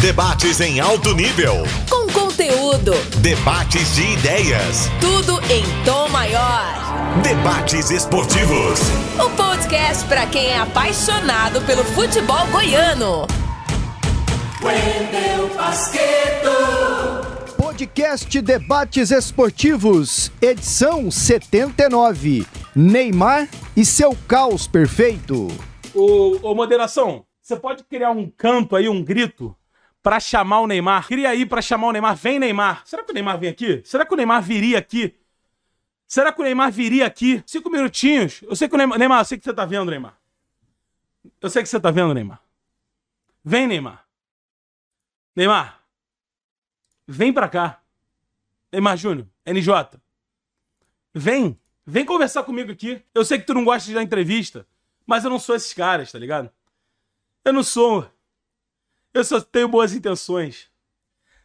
Debates 0.00 0.60
em 0.60 0.78
alto 0.78 1.14
nível. 1.14 1.54
Com 1.88 2.06
conteúdo. 2.12 2.92
Debates 3.22 3.94
de 3.94 4.02
ideias. 4.12 4.90
Tudo 5.00 5.40
em 5.50 5.64
tom 5.86 6.06
maior. 6.10 6.74
Debates 7.22 7.90
esportivos. 7.90 8.78
O 9.18 9.30
podcast 9.30 10.04
para 10.04 10.26
quem 10.26 10.48
é 10.48 10.58
apaixonado 10.58 11.62
pelo 11.62 11.82
futebol 11.82 12.46
goiano. 12.48 13.26
Wendel 14.62 15.48
Basqueto. 15.56 16.50
Podcast 17.56 18.40
Debates 18.42 19.10
Esportivos, 19.10 20.30
edição 20.42 21.10
79. 21.10 22.46
Neymar 22.74 23.48
e 23.74 23.82
seu 23.82 24.14
caos 24.28 24.68
perfeito. 24.68 25.48
Ô, 25.94 26.38
ô 26.42 26.54
moderação, 26.54 27.24
você 27.40 27.56
pode 27.56 27.82
criar 27.84 28.10
um 28.10 28.30
canto 28.30 28.76
aí, 28.76 28.90
um 28.90 29.02
grito, 29.02 29.56
pra 30.06 30.20
chamar 30.20 30.60
o 30.60 30.68
Neymar? 30.68 31.08
Cria 31.08 31.30
aí 31.30 31.44
pra 31.44 31.60
chamar 31.60 31.88
o 31.88 31.90
Neymar. 31.90 32.14
Vem, 32.14 32.38
Neymar. 32.38 32.86
Será 32.86 33.02
que 33.02 33.10
o 33.10 33.12
Neymar 33.12 33.40
vem 33.40 33.50
aqui? 33.50 33.82
Será 33.84 34.06
que 34.06 34.14
o 34.14 34.16
Neymar 34.16 34.40
viria 34.40 34.78
aqui? 34.78 35.12
Será 36.06 36.32
que 36.32 36.40
o 36.40 36.44
Neymar 36.44 36.70
viria 36.70 37.04
aqui? 37.04 37.42
Cinco 37.44 37.68
minutinhos. 37.68 38.40
Eu 38.42 38.54
sei 38.54 38.68
que 38.68 38.76
o 38.76 38.78
Neymar. 38.78 39.00
Neymar, 39.00 39.22
eu 39.22 39.24
sei 39.24 39.36
que 39.36 39.42
você 39.42 39.52
tá 39.52 39.64
vendo, 39.64 39.90
Neymar. 39.90 40.16
Eu 41.40 41.50
sei 41.50 41.60
que 41.60 41.68
você 41.68 41.80
tá 41.80 41.90
vendo, 41.90 42.14
Neymar. 42.14 42.40
Vem, 43.44 43.66
Neymar. 43.66 44.06
Neymar. 45.34 45.82
Vem 47.08 47.32
pra 47.32 47.48
cá. 47.48 47.82
Neymar 48.72 48.96
Júnior, 48.96 49.26
NJ. 49.44 50.00
Vem. 51.12 51.58
Vem 51.84 52.04
conversar 52.04 52.44
comigo 52.44 52.70
aqui. 52.70 53.02
Eu 53.12 53.24
sei 53.24 53.40
que 53.40 53.44
tu 53.44 53.54
não 53.54 53.64
gosta 53.64 53.88
de 53.88 53.94
dar 53.94 54.04
entrevista, 54.04 54.68
mas 55.04 55.24
eu 55.24 55.30
não 55.30 55.40
sou 55.40 55.56
esses 55.56 55.74
caras, 55.74 56.12
tá 56.12 56.18
ligado? 56.20 56.48
Eu 57.44 57.52
não 57.52 57.64
sou. 57.64 58.08
Eu 59.16 59.24
só 59.24 59.40
tenho 59.40 59.66
boas 59.66 59.94
intenções. 59.94 60.70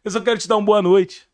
Eu 0.03 0.11
só 0.11 0.19
quero 0.19 0.37
te 0.37 0.45
dar 0.45 0.57
uma 0.57 0.65
boa 0.65 0.81
noite. 0.81 1.29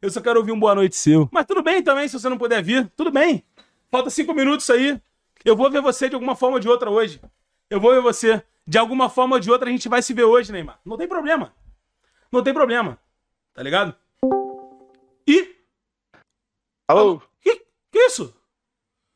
Eu 0.00 0.08
só 0.12 0.20
quero 0.20 0.38
ouvir 0.38 0.52
um 0.52 0.60
boa 0.60 0.76
noite 0.76 0.94
seu. 0.94 1.28
Mas 1.32 1.44
tudo 1.44 1.60
bem 1.60 1.82
também, 1.82 2.06
se 2.06 2.16
você 2.16 2.28
não 2.28 2.38
puder 2.38 2.62
vir. 2.62 2.88
Tudo 2.96 3.10
bem. 3.10 3.44
Falta 3.90 4.08
cinco 4.08 4.32
minutos 4.32 4.70
aí. 4.70 5.00
Eu 5.44 5.56
vou 5.56 5.68
ver 5.72 5.82
você 5.82 6.08
de 6.08 6.14
alguma 6.14 6.36
forma 6.36 6.54
ou 6.54 6.60
de 6.60 6.68
outra 6.68 6.88
hoje. 6.88 7.20
Eu 7.68 7.80
vou 7.80 7.90
ver 7.92 8.00
você. 8.00 8.44
De 8.64 8.78
alguma 8.78 9.10
forma 9.10 9.34
ou 9.34 9.40
de 9.40 9.50
outra 9.50 9.68
a 9.68 9.72
gente 9.72 9.88
vai 9.88 10.00
se 10.00 10.14
ver 10.14 10.22
hoje, 10.22 10.52
Neymar. 10.52 10.78
Não 10.84 10.96
tem 10.96 11.08
problema. 11.08 11.52
Não 12.30 12.44
tem 12.44 12.54
problema. 12.54 12.96
Tá 13.52 13.60
ligado? 13.60 13.92
E. 15.26 15.52
Alô? 16.86 17.20
Que, 17.40 17.56
que 17.90 17.98
isso? 17.98 18.32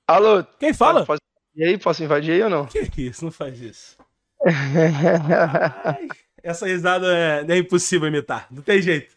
Alô? 0.05 0.43
Quem 0.59 0.75
fala? 0.75 1.07
Posso, 1.07 1.21
e 1.55 1.63
aí, 1.63 1.79
posso 1.79 2.03
invadir 2.03 2.33
aí 2.33 2.43
ou 2.43 2.51
não? 2.51 2.67
Que 2.67 2.91
que 2.91 3.03
isso? 3.03 3.25
Não 3.25 3.31
faz 3.31 3.61
isso. 3.61 3.97
Ai, 4.45 6.09
essa 6.47 6.67
risada 6.67 7.07
é, 7.13 7.45
é 7.49 7.59
impossível 7.59 8.07
imitar. 8.07 8.47
Não 8.51 8.63
tem 8.63 8.81
jeito. 8.81 9.17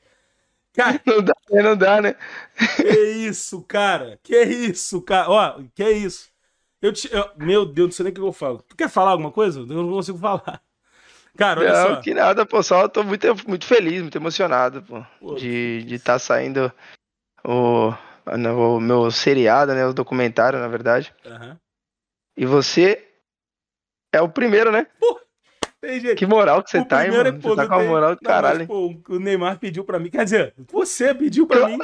Cara, 0.74 1.00
não 1.06 1.22
dá, 1.22 1.34
né? 1.52 1.62
não 1.62 1.78
dá, 1.78 2.02
né? 2.02 2.16
Que 2.76 3.28
isso, 3.28 3.62
cara? 3.62 4.20
Que 4.24 4.42
isso, 4.42 5.02
cara? 5.02 5.30
Ó, 5.30 5.62
que 5.76 5.90
isso? 5.90 6.30
Eu 6.82 6.92
te, 6.92 7.14
eu, 7.14 7.30
meu 7.38 7.66
Deus, 7.66 7.88
não 7.88 7.92
sei 7.92 8.04
nem 8.06 8.12
o 8.12 8.16
que 8.16 8.22
eu 8.22 8.34
falo. 8.34 8.64
Tu 8.68 8.76
quer 8.76 8.90
falar 8.90 9.12
alguma 9.12 9.32
coisa? 9.32 9.60
Eu 9.60 9.66
não 9.66 9.92
consigo 9.92 10.18
falar. 10.18 10.62
Cara, 11.38 11.62
olha 11.62 11.72
não, 11.72 11.96
só. 11.96 12.02
que 12.02 12.14
nada, 12.14 12.46
pô. 12.46 12.64
Só 12.64 12.88
tô 12.88 13.04
muito, 13.04 13.28
muito 13.48 13.66
feliz, 13.66 14.02
muito 14.02 14.18
emocionado, 14.18 14.82
pô. 14.82 15.06
Pô, 15.20 15.36
de 15.36 15.86
estar 15.90 16.14
tá 16.14 16.20
saindo 16.20 16.72
o, 17.44 17.94
o 18.26 18.80
meu 18.80 19.12
seriado, 19.12 19.74
né? 19.74 19.86
O 19.86 19.94
documentário, 19.94 20.60
na 20.60 20.68
verdade. 20.68 21.14
Aham. 21.26 21.60
E 22.36 22.46
você 22.46 23.06
é 24.12 24.22
o 24.22 24.30
primeiro, 24.30 24.72
né? 24.72 24.88
Pô, 25.00 25.20
tem 25.82 26.00
jeito. 26.00 26.18
Que 26.18 26.26
moral 26.26 26.62
que 26.64 26.70
você 26.72 26.80
O 26.80 26.86
tá, 26.86 27.06
hein, 27.06 27.12
mano? 27.12 27.30
é, 27.30 27.32
pô, 27.32 27.50
Você 27.50 27.56
tá 27.56 27.68
com 27.68 27.74
a 27.76 27.84
moral 27.84 28.16
do 28.16 28.20
mas, 28.22 28.28
caralho. 28.34 28.62
hein? 28.62 28.68
pô, 28.68 28.94
o 29.10 29.20
Neymar 29.20 29.58
pediu 29.60 29.84
pra 29.84 30.00
mim. 30.00 30.10
Quer 30.10 30.24
dizer, 30.24 30.54
você 30.72 31.14
pediu 31.14 31.46
pra 31.48 31.68
mim. 31.68 31.78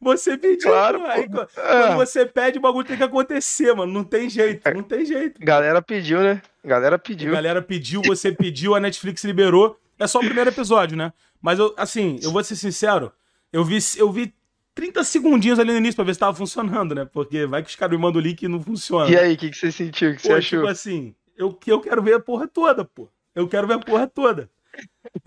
Você 0.00 0.36
pediu. 0.36 0.68
Claro, 0.70 1.00
pô. 1.00 1.06
Aí, 1.06 1.28
pô. 1.28 1.46
quando 1.46 1.48
Ah. 1.58 1.94
você 1.96 2.26
pede, 2.26 2.58
o 2.58 2.60
bagulho 2.60 2.86
tem 2.86 2.96
que 2.96 3.02
acontecer, 3.04 3.72
mano. 3.74 3.92
Não 3.92 4.02
tem 4.02 4.28
jeito. 4.28 4.68
Não 4.74 4.82
tem 4.82 5.04
jeito. 5.04 5.40
Galera 5.40 5.80
pediu, 5.80 6.20
né? 6.20 6.42
Galera 6.64 6.96
A 6.96 6.98
pediu. 6.98 7.32
galera 7.32 7.62
pediu, 7.62 8.02
você 8.04 8.32
pediu, 8.32 8.74
a 8.74 8.80
Netflix 8.80 9.22
liberou. 9.24 9.78
É 9.98 10.06
só 10.08 10.18
o 10.18 10.24
primeiro 10.24 10.50
episódio, 10.50 10.96
né? 10.96 11.12
Mas 11.40 11.58
eu, 11.60 11.72
assim, 11.76 12.18
eu 12.22 12.32
vou 12.32 12.42
ser 12.42 12.56
sincero, 12.56 13.12
eu 13.52 13.64
vi, 13.64 13.78
eu 13.96 14.10
vi 14.10 14.34
30 14.74 15.04
segundinhos 15.04 15.58
ali 15.60 15.70
no 15.70 15.78
início 15.78 15.94
pra 15.96 16.04
ver 16.04 16.14
se 16.14 16.20
tava 16.20 16.34
funcionando, 16.36 16.94
né? 16.94 17.04
Porque 17.04 17.46
vai 17.46 17.62
que 17.62 17.68
os 17.68 17.76
caras 17.76 17.94
me 17.96 18.02
mandam 18.02 18.20
o 18.20 18.24
link 18.24 18.42
e 18.42 18.48
não 18.48 18.60
funciona. 18.60 19.08
E 19.10 19.16
aí, 19.16 19.34
o 19.34 19.36
que, 19.36 19.50
que 19.50 19.56
você 19.56 19.70
sentiu? 19.70 20.10
O 20.10 20.16
que 20.16 20.22
você 20.22 20.28
Pô, 20.28 20.34
achou? 20.34 20.58
tipo 20.60 20.70
assim, 20.70 21.14
eu, 21.36 21.56
eu 21.66 21.80
quero 21.80 22.02
ver 22.02 22.14
a 22.14 22.20
porra 22.20 22.48
toda, 22.48 22.84
pô. 22.84 23.08
Eu 23.34 23.48
quero 23.48 23.66
ver 23.66 23.74
a 23.74 23.78
porra 23.78 24.06
toda. 24.06 24.50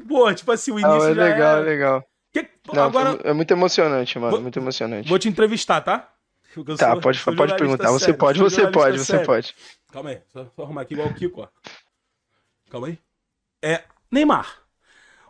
Pô, 0.07 0.33
tipo 0.33 0.51
assim, 0.51 0.71
o 0.71 0.79
Não, 0.79 0.91
início 0.91 1.09
é 1.11 1.13
já 1.13 1.23
legal, 1.29 1.57
é... 1.57 1.61
legal. 1.61 2.09
Que- 2.31 2.49
Não, 2.73 2.83
Agora, 2.83 3.19
é 3.23 3.33
muito 3.33 3.51
emocionante, 3.51 4.17
mano. 4.19 4.31
Vou- 4.33 4.41
Muito 4.41 4.59
emocionante. 4.59 5.07
vou 5.07 5.19
te 5.19 5.29
entrevistar, 5.29 5.81
tá? 5.81 6.11
Eu 6.55 6.63
Tá, 6.63 6.91
sou- 6.93 7.01
pode, 7.01 7.19
sou 7.19 7.35
pode 7.35 7.55
perguntar. 7.55 7.91
Você 7.91 8.05
sério, 8.05 8.17
pode, 8.17 8.39
sou 8.39 8.49
você 8.49 8.67
pode, 8.71 8.97
você 8.99 9.05
sério. 9.05 9.25
pode. 9.25 9.55
Calma 9.91 10.09
aí, 10.11 10.21
só, 10.31 10.45
só 10.55 10.63
arrumar 10.63 10.81
aqui 10.81 10.93
igual 10.93 11.09
o 11.09 11.13
Kiko, 11.13 11.41
ó. 11.41 11.47
Calma 12.69 12.87
aí. 12.87 12.99
É, 13.61 13.83
Neymar, 14.11 14.61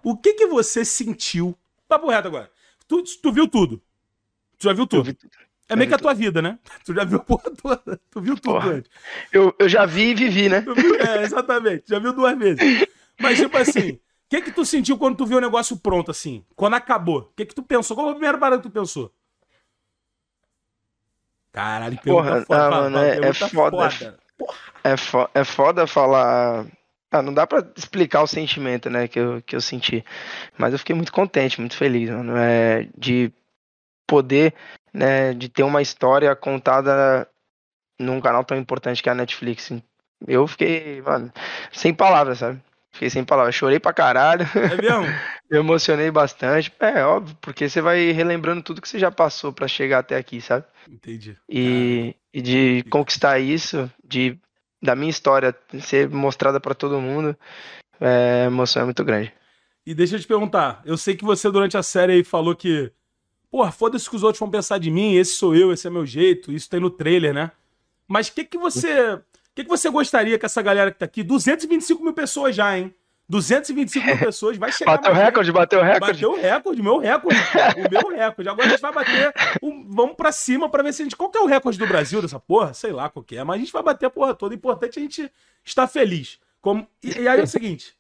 o 0.04 0.18
que 0.18 0.34
que 0.34 0.48
você 0.48 0.84
sentiu? 0.86 1.58
Papo 1.88 2.10
reto 2.10 2.28
agora. 2.28 2.52
Tu, 2.88 3.04
tu 3.22 3.32
viu 3.32 3.48
tudo. 3.48 3.82
Tu 4.58 4.64
já 4.66 4.74
viu 4.74 4.86
tudo. 4.88 5.04
vi 5.04 5.14
tudo. 5.14 5.32
É 5.68 5.76
meio 5.76 5.88
que 5.90 5.96
a 5.96 5.98
tua 6.00 6.14
vida, 6.14 6.42
né? 6.42 6.60
Tu 6.86 6.94
já 6.94 7.04
viu 7.04 7.18
a 7.18 7.24
porra 7.24 7.52
toda. 7.52 8.00
Tu 8.12 8.22
viu 8.22 8.36
tudo 8.36 8.54
Porra. 8.54 8.72
antes. 8.74 8.92
Eu, 9.32 9.54
eu 9.58 9.68
já 9.68 9.86
vi 9.86 10.10
e 10.12 10.14
vivi, 10.16 10.48
né? 10.50 10.62
Viu? 10.62 10.96
É, 11.02 11.24
exatamente. 11.24 11.84
Já 11.88 11.98
viu 12.00 12.14
duas 12.14 12.38
vezes. 12.38 12.88
Mas, 13.18 13.40
tipo 13.40 13.58
assim, 13.58 13.92
o 13.94 14.00
que 14.30 14.42
que 14.42 14.52
tu 14.52 14.64
sentiu 14.66 14.98
quando 14.98 15.18
tu 15.18 15.26
viu 15.26 15.38
o 15.38 15.42
negócio 15.42 15.76
pronto, 15.78 16.12
assim? 16.12 16.46
Quando 16.56 16.76
acabou? 16.76 17.20
O 17.22 17.34
que 17.36 17.46
que 17.46 17.56
tu 17.56 17.64
pensou? 17.64 17.96
Qual 17.96 18.06
foi 18.08 18.12
a 18.12 18.16
primeira 18.16 18.38
parada 18.38 18.62
que 18.62 18.68
tu 18.70 18.72
pensou? 18.72 19.12
Caralho, 21.52 21.98
Porra, 22.04 22.42
foda. 22.42 22.68
ah, 22.68 22.70
fala, 22.70 22.90
mano, 22.90 22.98
é- 22.98 23.30
é 23.30 23.34
foda. 23.34 23.90
foda. 23.90 24.20
É, 24.84 24.98
fo 24.98 25.30
é 25.34 25.44
foda 25.44 25.88
falar. 25.88 26.66
Ah, 27.10 27.22
não 27.22 27.34
dá 27.34 27.48
pra 27.48 27.66
explicar 27.78 28.22
o 28.24 28.28
sentimento, 28.28 28.90
né, 28.90 29.08
que 29.08 29.18
eu, 29.18 29.42
que 29.42 29.56
eu 29.56 29.62
senti. 29.62 30.04
Mas 30.58 30.74
eu 30.74 30.80
fiquei 30.80 30.94
muito 30.96 31.14
contente, 31.14 31.60
muito 31.60 31.76
feliz, 31.78 32.10
mano. 32.10 32.34
É, 32.36 32.90
de 32.98 33.32
poder, 34.06 34.54
né, 34.96 35.34
de 35.34 35.50
ter 35.50 35.64
uma 35.64 35.82
história 35.82 36.34
contada 36.36 37.28
num 38.00 38.22
canal 38.22 38.46
tão 38.46 38.58
importante 38.58 39.04
que 39.04 39.10
é 39.10 39.12
a 39.12 39.16
Netflix. 39.16 39.72
Eu 40.26 40.48
fiquei, 40.48 41.02
mano, 41.02 41.32
sem 41.72 41.94
palavras, 41.94 42.40
sabe? 42.40 42.62
Fiquei 42.94 43.10
sem 43.10 43.26
palavras. 43.26 43.54
Chorei 43.54 43.78
pra 43.78 43.92
caralho. 43.92 44.46
É 44.56 44.82
mesmo? 44.82 45.06
Eu 45.52 45.60
emocionei 45.60 46.10
bastante. 46.10 46.72
É 46.80 47.04
óbvio, 47.04 47.38
porque 47.42 47.68
você 47.68 47.82
vai 47.82 48.12
relembrando 48.12 48.64
tudo 48.64 48.82
que 48.82 48.88
você 48.88 48.98
já 48.98 49.12
passou 49.12 49.52
pra 49.52 49.68
chegar 49.68 50.00
até 50.00 50.16
aqui, 50.16 50.40
sabe? 50.40 50.66
Entendi. 50.90 51.38
E, 51.48 52.16
e 52.34 52.42
de 52.42 52.84
conquistar 52.90 53.38
isso, 53.38 53.92
de 54.04 54.40
da 54.82 54.96
minha 54.96 55.10
história 55.10 55.54
ser 55.82 56.10
mostrada 56.10 56.60
pra 56.60 56.74
todo 56.74 57.02
mundo, 57.02 57.38
é, 58.00 58.44
a 58.44 58.48
emoção 58.48 58.84
é 58.84 58.86
muito 58.86 59.04
grande. 59.04 59.34
E 59.86 59.94
deixa 59.94 60.16
eu 60.16 60.20
te 60.20 60.28
perguntar, 60.28 60.82
eu 60.86 60.98
sei 60.98 61.16
que 61.16 61.26
você 61.26 61.52
durante 61.52 61.78
a 61.78 61.84
série 61.84 62.14
aí 62.14 62.24
falou 62.24 62.56
que, 62.56 62.92
porra, 63.50 63.72
foda-se 63.72 64.10
que 64.10 64.16
os 64.16 64.24
outros 64.24 64.40
vão 64.40 64.50
pensar 64.50 64.78
de 64.78 64.90
mim, 64.92 65.16
esse 65.16 65.34
sou 65.36 65.56
eu, 65.56 65.72
esse 65.72 65.88
é 65.88 65.90
meu 65.90 66.06
jeito, 66.06 66.52
isso 66.52 66.70
tem 66.70 66.80
no 66.80 66.90
trailer, 66.90 67.34
né? 67.34 67.52
Mas 68.08 68.28
o 68.28 68.34
que 68.34 68.44
que 68.46 68.58
você, 68.58 69.14
o 69.14 69.22
que 69.56 69.64
que 69.64 69.70
você 69.70 69.90
gostaria 69.90 70.38
que 70.38 70.46
essa 70.46 70.62
galera 70.62 70.92
que 70.92 71.00
tá 71.00 71.06
aqui, 71.06 71.24
225 71.24 72.04
mil 72.04 72.14
pessoas 72.14 72.56
já, 72.56 72.78
hein? 72.78 72.94
225 73.28 74.06
mil 74.06 74.18
pessoas, 74.20 74.58
vai 74.58 74.72
chegar 74.72 74.98
Bateu 74.98 75.12
o 75.12 75.16
recorde, 75.16 75.52
bateu 75.52 75.80
o 75.80 75.84
recorde. 75.84 76.14
Bateu 76.14 76.32
o 76.32 76.36
recorde, 76.36 76.82
meu 76.84 76.98
recorde, 77.00 77.40
o 77.40 77.90
meu 77.90 78.16
recorde. 78.16 78.50
Agora 78.50 78.68
a 78.68 78.70
gente 78.70 78.82
vai 78.82 78.94
bater, 78.94 79.34
um- 79.64 79.86
vamos 79.90 80.16
pra 80.16 80.32
cima 80.32 80.70
pra 80.70 80.84
ver 80.84 80.94
se 80.94 81.02
a 81.02 81.06
gente. 81.06 81.16
Qual 81.16 81.30
que 81.32 81.38
é 81.38 81.42
o 81.42 81.48
recorde 81.48 81.80
do 81.80 81.88
Brasil 81.88 82.22
dessa 82.22 82.40
porra? 82.40 82.74
Sei 82.74 82.92
lá 82.92 83.10
qual 83.10 83.24
que 83.24 83.36
é, 83.38 83.44
mas 83.44 83.56
a 83.56 83.60
gente 83.60 83.74
vai 83.74 83.82
bater 83.82 84.06
a 84.06 84.10
porra 84.12 84.36
toda. 84.36 84.54
O 84.54 84.58
importante 84.58 84.98
é 84.98 85.00
a 85.00 85.04
gente 85.04 85.32
estar 85.64 85.88
feliz. 85.88 86.40
Como... 86.62 86.88
E, 87.04 87.22
e 87.22 87.28
aí 87.28 87.40
é 87.40 87.44
o 87.44 87.48
seguinte: 87.48 87.96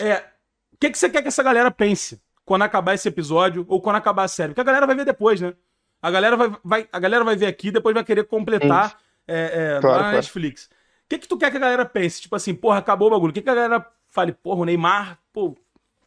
é, 0.00 0.24
o 0.72 0.78
que, 0.80 0.90
que 0.90 0.98
você 0.98 1.10
quer 1.10 1.20
que 1.20 1.28
essa 1.28 1.42
galera 1.42 1.70
pense 1.70 2.18
quando 2.46 2.62
acabar 2.62 2.94
esse 2.94 3.06
episódio 3.08 3.66
ou 3.68 3.80
quando 3.82 3.96
acabar 3.96 4.24
a 4.24 4.28
série? 4.28 4.50
Porque 4.50 4.62
a 4.62 4.64
galera 4.64 4.86
vai 4.86 4.96
ver 4.96 5.04
depois, 5.04 5.38
né? 5.40 5.52
A 6.00 6.10
galera 6.10 6.36
vai, 6.36 6.56
vai- 6.64 6.88
a 6.90 6.98
galera 6.98 7.24
vai 7.24 7.36
ver 7.36 7.46
aqui, 7.46 7.70
depois 7.70 7.92
vai 7.92 8.04
querer 8.04 8.24
completar 8.24 8.96
é, 9.28 9.74
é, 9.76 9.80
Claro, 9.80 9.96
na 9.96 10.02
claro. 10.04 10.16
Netflix. 10.16 10.66
O 10.66 11.08
que, 11.08 11.18
que 11.18 11.28
tu 11.28 11.36
quer 11.36 11.50
que 11.50 11.56
a 11.58 11.60
galera 11.60 11.84
pense? 11.84 12.22
Tipo 12.22 12.36
assim, 12.36 12.54
porra, 12.54 12.78
acabou 12.78 13.08
o 13.08 13.10
bagulho. 13.10 13.30
O 13.30 13.34
que, 13.34 13.42
que 13.42 13.50
a 13.50 13.54
galera 13.54 13.86
fale? 14.08 14.32
Porra, 14.32 14.60
o 14.60 14.64
Neymar, 14.64 15.18
pô, 15.32 15.46
o 15.48 15.56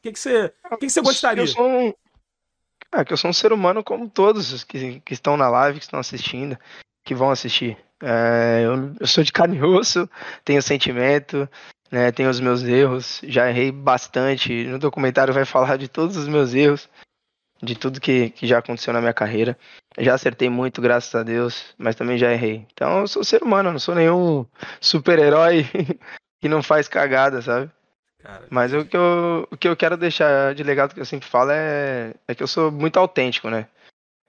que, 0.01 0.11
que 0.11 0.19
você. 0.19 0.53
O 0.71 0.77
que, 0.77 0.85
que 0.87 0.89
você 0.91 1.01
gostaria? 1.01 1.43
Eu 1.43 1.47
sou 1.47 1.67
um, 1.67 1.93
ah, 2.91 3.03
que 3.05 3.13
eu 3.13 3.17
sou 3.17 3.29
um 3.29 3.33
ser 3.33 3.51
humano 3.53 3.83
como 3.83 4.09
todos 4.09 4.51
os 4.53 4.63
que, 4.63 4.99
que 5.01 5.13
estão 5.13 5.35
na 5.37 5.49
live, 5.49 5.79
que 5.79 5.85
estão 5.85 5.99
assistindo, 5.99 6.57
que 7.03 7.13
vão 7.13 7.29
assistir. 7.29 7.77
É, 8.01 8.61
eu, 8.63 8.93
eu 8.99 9.07
sou 9.07 9.23
de 9.23 9.31
carne 9.33 9.57
e 9.57 9.61
osso, 9.63 10.09
tenho 10.45 10.61
sentimento, 10.61 11.47
né, 11.91 12.11
tenho 12.11 12.29
os 12.29 12.39
meus 12.39 12.63
erros, 12.63 13.21
já 13.23 13.49
errei 13.49 13.71
bastante. 13.71 14.65
No 14.65 14.79
documentário 14.79 15.33
vai 15.33 15.45
falar 15.45 15.77
de 15.77 15.87
todos 15.87 16.15
os 16.17 16.27
meus 16.27 16.53
erros, 16.53 16.89
de 17.61 17.75
tudo 17.75 17.99
que, 17.99 18.29
que 18.31 18.47
já 18.47 18.59
aconteceu 18.59 18.93
na 18.93 19.01
minha 19.01 19.13
carreira. 19.13 19.57
Já 19.97 20.13
acertei 20.13 20.49
muito, 20.49 20.81
graças 20.81 21.13
a 21.15 21.23
Deus, 21.23 21.73
mas 21.77 21.95
também 21.95 22.17
já 22.17 22.31
errei. 22.31 22.65
Então 22.73 22.99
eu 22.99 23.07
sou 23.07 23.23
ser 23.23 23.43
humano, 23.43 23.71
não 23.71 23.79
sou 23.79 23.95
nenhum 23.95 24.45
super-herói 24.79 25.65
que 26.39 26.47
não 26.47 26.63
faz 26.63 26.87
cagada, 26.87 27.41
sabe? 27.41 27.69
Cara, 28.19 28.45
Mas 28.49 28.73
o 28.73 28.85
que, 28.85 28.97
eu, 28.97 29.47
o 29.49 29.57
que 29.57 29.67
eu 29.67 29.77
quero 29.77 29.95
deixar 29.95 30.53
de 30.53 30.61
legado 30.61 30.93
que 30.93 30.99
eu 30.99 31.05
sempre 31.05 31.27
falo 31.27 31.51
é, 31.51 32.13
é 32.27 32.35
que 32.35 32.43
eu 32.43 32.47
sou 32.47 32.69
muito 32.69 32.99
autêntico, 32.99 33.49
né? 33.49 33.67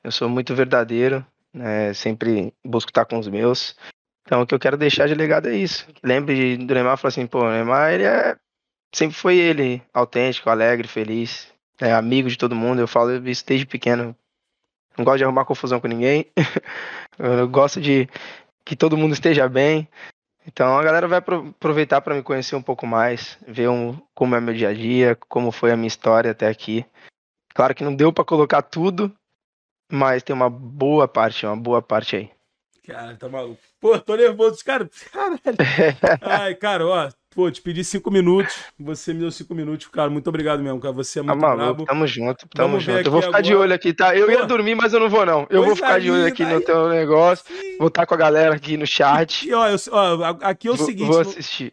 Eu 0.02 0.12
sou 0.12 0.28
muito 0.28 0.54
verdadeiro, 0.54 1.26
né? 1.52 1.92
Sempre 1.92 2.54
busco 2.64 2.90
estar 2.90 3.04
com 3.04 3.18
os 3.18 3.28
meus. 3.28 3.76
Então 4.30 4.42
o 4.42 4.46
que 4.46 4.54
eu 4.54 4.60
quero 4.60 4.76
deixar 4.76 5.08
de 5.08 5.14
legado 5.16 5.48
é 5.48 5.56
isso. 5.56 5.88
Lembre 6.04 6.56
do 6.56 6.72
Neymar 6.72 6.96
e 7.02 7.06
assim, 7.08 7.26
pô, 7.26 7.40
o 7.40 7.50
Neymar 7.50 7.92
ele 7.92 8.04
é. 8.04 8.36
Sempre 8.94 9.16
foi 9.16 9.36
ele, 9.36 9.82
autêntico, 9.92 10.48
alegre, 10.48 10.86
feliz, 10.86 11.52
é, 11.80 11.92
amigo 11.92 12.28
de 12.28 12.38
todo 12.38 12.54
mundo. 12.54 12.80
Eu 12.80 12.86
falo 12.86 13.28
isso 13.28 13.44
desde 13.44 13.66
pequeno. 13.66 14.14
Não 14.96 15.04
gosto 15.04 15.18
de 15.18 15.24
arrumar 15.24 15.44
confusão 15.44 15.80
com 15.80 15.88
ninguém. 15.88 16.26
eu 17.18 17.48
gosto 17.48 17.80
de 17.80 18.08
que 18.64 18.76
todo 18.76 18.96
mundo 18.96 19.14
esteja 19.14 19.48
bem. 19.48 19.88
Então 20.46 20.78
a 20.78 20.82
galera 20.84 21.08
vai 21.08 21.18
aproveitar 21.18 22.00
para 22.00 22.14
me 22.14 22.22
conhecer 22.22 22.54
um 22.54 22.62
pouco 22.62 22.86
mais, 22.86 23.36
ver 23.48 23.68
um, 23.68 24.00
como 24.14 24.36
é 24.36 24.40
meu 24.40 24.54
dia 24.54 24.68
a 24.68 24.72
dia, 24.72 25.18
como 25.28 25.50
foi 25.50 25.72
a 25.72 25.76
minha 25.76 25.88
história 25.88 26.30
até 26.30 26.46
aqui. 26.46 26.86
Claro 27.52 27.74
que 27.74 27.82
não 27.82 27.96
deu 27.96 28.12
para 28.12 28.24
colocar 28.24 28.62
tudo, 28.62 29.12
mas 29.90 30.22
tem 30.22 30.36
uma 30.36 30.48
boa 30.48 31.08
parte, 31.08 31.44
uma 31.44 31.56
boa 31.56 31.82
parte 31.82 32.14
aí. 32.14 32.30
Cara, 32.90 33.16
tá 33.16 33.28
maluco. 33.28 33.60
Pô, 33.80 33.98
tô 33.98 34.16
nervoso, 34.16 34.64
cara. 34.64 34.88
Caralho. 35.12 35.38
Ai, 36.20 36.54
cara, 36.54 36.86
ó, 36.86 37.08
Pô, 37.32 37.48
te 37.48 37.62
pedi 37.62 37.84
cinco 37.84 38.10
minutos, 38.10 38.56
você 38.76 39.14
me 39.14 39.20
deu 39.20 39.30
cinco 39.30 39.54
minutos, 39.54 39.86
cara. 39.86 40.10
Muito 40.10 40.26
obrigado 40.26 40.60
mesmo, 40.64 40.80
cara. 40.80 40.92
Você 40.94 41.20
é 41.20 41.22
muito 41.22 41.40
tá 41.40 41.56
maluco, 41.56 41.84
Tamo 41.84 42.04
junto, 42.04 42.48
tamo 42.48 42.70
Vamos 42.70 42.82
junto. 42.82 43.06
Eu 43.06 43.12
vou 43.12 43.22
ficar 43.22 43.38
agora. 43.38 43.42
de 43.44 43.54
olho 43.54 43.72
aqui, 43.72 43.92
tá? 43.92 44.16
Eu 44.16 44.26
Pô. 44.26 44.32
ia 44.32 44.44
dormir, 44.44 44.74
mas 44.74 44.92
eu 44.92 44.98
não 44.98 45.08
vou, 45.08 45.24
não. 45.24 45.46
Eu 45.48 45.64
vou 45.64 45.76
ficar 45.76 45.94
aí, 45.94 46.02
de 46.02 46.10
olho 46.10 46.26
aqui 46.26 46.44
daí... 46.44 46.54
no 46.54 46.60
teu 46.60 46.88
negócio. 46.88 47.44
Sim. 47.46 47.78
Vou 47.78 47.86
estar 47.86 48.04
com 48.04 48.14
a 48.14 48.16
galera 48.16 48.56
aqui 48.56 48.76
no 48.76 48.84
chat. 48.84 49.48
E, 49.48 49.54
ó, 49.54 49.68
eu, 49.68 49.76
ó 49.92 50.38
aqui 50.40 50.66
é 50.66 50.72
o 50.72 50.76
vou, 50.76 50.84
seguinte. 50.84 51.06
Vou 51.06 51.20
assistir. 51.20 51.72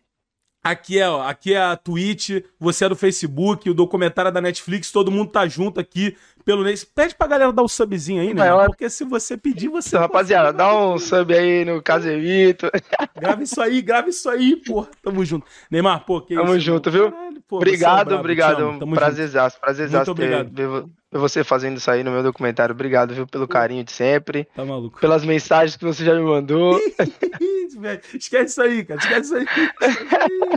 Aqui 0.63 0.99
é, 0.99 1.09
ó, 1.09 1.23
aqui 1.23 1.53
é 1.55 1.61
a 1.61 1.75
Twitch, 1.75 2.43
você 2.59 2.85
é 2.85 2.89
do 2.89 2.95
Facebook, 2.95 3.67
o 3.69 3.73
documentário 3.73 4.29
é 4.29 4.31
da 4.31 4.41
Netflix, 4.41 4.91
todo 4.91 5.09
mundo 5.09 5.31
tá 5.31 5.47
junto 5.47 5.79
aqui 5.79 6.15
pelo 6.47 6.63
Ney. 6.63 6.75
Pede 6.95 7.13
pra 7.13 7.27
galera 7.27 7.51
dar 7.51 7.61
um 7.61 7.67
subzinho 7.67 8.21
aí, 8.21 8.33
né? 8.33 8.45
Porque 8.67 8.89
se 8.89 9.03
você 9.03 9.35
pedir, 9.35 9.67
você. 9.67 9.89
Então, 9.89 9.99
rapaziada, 9.99 10.53
dá 10.53 10.73
um 10.73 10.97
sub 10.97 11.33
aí 11.35 11.65
no 11.65 11.81
Casemito. 11.81 12.71
Grava 13.13 13.43
isso 13.43 13.61
aí, 13.61 13.81
grava 13.81 14.07
isso 14.07 14.29
aí, 14.29 14.55
pô. 14.55 14.87
Tamo 15.03 15.25
junto. 15.25 15.45
Neymar, 15.69 16.05
pô, 16.05 16.21
que 16.21 16.35
Tamo 16.35 16.55
isso, 16.55 16.61
junto, 16.61 16.89
viu? 16.89 17.13
Pô, 17.47 17.57
obrigado, 17.57 18.13
é 18.13 18.17
obrigado. 18.17 18.77
Prazerzaço, 18.93 19.59
prazerzaço 19.59 20.13
ter, 20.13 20.43
ver, 20.45 20.83
você 21.11 21.43
fazendo 21.43 21.77
isso 21.77 21.89
aí 21.89 22.03
no 22.03 22.11
meu 22.11 22.21
documentário. 22.21 22.73
Obrigado, 22.73 23.13
viu, 23.13 23.25
pelo 23.25 23.47
carinho 23.47 23.83
de 23.83 23.91
sempre. 23.91 24.45
Tá 24.53 24.65
maluco. 24.65 24.99
Pelas 24.99 25.23
mensagens 25.23 25.77
que 25.77 25.85
você 25.85 26.03
já 26.03 26.13
me 26.13 26.21
mandou. 26.21 26.77
Esquece 28.13 28.51
isso 28.51 28.61
aí, 28.61 28.83
cara. 28.83 28.99
Esquece 28.99 29.21
isso 29.21 29.35
aí. 29.35 29.45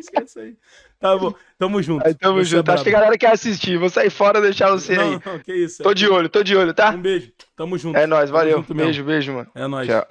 Esquece 0.01 0.27
isso 0.27 0.39
aí. 0.41 0.57
Tá 0.99 1.17
bom, 1.17 1.33
tamo 1.59 1.83
junto. 1.83 2.07
Aí, 2.07 2.13
tamo 2.13 2.39
você 2.39 2.57
junto. 2.57 2.71
É 2.71 2.75
Acho 2.75 2.83
que 2.83 2.91
a 2.91 2.93
galera 2.93 3.17
quer 3.17 3.33
assistir. 3.33 3.79
Vou 3.79 3.89
sair 3.89 4.11
fora 4.11 4.39
e 4.41 4.43
deixar 4.43 4.71
você 4.71 4.97
não, 4.97 5.05
aí. 5.05 5.21
Não, 5.25 5.39
que 5.39 5.53
isso. 5.53 5.83
Tô 5.83 5.95
de 5.95 6.09
olho, 6.09 6.29
tô 6.29 6.43
de 6.43 6.57
olho, 6.57 6.75
tá? 6.75 6.91
Um 6.91 7.01
beijo. 7.01 7.33
Tamo 7.57 7.79
junto. 7.79 7.97
É 7.97 8.07
nóis, 8.07 8.31
valeu. 8.31 8.65
Beijo, 8.69 9.05
beijo, 9.05 9.33
mano. 9.33 9.49
É 9.55 9.67
nóis. 9.67 9.89
Tchau. 9.89 10.07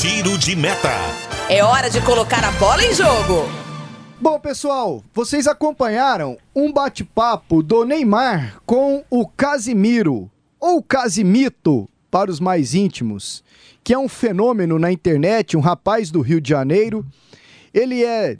Tiro 0.00 0.38
de 0.38 0.56
meta. 0.56 0.88
É 1.50 1.62
hora 1.62 1.90
de 1.90 2.00
colocar 2.00 2.42
a 2.42 2.50
bola 2.52 2.82
em 2.82 2.94
jogo. 2.94 3.71
Bom, 4.22 4.38
pessoal, 4.38 5.02
vocês 5.12 5.48
acompanharam 5.48 6.38
um 6.54 6.72
bate-papo 6.72 7.60
do 7.60 7.84
Neymar 7.84 8.62
com 8.64 9.02
o 9.10 9.26
Casimiro, 9.26 10.30
ou 10.60 10.80
Casimito, 10.80 11.88
para 12.08 12.30
os 12.30 12.38
mais 12.38 12.72
íntimos, 12.72 13.42
que 13.82 13.92
é 13.92 13.98
um 13.98 14.08
fenômeno 14.08 14.78
na 14.78 14.92
internet, 14.92 15.56
um 15.56 15.60
rapaz 15.60 16.08
do 16.08 16.20
Rio 16.20 16.40
de 16.40 16.50
Janeiro. 16.50 17.04
Ele 17.74 18.04
é 18.04 18.36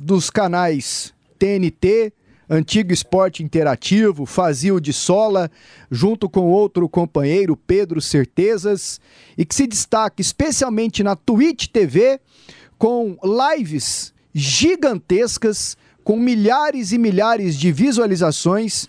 dos 0.00 0.30
canais 0.30 1.12
TNT, 1.36 2.12
antigo 2.48 2.92
esporte 2.92 3.42
interativo, 3.42 4.26
fazia 4.26 4.72
o 4.72 4.80
de 4.80 4.92
sola, 4.92 5.50
junto 5.90 6.30
com 6.30 6.42
outro 6.42 6.88
companheiro, 6.88 7.56
Pedro 7.56 8.00
Certezas, 8.00 9.00
e 9.36 9.44
que 9.44 9.56
se 9.56 9.66
destaca 9.66 10.20
especialmente 10.22 11.02
na 11.02 11.16
Twitch 11.16 11.66
TV, 11.66 12.20
com 12.78 13.18
lives 13.24 14.13
gigantescas, 14.34 15.76
com 16.02 16.16
milhares 16.18 16.92
e 16.92 16.98
milhares 16.98 17.56
de 17.56 17.72
visualizações. 17.72 18.88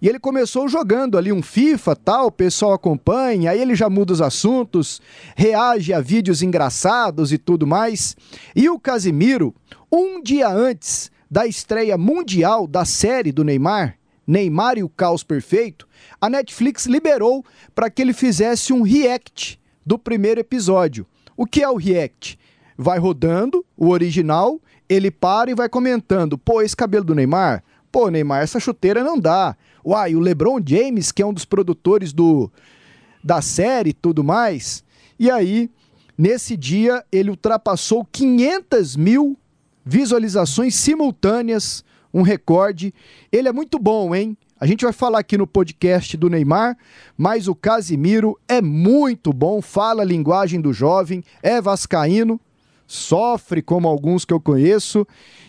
E 0.00 0.08
ele 0.08 0.18
começou 0.18 0.68
jogando 0.68 1.16
ali 1.16 1.32
um 1.32 1.42
FIFA, 1.42 1.96
tal, 1.96 2.26
o 2.26 2.32
pessoal 2.32 2.72
acompanha, 2.72 3.52
aí 3.52 3.60
ele 3.60 3.74
já 3.74 3.88
muda 3.88 4.12
os 4.12 4.20
assuntos, 4.20 5.00
reage 5.36 5.92
a 5.92 6.00
vídeos 6.00 6.42
engraçados 6.42 7.32
e 7.32 7.38
tudo 7.38 7.66
mais. 7.66 8.16
E 8.54 8.68
o 8.68 8.78
Casimiro, 8.78 9.54
um 9.90 10.20
dia 10.20 10.48
antes 10.48 11.10
da 11.30 11.46
estreia 11.46 11.96
mundial 11.96 12.66
da 12.66 12.84
série 12.84 13.32
do 13.32 13.44
Neymar, 13.44 13.96
Neymar 14.26 14.76
e 14.76 14.82
o 14.82 14.88
Caos 14.88 15.22
Perfeito, 15.22 15.88
a 16.20 16.28
Netflix 16.28 16.86
liberou 16.86 17.44
para 17.74 17.88
que 17.88 18.02
ele 18.02 18.12
fizesse 18.12 18.72
um 18.72 18.82
react 18.82 19.58
do 19.84 19.98
primeiro 19.98 20.40
episódio. 20.40 21.06
O 21.36 21.46
que 21.46 21.62
é 21.62 21.68
o 21.68 21.76
react? 21.76 22.38
Vai 22.76 22.98
rodando 22.98 23.64
o 23.76 23.88
original, 23.88 24.60
ele 24.92 25.10
para 25.10 25.50
e 25.50 25.54
vai 25.54 25.68
comentando: 25.68 26.36
pô, 26.36 26.62
esse 26.62 26.76
cabelo 26.76 27.04
do 27.04 27.14
Neymar, 27.14 27.62
pô, 27.90 28.08
Neymar, 28.08 28.42
essa 28.42 28.60
chuteira 28.60 29.02
não 29.02 29.18
dá. 29.18 29.56
Uai, 29.84 30.14
o 30.14 30.20
LeBron 30.20 30.60
James, 30.64 31.10
que 31.10 31.22
é 31.22 31.26
um 31.26 31.32
dos 31.32 31.44
produtores 31.44 32.12
do 32.12 32.50
da 33.22 33.40
série 33.40 33.90
e 33.90 33.94
tudo 33.94 34.24
mais. 34.24 34.84
E 35.18 35.30
aí, 35.30 35.70
nesse 36.18 36.56
dia, 36.56 37.04
ele 37.12 37.30
ultrapassou 37.30 38.04
500 38.10 38.96
mil 38.96 39.38
visualizações 39.84 40.74
simultâneas, 40.74 41.84
um 42.12 42.22
recorde. 42.22 42.92
Ele 43.30 43.48
é 43.48 43.52
muito 43.52 43.78
bom, 43.78 44.14
hein? 44.14 44.36
A 44.58 44.66
gente 44.66 44.84
vai 44.84 44.92
falar 44.92 45.18
aqui 45.18 45.36
no 45.36 45.46
podcast 45.46 46.16
do 46.16 46.30
Neymar, 46.30 46.76
mas 47.16 47.48
o 47.48 47.54
Casimiro 47.54 48.38
é 48.46 48.62
muito 48.62 49.32
bom, 49.32 49.60
fala 49.60 50.02
a 50.02 50.06
linguagem 50.06 50.60
do 50.60 50.72
jovem, 50.72 51.24
é 51.42 51.60
vascaíno, 51.60 52.40
sofre 52.92 53.62
como 53.62 53.88
alguns 53.88 54.24
que 54.24 54.34
eu 54.34 54.40
conheço, 54.40 55.06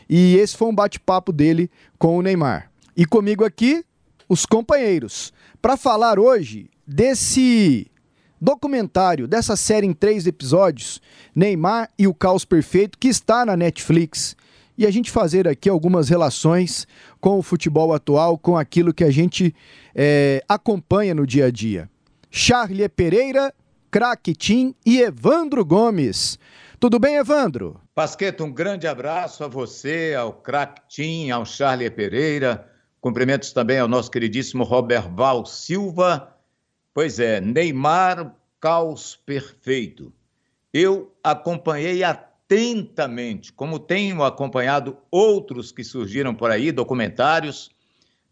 e 0.09 0.37
esse 0.37 0.55
foi 0.55 0.69
um 0.69 0.75
bate-papo 0.75 1.33
dele 1.33 1.69
com 1.99 2.17
o 2.17 2.21
Neymar. 2.21 2.71
E 2.95 3.05
comigo 3.05 3.43
aqui, 3.43 3.83
os 4.29 4.45
companheiros, 4.45 5.33
para 5.61 5.75
falar 5.75 6.19
hoje 6.19 6.69
desse 6.87 7.91
documentário 8.39 9.27
dessa 9.27 9.55
série 9.55 9.87
em 9.87 9.93
três 9.93 10.25
episódios, 10.27 11.01
Neymar 11.35 11.89
e 11.97 12.07
o 12.07 12.13
Caos 12.13 12.45
Perfeito, 12.45 12.97
que 12.97 13.07
está 13.07 13.45
na 13.45 13.57
Netflix. 13.57 14.35
E 14.77 14.85
a 14.85 14.91
gente 14.91 15.11
fazer 15.11 15.47
aqui 15.47 15.69
algumas 15.69 16.09
relações 16.09 16.87
com 17.19 17.37
o 17.37 17.43
futebol 17.43 17.93
atual, 17.93 18.37
com 18.37 18.57
aquilo 18.57 18.93
que 18.93 19.03
a 19.03 19.11
gente 19.11 19.53
é, 19.93 20.43
acompanha 20.47 21.13
no 21.13 21.27
dia 21.27 21.45
a 21.45 21.51
dia. 21.51 21.89
Charlie 22.31 22.89
Pereira, 22.89 23.53
Craque 23.91 24.33
Tim 24.33 24.73
e 24.85 24.99
Evandro 24.99 25.63
Gomes. 25.63 26.39
Tudo 26.83 26.99
bem, 26.99 27.15
Evandro? 27.15 27.79
Pasqueto, 27.95 28.43
um 28.43 28.51
grande 28.51 28.87
abraço 28.87 29.41
a 29.45 29.47
você, 29.47 30.13
ao 30.19 30.33
Craque 30.33 30.81
Tim, 30.89 31.29
ao 31.29 31.45
Charlie 31.45 31.89
Pereira. 31.89 32.69
Cumprimentos 32.99 33.53
também 33.53 33.79
ao 33.79 33.87
nosso 33.87 34.11
queridíssimo 34.11 34.65
Robert 34.65 35.09
Val 35.15 35.45
Silva 35.45 36.35
Pois 36.93 37.19
é, 37.19 37.39
Neymar, 37.39 38.35
caos 38.59 39.15
perfeito. 39.15 40.11
Eu 40.73 41.15
acompanhei 41.23 42.03
atentamente, 42.03 43.53
como 43.53 43.79
tenho 43.79 44.21
acompanhado 44.21 44.97
outros 45.09 45.71
que 45.71 45.85
surgiram 45.85 46.35
por 46.35 46.51
aí, 46.51 46.69
documentários, 46.69 47.71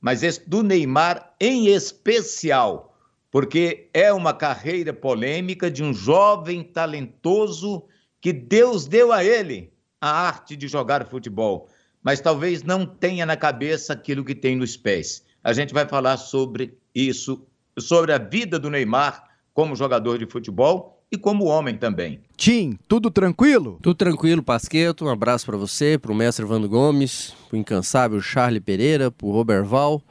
mas 0.02 0.24
esse 0.24 0.50
do 0.50 0.62
Neymar 0.62 1.36
em 1.40 1.68
especial, 1.68 2.98
porque 3.32 3.90
é 3.94 4.12
uma 4.12 4.34
carreira 4.34 4.92
polêmica 4.92 5.72
de 5.72 5.82
um 5.82 5.94
jovem 5.94 6.62
talentoso 6.62 7.88
que 8.22 8.32
Deus 8.32 8.86
deu 8.86 9.12
a 9.12 9.24
ele 9.26 9.74
a 10.00 10.10
arte 10.10 10.56
de 10.56 10.68
jogar 10.68 11.06
futebol, 11.08 11.68
mas 12.02 12.22
talvez 12.22 12.64
não 12.64 12.86
tenha 12.86 13.26
na 13.26 13.36
cabeça 13.36 13.94
aquilo 13.94 14.24
que 14.24 14.36
tem 14.36 14.56
nos 14.56 14.78
pés. 14.78 15.26
A 15.44 15.52
gente 15.52 15.74
vai 15.74 15.88
falar 15.88 16.18
sobre 16.18 16.78
isso 16.94 17.46
sobre 17.80 18.14
a 18.14 18.18
vida 18.18 18.60
do 18.60 18.70
Neymar 18.70 19.24
como 19.54 19.76
jogador 19.76 20.18
de 20.18 20.26
futebol 20.26 21.04
e 21.12 21.18
como 21.18 21.46
homem 21.46 21.78
também. 21.78 22.22
Tim, 22.38 22.78
tudo 22.88 23.12
tranquilo? 23.12 23.78
Tudo 23.82 23.96
tranquilo, 23.96 24.42
Pasqueto. 24.42 25.06
Um 25.06 25.10
abraço 25.10 25.46
para 25.46 25.58
você, 25.58 25.98
para 25.98 26.12
o 26.12 26.16
mestre 26.16 26.46
Vando 26.46 26.70
Gomes, 26.70 27.34
para 27.50 27.58
o 27.58 27.60
incansável 27.60 28.22
Charlie 28.22 28.62
Pereira, 28.62 29.12
para 29.12 29.28
o 29.28 29.32
Robert 29.32 29.66
Val. 29.66 30.02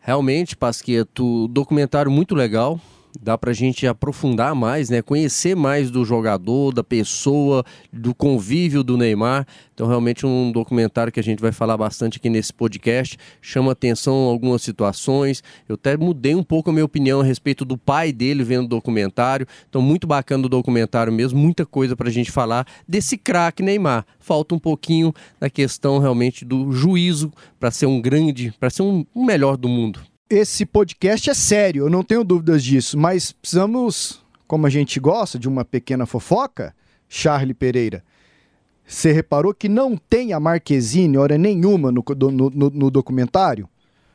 Realmente, 0.00 0.56
Pasqueto, 0.56 1.46
documentário 1.48 2.10
muito 2.10 2.34
legal. 2.34 2.80
Dá 3.22 3.38
pra 3.38 3.52
gente 3.52 3.86
aprofundar 3.86 4.52
mais, 4.52 4.90
né? 4.90 5.00
Conhecer 5.00 5.54
mais 5.54 5.90
do 5.90 6.04
jogador, 6.04 6.74
da 6.74 6.82
pessoa, 6.82 7.64
do 7.92 8.12
convívio 8.12 8.82
do 8.82 8.96
Neymar. 8.96 9.46
Então, 9.72 9.86
realmente, 9.86 10.26
um 10.26 10.50
documentário 10.50 11.12
que 11.12 11.20
a 11.20 11.22
gente 11.22 11.40
vai 11.40 11.52
falar 11.52 11.76
bastante 11.76 12.18
aqui 12.18 12.28
nesse 12.28 12.52
podcast. 12.52 13.16
Chama 13.40 13.72
atenção 13.72 14.14
algumas 14.14 14.62
situações. 14.62 15.42
Eu 15.68 15.76
até 15.76 15.96
mudei 15.96 16.34
um 16.34 16.42
pouco 16.42 16.70
a 16.70 16.72
minha 16.72 16.84
opinião 16.84 17.20
a 17.20 17.24
respeito 17.24 17.64
do 17.64 17.78
pai 17.78 18.12
dele 18.12 18.42
vendo 18.42 18.64
o 18.64 18.68
documentário. 18.68 19.46
Então, 19.68 19.80
muito 19.80 20.06
bacana 20.06 20.44
o 20.44 20.48
documentário 20.48 21.12
mesmo. 21.12 21.38
Muita 21.38 21.64
coisa 21.64 21.94
pra 21.94 22.10
gente 22.10 22.32
falar 22.32 22.66
desse 22.88 23.16
craque 23.16 23.62
Neymar. 23.62 24.04
Falta 24.18 24.54
um 24.54 24.58
pouquinho 24.58 25.14
da 25.38 25.48
questão 25.48 26.00
realmente 26.00 26.44
do 26.44 26.72
juízo 26.72 27.32
para 27.60 27.70
ser 27.70 27.86
um 27.86 28.00
grande, 28.00 28.52
para 28.58 28.68
ser 28.68 28.82
um 28.82 29.04
melhor 29.14 29.56
do 29.56 29.68
mundo 29.68 30.11
esse 30.34 30.64
podcast 30.64 31.28
é 31.28 31.34
sério, 31.34 31.84
eu 31.84 31.90
não 31.90 32.02
tenho 32.02 32.24
dúvidas 32.24 32.64
disso, 32.64 32.98
mas 32.98 33.32
precisamos, 33.32 34.22
como 34.46 34.66
a 34.66 34.70
gente 34.70 34.98
gosta 34.98 35.38
de 35.38 35.48
uma 35.48 35.64
pequena 35.64 36.06
fofoca, 36.06 36.74
Charlie 37.08 37.54
Pereira. 37.54 38.02
Você 38.86 39.12
reparou 39.12 39.54
que 39.54 39.68
não 39.68 39.96
tem 39.96 40.32
a 40.32 40.40
Marquezine 40.40 41.18
hora 41.18 41.36
nenhuma 41.38 41.92
no, 41.92 42.02
no, 42.30 42.50
no, 42.50 42.70
no 42.70 42.90
documentário? 42.90 43.68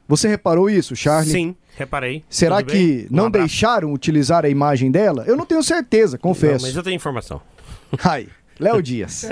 Você 0.07 0.27
reparou 0.27 0.69
isso, 0.69 0.95
Charlie? 0.95 1.31
Sim, 1.31 1.55
reparei. 1.75 2.23
Será 2.29 2.57
Tudo 2.57 2.71
que 2.71 2.77
bem? 2.77 3.07
não 3.11 3.29
deixaram 3.29 3.93
utilizar 3.93 4.45
a 4.45 4.49
imagem 4.49 4.89
dela? 4.89 5.23
Eu 5.27 5.35
não 5.35 5.45
tenho 5.45 5.61
certeza, 5.61 6.17
confesso. 6.17 6.63
Não, 6.63 6.69
mas 6.69 6.75
eu 6.75 6.83
tenho 6.83 6.95
informação. 6.95 7.41
Ai. 8.03 8.27
Léo 8.59 8.81
Dias. 8.81 9.27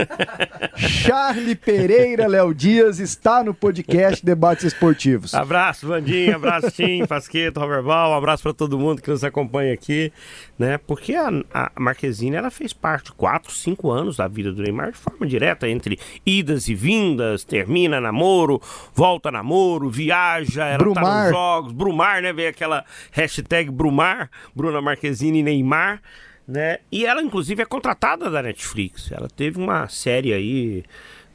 Charlie 0.75 1.55
Pereira, 1.55 2.27
Léo 2.27 2.53
Dias, 2.53 3.00
está 3.00 3.44
no 3.44 3.53
podcast 3.53 4.24
Debates 4.25 4.65
Esportivos. 4.65 5.34
Abraço, 5.34 5.88
Vandinho, 5.88 6.36
abraço, 6.36 6.72
Tim, 6.72 7.05
Pasqueto, 7.05 7.60
Roberval, 7.60 8.12
um 8.12 8.15
abraço 8.15 8.44
para 8.44 8.53
todo 8.53 8.77
mundo 8.77 9.01
que 9.01 9.10
nos 9.10 9.24
acompanha 9.24 9.74
aqui, 9.74 10.12
né? 10.60 10.77
Porque 10.77 11.15
a, 11.15 11.29
a 11.53 11.72
Marquezine, 11.79 12.36
ela 12.36 12.51
fez 12.51 12.74
parte, 12.74 13.12
quatro, 13.13 13.51
cinco 13.51 13.91
anos 13.91 14.17
da 14.17 14.27
vida 14.27 14.51
do 14.51 14.62
Neymar 14.62 14.91
de 14.91 14.98
forma 14.98 15.25
direta, 15.25 15.67
entre 15.67 16.00
idas 16.25 16.67
e 16.67 16.75
vindas, 16.75 17.44
termina 17.44 18.00
namoro, 18.00 18.62
volta 18.94 19.32
namoro, 19.32 19.89
viaja, 19.89 20.65
ela 20.65 20.77
Brumar. 20.77 21.03
tá 21.03 21.24
nos 21.24 21.29
jogos, 21.32 21.72
Brumar, 21.72 22.22
né? 22.22 22.32
Veio 22.32 22.50
aquela 22.50 22.86
hashtag 23.12 23.72
Brumar, 23.72 24.29
Bruna 24.55 24.82
Marquezine 24.82 25.41
Neymar, 25.41 26.01
né? 26.47 26.79
E 26.91 27.05
ela, 27.05 27.21
inclusive, 27.21 27.61
é 27.61 27.65
contratada 27.65 28.29
da 28.29 28.41
Netflix. 28.41 29.11
Ela 29.11 29.27
teve 29.27 29.57
uma 29.59 29.87
série 29.87 30.33
aí, 30.33 30.83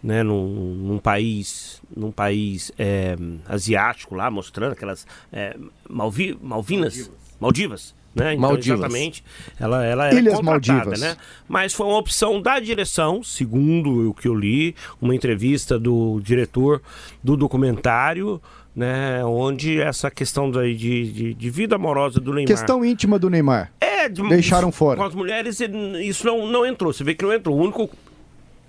né, 0.02 0.22
num, 0.22 0.74
num 0.74 0.98
país, 0.98 1.82
num 1.94 2.10
país 2.10 2.72
é, 2.78 3.16
asiático 3.46 4.14
lá, 4.14 4.30
mostrando 4.30 4.72
aquelas 4.72 5.06
é, 5.32 5.56
Malvi, 5.88 6.38
Malvinas, 6.40 6.94
Maldivas. 6.96 7.10
Maldivas 7.40 8.00
né? 8.14 8.34
Então, 8.34 8.48
Maldivas. 8.48 8.78
exatamente, 8.80 9.24
ela, 9.58 9.84
ela 9.84 10.06
era 10.06 10.18
Ilhas 10.18 10.34
contratada, 10.34 10.74
Maldivas. 10.74 11.00
né? 11.00 11.16
Mas 11.48 11.72
foi 11.72 11.86
uma 11.86 11.98
opção 11.98 12.40
da 12.42 12.58
direção, 12.58 13.22
segundo 13.22 14.10
o 14.10 14.14
que 14.14 14.26
eu 14.26 14.34
li, 14.34 14.74
uma 15.00 15.14
entrevista 15.14 15.78
do 15.78 16.20
diretor 16.20 16.82
do 17.22 17.36
documentário, 17.36 18.40
né? 18.74 19.24
Onde 19.24 19.80
essa 19.80 20.10
questão 20.10 20.50
de, 20.50 20.74
de, 20.74 21.34
de 21.34 21.50
vida 21.50 21.76
amorosa 21.76 22.20
do 22.20 22.32
Neymar. 22.32 22.46
Questão 22.46 22.84
íntima 22.84 23.18
do 23.18 23.28
Neymar. 23.28 23.72
É, 23.80 24.08
de, 24.08 24.26
deixaram 24.28 24.70
fora. 24.72 24.98
Com 24.98 25.04
as 25.04 25.14
mulheres, 25.14 25.60
isso 26.02 26.26
não, 26.26 26.46
não 26.46 26.66
entrou. 26.66 26.92
Você 26.92 27.04
vê 27.04 27.14
que 27.14 27.24
não 27.24 27.32
entrou. 27.32 27.56
O 27.56 27.62
único 27.62 27.90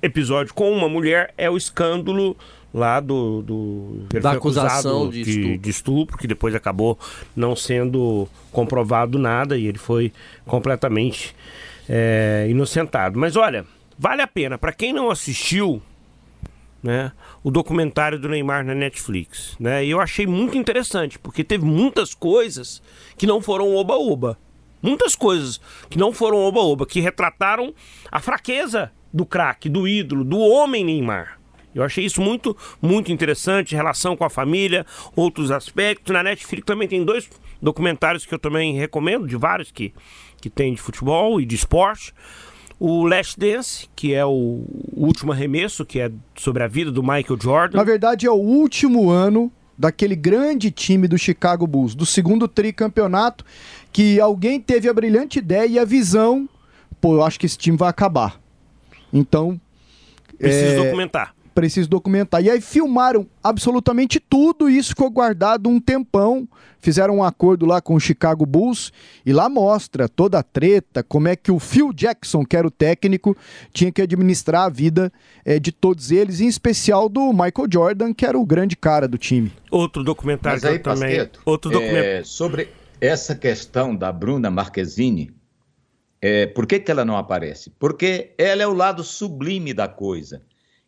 episódio 0.01 0.53
com 0.53 0.71
uma 0.71 0.89
mulher 0.89 1.33
é 1.37 1.49
o 1.49 1.55
escândalo 1.55 2.35
lá 2.73 2.99
do, 2.99 3.41
do 3.41 4.19
da 4.21 4.31
acusação 4.31 5.09
de 5.09 5.21
estupro. 5.21 5.57
de 5.57 5.69
estupro. 5.69 6.17
que 6.17 6.27
depois 6.27 6.55
acabou 6.55 6.97
não 7.35 7.55
sendo 7.55 8.27
comprovado 8.51 9.19
nada 9.19 9.57
e 9.57 9.67
ele 9.67 9.77
foi 9.77 10.11
completamente 10.45 11.35
é, 11.89 12.47
inocentado. 12.49 13.19
Mas 13.19 13.35
olha, 13.35 13.65
vale 13.97 14.21
a 14.21 14.27
pena 14.27 14.57
para 14.57 14.71
quem 14.71 14.93
não 14.93 15.09
assistiu, 15.11 15.81
né, 16.81 17.11
o 17.43 17.51
documentário 17.51 18.19
do 18.19 18.29
Neymar 18.29 18.65
na 18.65 18.73
Netflix, 18.73 19.55
né? 19.59 19.85
E 19.85 19.91
eu 19.91 19.99
achei 19.99 20.25
muito 20.25 20.57
interessante 20.57 21.19
porque 21.19 21.43
teve 21.43 21.63
muitas 21.63 22.13
coisas 22.13 22.81
que 23.17 23.27
não 23.27 23.41
foram 23.41 23.75
oba-oba. 23.75 24.37
Muitas 24.81 25.15
coisas 25.15 25.61
que 25.89 25.97
não 25.97 26.11
foram 26.11 26.39
oba-oba, 26.39 26.87
que 26.87 26.99
retrataram 26.99 27.71
a 28.11 28.19
fraqueza 28.19 28.91
do 29.13 29.25
craque, 29.25 29.69
do 29.69 29.87
ídolo, 29.87 30.23
do 30.23 30.39
homem 30.39 30.83
Neymar. 30.83 31.39
Eu 31.73 31.83
achei 31.83 32.03
isso 32.03 32.21
muito, 32.21 32.57
muito 32.81 33.11
interessante, 33.11 33.75
relação 33.75 34.17
com 34.17 34.25
a 34.25 34.29
família, 34.29 34.85
outros 35.15 35.51
aspectos. 35.51 36.11
Na 36.13 36.23
Netflix 36.23 36.65
também 36.65 36.87
tem 36.87 37.05
dois 37.05 37.29
documentários 37.61 38.25
que 38.25 38.33
eu 38.33 38.39
também 38.39 38.75
recomendo, 38.75 39.27
de 39.27 39.37
vários 39.37 39.71
que, 39.71 39.93
que 40.41 40.49
tem 40.49 40.73
de 40.73 40.81
futebol 40.81 41.39
e 41.39 41.45
de 41.45 41.55
esporte. 41.55 42.13
O 42.83 43.03
Last 43.05 43.39
Dance, 43.39 43.87
que 43.95 44.11
é 44.11 44.25
o 44.25 44.63
último 44.91 45.31
arremesso, 45.31 45.85
que 45.85 45.99
é 45.99 46.11
sobre 46.35 46.63
a 46.63 46.67
vida 46.67 46.91
do 46.91 47.03
Michael 47.03 47.37
Jordan. 47.39 47.77
Na 47.77 47.83
verdade, 47.83 48.25
é 48.25 48.31
o 48.31 48.33
último 48.33 49.11
ano 49.11 49.51
daquele 49.77 50.15
grande 50.15 50.71
time 50.71 51.07
do 51.07 51.15
Chicago 51.15 51.67
Bulls, 51.67 51.93
do 51.93 52.07
segundo 52.07 52.47
tricampeonato, 52.47 53.45
que 53.93 54.19
alguém 54.19 54.59
teve 54.59 54.89
a 54.89 54.93
brilhante 54.95 55.37
ideia 55.37 55.67
e 55.67 55.77
a 55.77 55.85
visão, 55.85 56.49
pô, 56.99 57.13
eu 57.13 57.23
acho 57.23 57.39
que 57.39 57.45
esse 57.45 57.55
time 57.55 57.77
vai 57.77 57.87
acabar. 57.87 58.41
Então. 59.13 59.61
Preciso 60.39 60.71
é... 60.71 60.83
documentar 60.83 61.35
preciso 61.53 61.89
documentar. 61.89 62.43
E 62.43 62.49
aí 62.49 62.61
filmaram 62.61 63.27
absolutamente 63.43 64.19
tudo, 64.19 64.69
e 64.69 64.77
isso 64.77 64.89
ficou 64.89 65.09
guardado 65.09 65.69
um 65.69 65.79
tempão. 65.79 66.47
Fizeram 66.79 67.17
um 67.17 67.23
acordo 67.23 67.65
lá 67.65 67.79
com 67.79 67.93
o 67.93 67.99
Chicago 67.99 68.43
Bulls 68.43 68.91
e 69.23 69.31
lá 69.31 69.47
mostra 69.47 70.09
toda 70.09 70.39
a 70.39 70.43
treta, 70.43 71.03
como 71.03 71.27
é 71.27 71.35
que 71.35 71.51
o 71.51 71.59
Phil 71.59 71.93
Jackson, 71.93 72.43
que 72.43 72.57
era 72.57 72.65
o 72.65 72.71
técnico, 72.71 73.37
tinha 73.71 73.91
que 73.91 74.01
administrar 74.01 74.63
a 74.63 74.69
vida 74.69 75.13
é, 75.45 75.59
de 75.59 75.71
todos 75.71 76.09
eles, 76.09 76.39
em 76.39 76.47
especial 76.47 77.07
do 77.07 77.31
Michael 77.31 77.67
Jordan, 77.71 78.13
que 78.13 78.25
era 78.25 78.37
o 78.37 78.45
grande 78.45 78.75
cara 78.75 79.07
do 79.07 79.17
time. 79.17 79.51
Outro 79.69 80.03
documentário 80.03 80.59
Mas 80.59 80.71
aí, 80.71 80.79
também. 80.79 81.17
Pasqueto, 81.17 81.41
outro 81.45 81.69
documentário. 81.69 82.09
É, 82.09 82.23
sobre 82.23 82.69
essa 82.99 83.35
questão 83.35 83.95
da 83.95 84.11
Bruna 84.11 84.49
Marquezine, 84.49 85.31
é, 86.21 86.45
por 86.45 86.67
que, 86.67 86.79
que 86.79 86.91
ela 86.91 87.03
não 87.03 87.17
aparece? 87.17 87.71
Porque 87.79 88.33
ela 88.37 88.61
é 88.61 88.67
o 88.67 88.73
lado 88.73 89.03
sublime 89.03 89.73
da 89.73 89.87
coisa. 89.87 90.41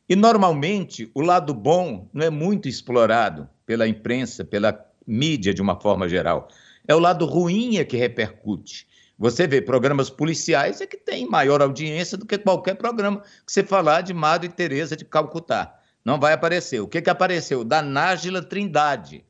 E 0.07 0.15
normalmente 0.15 1.09
o 1.13 1.21
lado 1.21 1.53
bom 1.53 2.09
não 2.13 2.25
é 2.25 2.29
muito 2.29 2.67
explorado 2.67 3.49
pela 3.65 3.87
imprensa, 3.87 4.43
pela 4.43 4.77
mídia 5.07 5.53
de 5.53 5.61
uma 5.61 5.79
forma 5.79 6.09
geral. 6.09 6.49
É 6.87 6.93
o 6.93 6.99
lado 6.99 7.25
ruim 7.25 7.77
é 7.77 7.85
que 7.85 7.95
repercute. 7.95 8.87
Você 9.17 9.47
vê 9.47 9.61
programas 9.61 10.09
policiais 10.09 10.81
é 10.81 10.87
que 10.87 10.97
tem 10.97 11.27
maior 11.29 11.61
audiência 11.61 12.17
do 12.17 12.25
que 12.25 12.37
qualquer 12.37 12.75
programa 12.75 13.21
que 13.21 13.51
você 13.51 13.63
falar 13.63 14.01
de 14.01 14.13
Madre 14.13 14.49
Teresa 14.49 14.97
de 14.97 15.05
Calcutá. 15.05 15.79
Não 16.03 16.19
vai 16.19 16.33
aparecer. 16.33 16.81
O 16.81 16.87
que, 16.87 17.01
que 17.01 17.09
apareceu? 17.09 17.63
Da 17.63 17.81
Nájila 17.81 18.41
Trindade. 18.41 19.23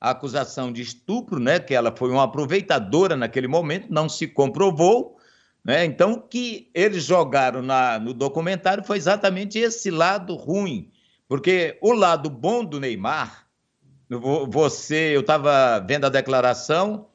A 0.00 0.10
acusação 0.10 0.72
de 0.72 0.80
estupro, 0.80 1.40
né, 1.40 1.58
que 1.58 1.74
ela 1.74 1.94
foi 1.94 2.10
uma 2.10 2.22
aproveitadora 2.22 3.16
naquele 3.16 3.48
momento, 3.48 3.88
não 3.90 4.08
se 4.08 4.28
comprovou, 4.28 5.18
né? 5.64 5.84
Então, 5.84 6.12
o 6.12 6.22
que 6.22 6.70
eles 6.74 7.04
jogaram 7.04 7.62
na, 7.62 7.98
no 7.98 8.14
documentário 8.14 8.84
foi 8.84 8.96
exatamente 8.96 9.58
esse 9.58 9.90
lado 9.90 10.34
ruim, 10.34 10.90
porque 11.28 11.78
o 11.80 11.92
lado 11.92 12.30
bom 12.30 12.64
do 12.64 12.80
Neymar, 12.80 13.46
você, 14.48 15.14
eu 15.14 15.20
estava 15.20 15.78
vendo 15.86 16.04
a 16.04 16.08
declaração 16.08 17.06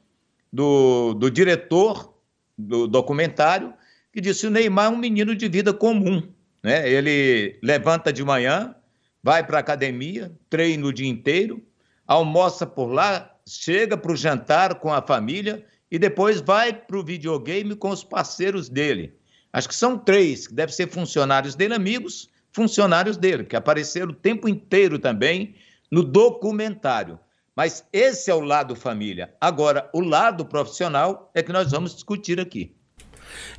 do, 0.50 1.12
do 1.14 1.30
diretor 1.30 2.14
do 2.56 2.86
documentário, 2.86 3.74
que 4.12 4.20
disse 4.20 4.46
o 4.46 4.50
Neymar 4.50 4.86
é 4.86 4.88
um 4.88 4.96
menino 4.96 5.34
de 5.34 5.46
vida 5.48 5.74
comum. 5.74 6.22
Né? 6.62 6.88
Ele 6.88 7.58
levanta 7.62 8.10
de 8.10 8.24
manhã, 8.24 8.74
vai 9.22 9.44
para 9.44 9.58
a 9.58 9.60
academia, 9.60 10.32
treina 10.48 10.86
o 10.86 10.92
dia 10.92 11.08
inteiro, 11.08 11.62
almoça 12.06 12.66
por 12.66 12.86
lá, 12.86 13.36
chega 13.46 13.96
para 13.96 14.12
o 14.12 14.16
jantar 14.16 14.76
com 14.76 14.92
a 14.92 15.02
família 15.02 15.64
e 15.90 15.98
depois 15.98 16.40
vai 16.40 16.72
para 16.72 16.98
o 16.98 17.04
videogame 17.04 17.74
com 17.74 17.90
os 17.90 18.02
parceiros 18.02 18.68
dele. 18.68 19.14
Acho 19.52 19.68
que 19.68 19.74
são 19.74 19.96
três, 19.96 20.46
que 20.46 20.54
devem 20.54 20.74
ser 20.74 20.88
funcionários 20.88 21.54
dele, 21.54 21.74
amigos, 21.74 22.28
funcionários 22.52 23.16
dele, 23.16 23.44
que 23.44 23.56
apareceram 23.56 24.10
o 24.10 24.14
tempo 24.14 24.48
inteiro 24.48 24.98
também 24.98 25.54
no 25.90 26.02
documentário. 26.02 27.18
Mas 27.54 27.84
esse 27.92 28.30
é 28.30 28.34
o 28.34 28.40
lado 28.40 28.76
família. 28.76 29.32
Agora, 29.40 29.88
o 29.94 30.00
lado 30.00 30.44
profissional 30.44 31.30
é 31.34 31.42
que 31.42 31.52
nós 31.52 31.70
vamos 31.70 31.94
discutir 31.94 32.38
aqui. 32.38 32.74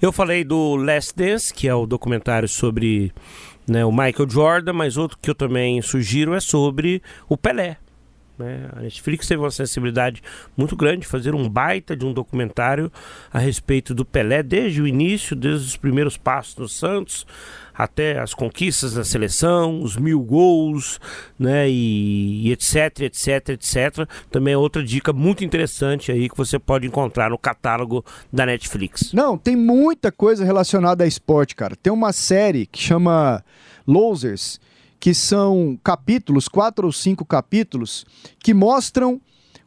Eu 0.02 0.12
falei 0.12 0.44
do 0.44 0.76
Last 0.76 1.16
Dance, 1.16 1.54
que 1.54 1.68
é 1.68 1.74
o 1.74 1.88
documentário 1.88 2.48
sobre 2.48 3.12
né, 3.68 3.84
o 3.84 3.92
Michael 3.92 4.30
Jordan, 4.30 4.74
mas 4.74 4.98
outro 4.98 5.18
que 5.20 5.30
eu 5.30 5.36
também 5.36 5.82
sugiro 5.82 6.34
é 6.36 6.40
sobre 6.40 7.02
o 7.28 7.36
Pelé. 7.36 7.78
Né? 8.38 8.70
A 8.74 8.82
Netflix 8.82 9.28
teve 9.28 9.42
uma 9.42 9.52
sensibilidade 9.52 10.22
muito 10.56 10.76
grande 10.76 11.02
de 11.02 11.08
fazer 11.08 11.34
um 11.34 11.50
baita 11.50 11.96
de 11.96 12.06
um 12.06 12.14
documentário 12.14 12.92
a 13.32 13.40
respeito 13.40 13.94
do 13.96 14.06
Pelé 14.06 14.44
desde 14.44 14.82
o 14.82 14.88
início, 14.88 15.36
desde 15.36 15.68
os 15.68 15.78
primeiros 15.78 16.18
passos 16.18 16.56
no 16.56 16.70
Santos, 16.70 17.26
até 17.74 18.20
as 18.20 18.34
conquistas 18.34 18.94
da 18.94 19.04
seleção, 19.04 19.82
os 19.82 19.96
mil 19.96 20.20
gols, 20.20 21.00
né? 21.38 21.70
E, 21.70 22.48
e 22.48 22.52
etc, 22.52 23.02
etc, 23.02 23.50
etc. 23.50 24.10
Também 24.32 24.54
é 24.56 24.58
outra 24.58 24.84
dica 24.84 25.14
muito 25.14 25.44
interessante 25.44 26.12
aí 26.12 26.28
que 26.28 26.38
você 26.38 26.58
pode 26.58 26.88
encontrar 26.88 27.30
no 27.30 27.38
catálogo 27.38 28.04
da 28.34 28.46
Netflix. 28.46 29.14
Não, 29.14 29.38
tem 29.38 29.56
muita 29.56 30.12
coisa 30.12 30.44
relacionada 30.44 31.04
a 31.04 31.08
esporte, 31.08 31.56
cara. 31.56 31.76
Tem 31.76 31.94
uma 31.94 32.12
série 32.12 32.66
que 32.66 32.82
chama 32.82 33.44
Losers, 33.86 34.60
que 35.00 35.14
são 35.14 35.80
capítulos, 35.84 36.48
quatro 36.48 36.88
ou 36.88 36.92
cinco 36.92 37.26
capítulos, 37.26 38.06
que 38.40 38.54
mostram 38.54 39.22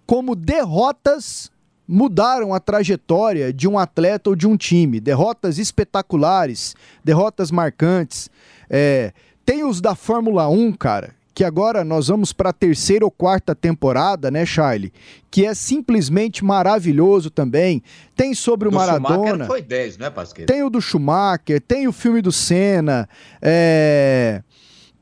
como 0.06 0.34
derrotas 0.34 1.50
mudaram 1.90 2.54
a 2.54 2.60
trajetória 2.60 3.52
de 3.52 3.66
um 3.66 3.76
atleta 3.76 4.30
ou 4.30 4.36
de 4.36 4.46
um 4.46 4.56
time. 4.56 5.00
Derrotas 5.00 5.58
espetaculares, 5.58 6.76
derrotas 7.04 7.50
marcantes. 7.50 8.30
É, 8.68 9.12
tem 9.44 9.64
os 9.64 9.80
da 9.80 9.96
Fórmula 9.96 10.48
1, 10.48 10.72
cara, 10.74 11.14
que 11.34 11.42
agora 11.42 11.82
nós 11.82 12.06
vamos 12.06 12.32
para 12.32 12.50
a 12.50 12.52
terceira 12.52 13.04
ou 13.04 13.10
quarta 13.10 13.56
temporada, 13.56 14.30
né, 14.30 14.46
Charlie? 14.46 14.92
Que 15.28 15.44
é 15.44 15.52
simplesmente 15.52 16.44
maravilhoso 16.44 17.28
também. 17.28 17.82
Tem 18.14 18.34
sobre 18.34 18.68
o 18.68 18.70
Do 18.70 18.76
Maradona. 18.76 19.16
Schumacher 19.16 19.46
foi 19.46 19.62
10, 19.62 19.98
não 19.98 20.06
é, 20.06 20.10
Pasqueira? 20.10 20.52
Tem 20.52 20.62
o 20.62 20.70
do 20.70 20.80
Schumacher, 20.80 21.60
tem 21.60 21.88
o 21.88 21.92
filme 21.92 22.22
do 22.22 22.30
Senna, 22.30 23.08
é, 23.42 24.42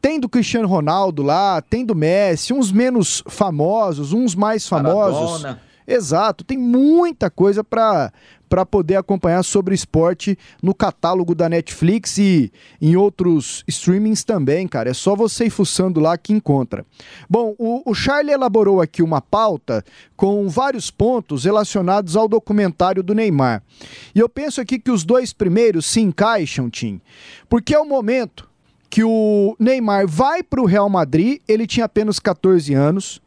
tem 0.01 0.19
do 0.19 0.29
Cristiano 0.29 0.69
Ronaldo 0.69 1.23
lá, 1.23 1.61
tem 1.61 1.85
do 1.85 1.95
Messi, 1.95 2.53
uns 2.53 2.73
menos 2.73 3.23
famosos, 3.27 4.13
uns 4.13 4.35
mais 4.35 4.67
famosos. 4.67 5.43
Maradona. 5.43 5.69
Exato, 5.87 6.45
tem 6.45 6.59
muita 6.59 7.31
coisa 7.31 7.65
para 7.65 8.13
para 8.49 8.65
poder 8.65 8.97
acompanhar 8.97 9.43
sobre 9.43 9.75
esporte 9.75 10.39
no 10.63 10.75
catálogo 10.75 11.35
da 11.35 11.49
Netflix 11.49 12.17
e 12.19 12.51
em 12.81 12.97
outros 12.97 13.63
streamings 13.69 14.25
também, 14.25 14.67
cara. 14.67 14.91
É 14.91 14.95
só 14.95 15.15
você 15.15 15.47
ir 15.47 15.51
fuçando 15.51 16.01
lá 16.01 16.17
que 16.17 16.33
encontra. 16.33 16.85
Bom, 17.29 17.55
o, 17.59 17.83
o 17.85 17.95
Charlie 17.95 18.33
elaborou 18.33 18.81
aqui 18.81 19.03
uma 19.03 19.21
pauta 19.21 19.85
com 20.17 20.49
vários 20.49 20.91
pontos 20.91 21.45
relacionados 21.45 22.17
ao 22.17 22.27
documentário 22.27 23.03
do 23.03 23.15
Neymar. 23.15 23.63
E 24.15 24.19
eu 24.19 24.29
penso 24.29 24.61
aqui 24.61 24.79
que 24.79 24.91
os 24.91 25.05
dois 25.05 25.33
primeiros 25.33 25.87
se 25.87 26.01
encaixam, 26.01 26.71
Tim, 26.71 27.01
porque 27.49 27.75
é 27.75 27.79
o 27.79 27.85
momento 27.85 28.49
que 28.91 29.05
o 29.05 29.55
Neymar 29.59 30.07
vai 30.07 30.43
para 30.43 30.61
o 30.61 30.67
Real 30.67 30.89
Madrid, 30.89 31.41
ele 31.47 31.67
tinha 31.67 31.87
apenas 31.87 32.19
14 32.19 32.73
anos, 32.75 33.21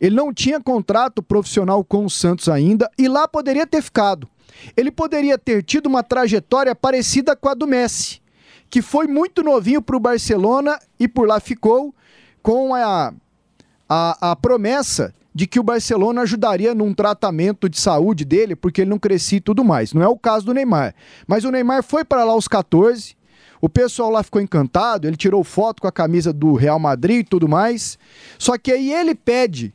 ele 0.00 0.14
não 0.14 0.32
tinha 0.32 0.60
contrato 0.60 1.22
profissional 1.22 1.84
com 1.84 2.04
o 2.04 2.10
Santos 2.10 2.48
ainda 2.48 2.90
e 2.98 3.08
lá 3.08 3.26
poderia 3.26 3.66
ter 3.66 3.82
ficado. 3.82 4.28
Ele 4.76 4.90
poderia 4.90 5.38
ter 5.38 5.62
tido 5.62 5.86
uma 5.86 6.02
trajetória 6.02 6.74
parecida 6.74 7.36
com 7.36 7.48
a 7.48 7.54
do 7.54 7.66
Messi, 7.66 8.20
que 8.68 8.82
foi 8.82 9.06
muito 9.06 9.42
novinho 9.42 9.80
para 9.80 9.96
o 9.96 10.00
Barcelona 10.00 10.78
e 10.98 11.06
por 11.06 11.28
lá 11.28 11.38
ficou 11.38 11.94
com 12.42 12.74
a, 12.74 13.12
a, 13.88 14.30
a 14.30 14.36
promessa 14.36 15.14
de 15.34 15.46
que 15.46 15.60
o 15.60 15.62
Barcelona 15.62 16.22
ajudaria 16.22 16.74
num 16.74 16.94
tratamento 16.94 17.68
de 17.68 17.78
saúde 17.78 18.24
dele, 18.24 18.56
porque 18.56 18.80
ele 18.80 18.90
não 18.90 18.98
crescia 18.98 19.36
e 19.36 19.40
tudo 19.40 19.62
mais. 19.62 19.92
Não 19.92 20.02
é 20.02 20.08
o 20.08 20.16
caso 20.16 20.46
do 20.46 20.54
Neymar. 20.54 20.94
Mas 21.26 21.44
o 21.44 21.50
Neymar 21.50 21.82
foi 21.82 22.04
para 22.04 22.24
lá 22.24 22.32
aos 22.32 22.48
14, 22.48 23.14
o 23.66 23.68
pessoal 23.68 24.10
lá 24.10 24.22
ficou 24.22 24.40
encantado, 24.40 25.06
ele 25.06 25.16
tirou 25.16 25.42
foto 25.44 25.82
com 25.82 25.88
a 25.88 25.92
camisa 25.92 26.32
do 26.32 26.54
Real 26.54 26.78
Madrid 26.78 27.20
e 27.20 27.24
tudo 27.24 27.48
mais. 27.48 27.98
Só 28.38 28.56
que 28.56 28.70
aí 28.72 28.92
ele 28.92 29.14
pede 29.14 29.72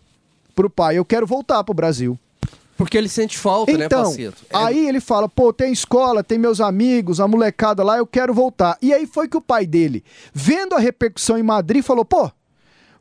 pro 0.56 0.70
pai, 0.70 0.98
eu 0.98 1.06
quero 1.06 1.28
voltar 1.28 1.64
pro 1.64 1.74
Brasil. 1.74 2.18
Porque 2.78 2.98
ele 2.98 3.10
sente 3.10 3.38
falta, 3.38 3.78
né, 3.78 3.86
Então, 3.86 4.06
Paceto? 4.06 4.44
É- 4.50 4.58
aí 4.58 4.88
ele 4.88 5.00
fala, 5.00 5.30
pô, 5.30 5.54
tem 5.54 5.72
escola, 5.72 6.24
tem 6.24 6.40
meus 6.40 6.60
amigos, 6.60 7.20
a 7.20 7.28
molecada 7.28 7.84
lá, 7.84 7.98
eu 7.98 8.08
quero 8.08 8.34
voltar. 8.34 8.76
E 8.82 8.92
aí 8.92 9.06
foi 9.06 9.28
que 9.28 9.38
o 9.38 9.42
pai 9.42 9.68
dele, 9.68 10.04
vendo 10.34 10.74
a 10.74 10.80
repercussão 10.80 11.38
em 11.38 11.44
Madrid, 11.44 11.84
falou, 11.84 12.04
pô, 12.04 12.32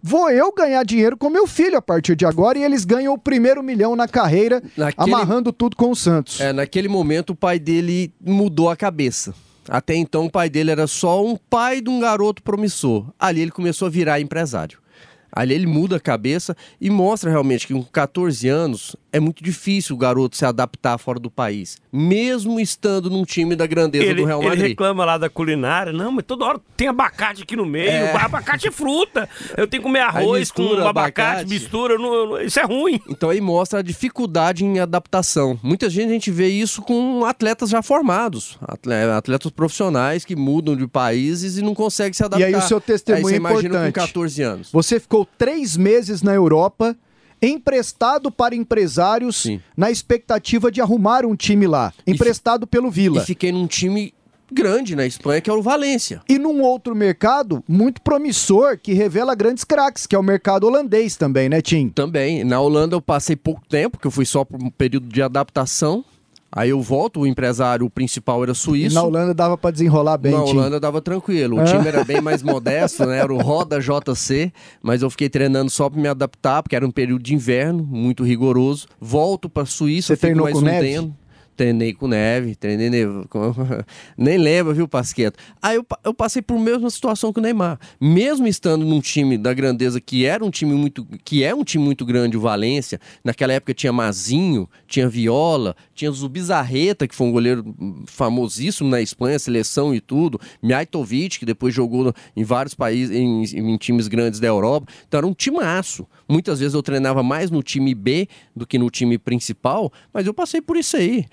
vou 0.02 0.28
eu 0.30 0.52
ganhar 0.52 0.84
dinheiro 0.84 1.16
com 1.16 1.30
meu 1.30 1.46
filho 1.46 1.78
a 1.78 1.82
partir 1.82 2.14
de 2.14 2.26
agora 2.26 2.58
e 2.58 2.62
eles 2.62 2.84
ganham 2.84 3.14
o 3.14 3.18
primeiro 3.18 3.62
milhão 3.62 3.96
na 3.96 4.06
carreira, 4.06 4.62
Naquele- 4.76 5.14
amarrando 5.14 5.50
tudo 5.52 5.76
com 5.76 5.90
o 5.90 5.96
Santos. 5.96 6.40
É, 6.40 6.52
naquele 6.52 6.88
momento 6.88 7.30
o 7.30 7.36
pai 7.36 7.58
dele 7.58 8.12
mudou 8.20 8.68
a 8.68 8.76
cabeça. 8.76 9.34
Até 9.68 9.94
então 9.94 10.26
o 10.26 10.30
pai 10.30 10.48
dele 10.48 10.70
era 10.70 10.86
só 10.86 11.24
um 11.24 11.36
pai 11.36 11.80
de 11.80 11.90
um 11.90 12.00
garoto 12.00 12.42
promissor. 12.42 13.06
Ali 13.18 13.40
ele 13.40 13.50
começou 13.50 13.86
a 13.86 13.90
virar 13.90 14.20
empresário. 14.20 14.78
Ali 15.32 15.54
ele 15.54 15.66
muda 15.66 15.96
a 15.96 16.00
cabeça 16.00 16.56
e 16.80 16.90
mostra 16.90 17.30
realmente 17.30 17.66
que 17.66 17.72
com 17.72 17.82
14 17.84 18.48
anos 18.48 18.96
é 19.12 19.18
muito 19.20 19.42
difícil 19.42 19.94
o 19.96 19.98
garoto 19.98 20.36
se 20.36 20.44
adaptar 20.44 20.96
fora 20.98 21.18
do 21.18 21.30
país, 21.30 21.78
mesmo 21.92 22.60
estando 22.60 23.10
num 23.10 23.24
time 23.24 23.56
da 23.56 23.66
grandeza 23.66 24.04
Ele, 24.04 24.22
do 24.22 24.26
Real 24.26 24.40
ele 24.40 24.48
Madrid. 24.50 24.68
reclama 24.68 25.04
lá 25.04 25.18
da 25.18 25.28
culinária. 25.28 25.92
Não, 25.92 26.12
mas 26.12 26.24
toda 26.24 26.44
hora 26.44 26.60
tem 26.76 26.88
abacate 26.88 27.42
aqui 27.42 27.56
no 27.56 27.66
meio. 27.66 27.88
É. 27.90 28.12
Abacate 28.20 28.68
é 28.68 28.70
fruta. 28.70 29.28
Eu 29.56 29.66
tenho 29.66 29.82
que 29.82 29.88
comer 29.88 30.00
arroz 30.00 30.50
com 30.52 30.62
mistura 30.62 30.88
abacate, 30.88 31.20
abacate. 31.30 31.50
mistura. 31.50 31.98
não- 31.98 32.26
não- 32.28 32.40
isso 32.40 32.60
é 32.60 32.64
ruim. 32.64 33.00
Então 33.08 33.30
aí 33.30 33.40
mostra 33.40 33.80
a 33.80 33.82
dificuldade 33.82 34.64
em 34.64 34.78
adaptação. 34.78 35.58
Muita 35.62 35.88
gente 35.90 36.08
a 36.10 36.12
gente 36.12 36.30
vê 36.30 36.48
isso 36.48 36.82
com 36.82 37.24
atletas 37.24 37.70
já 37.70 37.82
formados, 37.82 38.56
atle- 38.60 38.92
atletas 39.16 39.50
profissionais 39.50 40.24
que 40.24 40.36
mudam 40.36 40.76
de 40.76 40.86
países 40.86 41.56
e 41.58 41.62
não 41.62 41.74
conseguem 41.74 42.12
se 42.12 42.22
adaptar. 42.22 42.48
E 42.50 42.54
aí 42.54 42.54
o 42.54 42.62
seu 42.66 42.80
testemunho 42.80 43.26
aí 43.26 43.32
você 43.32 43.34
é 43.34 43.36
imagina 43.38 43.68
importante. 43.68 43.94
com 43.94 44.00
14 44.00 44.42
anos. 44.42 44.68
Você 44.72 45.00
ficou 45.00 45.26
três 45.38 45.76
meses 45.76 46.22
na 46.22 46.34
Europa, 46.34 46.96
emprestado 47.42 48.30
para 48.30 48.54
empresários, 48.54 49.36
Sim. 49.36 49.60
na 49.76 49.90
expectativa 49.90 50.70
de 50.70 50.80
arrumar 50.80 51.24
um 51.24 51.34
time 51.34 51.66
lá. 51.66 51.92
Emprestado 52.06 52.66
pelo 52.66 52.90
Vila. 52.90 53.22
E 53.22 53.24
fiquei 53.24 53.52
num 53.52 53.66
time 53.66 54.12
grande 54.52 54.96
na 54.96 55.06
Espanha, 55.06 55.40
que 55.40 55.48
é 55.48 55.52
o 55.52 55.62
Valência. 55.62 56.20
E 56.28 56.38
num 56.38 56.60
outro 56.60 56.94
mercado 56.94 57.62
muito 57.68 58.02
promissor, 58.02 58.78
que 58.78 58.92
revela 58.92 59.34
grandes 59.34 59.64
craques, 59.64 60.06
que 60.06 60.14
é 60.14 60.18
o 60.18 60.22
mercado 60.22 60.64
holandês 60.66 61.16
também, 61.16 61.48
né, 61.48 61.62
Tim? 61.62 61.88
Também. 61.88 62.44
Na 62.44 62.60
Holanda 62.60 62.96
eu 62.96 63.00
passei 63.00 63.36
pouco 63.36 63.62
tempo, 63.68 63.98
que 63.98 64.06
eu 64.06 64.10
fui 64.10 64.26
só 64.26 64.44
por 64.44 64.62
um 64.62 64.70
período 64.70 65.08
de 65.08 65.22
adaptação. 65.22 66.04
Aí 66.52 66.70
eu 66.70 66.80
volto, 66.82 67.20
o 67.20 67.26
empresário 67.26 67.88
principal 67.88 68.42
era 68.42 68.54
suíço. 68.54 68.94
na 68.94 69.02
Holanda 69.04 69.32
dava 69.32 69.56
para 69.56 69.70
desenrolar 69.70 70.18
bem, 70.18 70.32
Na. 70.32 70.42
Holanda 70.42 70.80
dava 70.80 71.00
tranquilo. 71.00 71.56
O 71.56 71.60
Ah. 71.60 71.64
time 71.64 71.86
era 71.86 72.02
bem 72.02 72.20
mais 72.20 72.42
modesto, 72.42 73.06
né? 73.06 73.18
Era 73.18 73.32
o 73.32 73.38
Roda 73.38 73.78
JC, 73.80 74.52
mas 74.82 75.02
eu 75.02 75.10
fiquei 75.10 75.28
treinando 75.28 75.70
só 75.70 75.88
para 75.88 76.00
me 76.00 76.08
adaptar, 76.08 76.62
porque 76.62 76.74
era 76.74 76.84
um 76.86 76.90
período 76.90 77.22
de 77.22 77.34
inverno, 77.34 77.84
muito 77.88 78.24
rigoroso. 78.24 78.88
Volto 79.00 79.48
para 79.48 79.64
Suíça, 79.64 80.16
Você 80.16 80.28
fico 80.28 80.42
mais 80.42 80.54
com 80.54 80.60
um 80.60 80.64
tempo. 80.64 81.14
Treinei 81.60 81.92
com 81.92 82.08
neve, 82.08 82.54
treinei 82.54 82.88
neve. 82.88 83.26
com- 83.28 83.52
Nem 84.16 84.38
lembra, 84.38 84.72
viu, 84.72 84.88
Pasqueto? 84.88 85.38
Aí 85.60 85.76
eu, 85.76 85.84
eu 86.02 86.14
passei 86.14 86.40
por 86.40 86.58
mesma 86.58 86.88
situação 86.88 87.34
que 87.34 87.38
o 87.38 87.42
Neymar. 87.42 87.78
Mesmo 88.00 88.46
estando 88.46 88.82
num 88.82 88.98
time 88.98 89.36
da 89.36 89.52
grandeza 89.52 90.00
que 90.00 90.24
era 90.24 90.42
um 90.42 90.48
time 90.50 90.72
muito. 90.72 91.06
que 91.22 91.44
é 91.44 91.54
um 91.54 91.62
time 91.62 91.84
muito 91.84 92.06
grande, 92.06 92.34
o 92.34 92.40
Valência. 92.40 92.98
Naquela 93.22 93.52
época 93.52 93.74
tinha 93.74 93.92
Mazinho, 93.92 94.66
tinha 94.86 95.06
Viola, 95.06 95.76
tinha 95.94 96.10
Zubizarreta, 96.10 97.06
que 97.06 97.14
foi 97.14 97.26
um 97.26 97.30
goleiro 97.32 97.62
famosíssimo 98.06 98.88
na 98.88 99.02
Espanha, 99.02 99.38
seleção 99.38 99.94
e 99.94 100.00
tudo. 100.00 100.40
Mijatovic, 100.62 101.40
que 101.40 101.44
depois 101.44 101.74
jogou 101.74 102.10
em 102.34 102.42
vários 102.42 102.72
países, 102.74 103.14
em, 103.14 103.42
em 103.42 103.76
times 103.76 104.08
grandes 104.08 104.40
da 104.40 104.46
Europa. 104.46 104.90
Então 105.06 105.18
era 105.18 105.26
um 105.26 105.34
timaço. 105.34 106.06
Muitas 106.26 106.58
vezes 106.60 106.72
eu 106.72 106.82
treinava 106.82 107.22
mais 107.22 107.50
no 107.50 107.62
time 107.62 107.94
B 107.94 108.26
do 108.56 108.66
que 108.66 108.78
no 108.78 108.88
time 108.88 109.18
principal, 109.18 109.92
mas 110.10 110.26
eu 110.26 110.32
passei 110.32 110.62
por 110.62 110.78
isso 110.78 110.96
aí. 110.96 111.26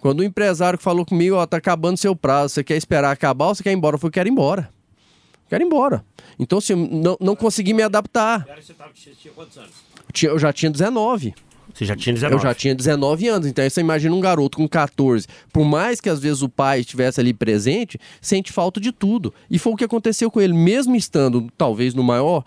Quando 0.00 0.20
o 0.20 0.24
empresário 0.24 0.78
falou 0.78 1.04
comigo, 1.04 1.36
ó, 1.36 1.46
tá 1.46 1.58
acabando 1.58 1.96
seu 1.96 2.16
prazo, 2.16 2.54
você 2.54 2.64
quer 2.64 2.76
esperar 2.76 3.10
acabar 3.10 3.48
ou 3.48 3.54
você 3.54 3.62
quer 3.62 3.72
ir 3.72 3.76
embora? 3.76 3.94
Eu 3.94 3.98
falei, 3.98 4.12
quero 4.12 4.28
ir 4.28 4.32
embora. 4.32 4.70
Quero 5.48 5.62
ir 5.62 5.66
embora. 5.66 6.04
Então, 6.38 6.58
assim, 6.58 6.72
eu 6.72 6.78
não, 6.78 7.16
não 7.20 7.36
consegui 7.36 7.74
me 7.74 7.82
adaptar. 7.82 8.46
Você 8.94 9.10
tinha 9.14 9.34
quantos 9.34 9.58
anos? 9.58 9.70
Eu 9.98 10.12
Eu 10.32 10.38
já 10.38 10.52
tinha 10.52 10.70
19. 10.70 11.34
Você 11.74 11.84
já 11.84 11.96
tinha 11.96 12.14
19. 12.14 12.34
Eu 12.34 12.40
já 12.40 12.54
tinha 12.54 12.74
19 12.74 13.28
anos, 13.28 13.46
então 13.46 13.68
você 13.68 13.80
imagina 13.80 14.14
um 14.14 14.20
garoto 14.20 14.56
com 14.56 14.68
14. 14.68 15.26
Por 15.52 15.64
mais 15.64 16.00
que 16.00 16.08
às 16.08 16.20
vezes 16.20 16.42
o 16.42 16.48
pai 16.48 16.80
estivesse 16.80 17.20
ali 17.20 17.32
presente, 17.32 17.98
sente 18.20 18.52
falta 18.52 18.80
de 18.80 18.92
tudo. 18.92 19.32
E 19.50 19.58
foi 19.58 19.72
o 19.72 19.76
que 19.76 19.84
aconteceu 19.84 20.30
com 20.30 20.40
ele, 20.40 20.52
mesmo 20.52 20.96
estando 20.96 21.48
talvez 21.56 21.94
no 21.94 22.02
maior 22.02 22.44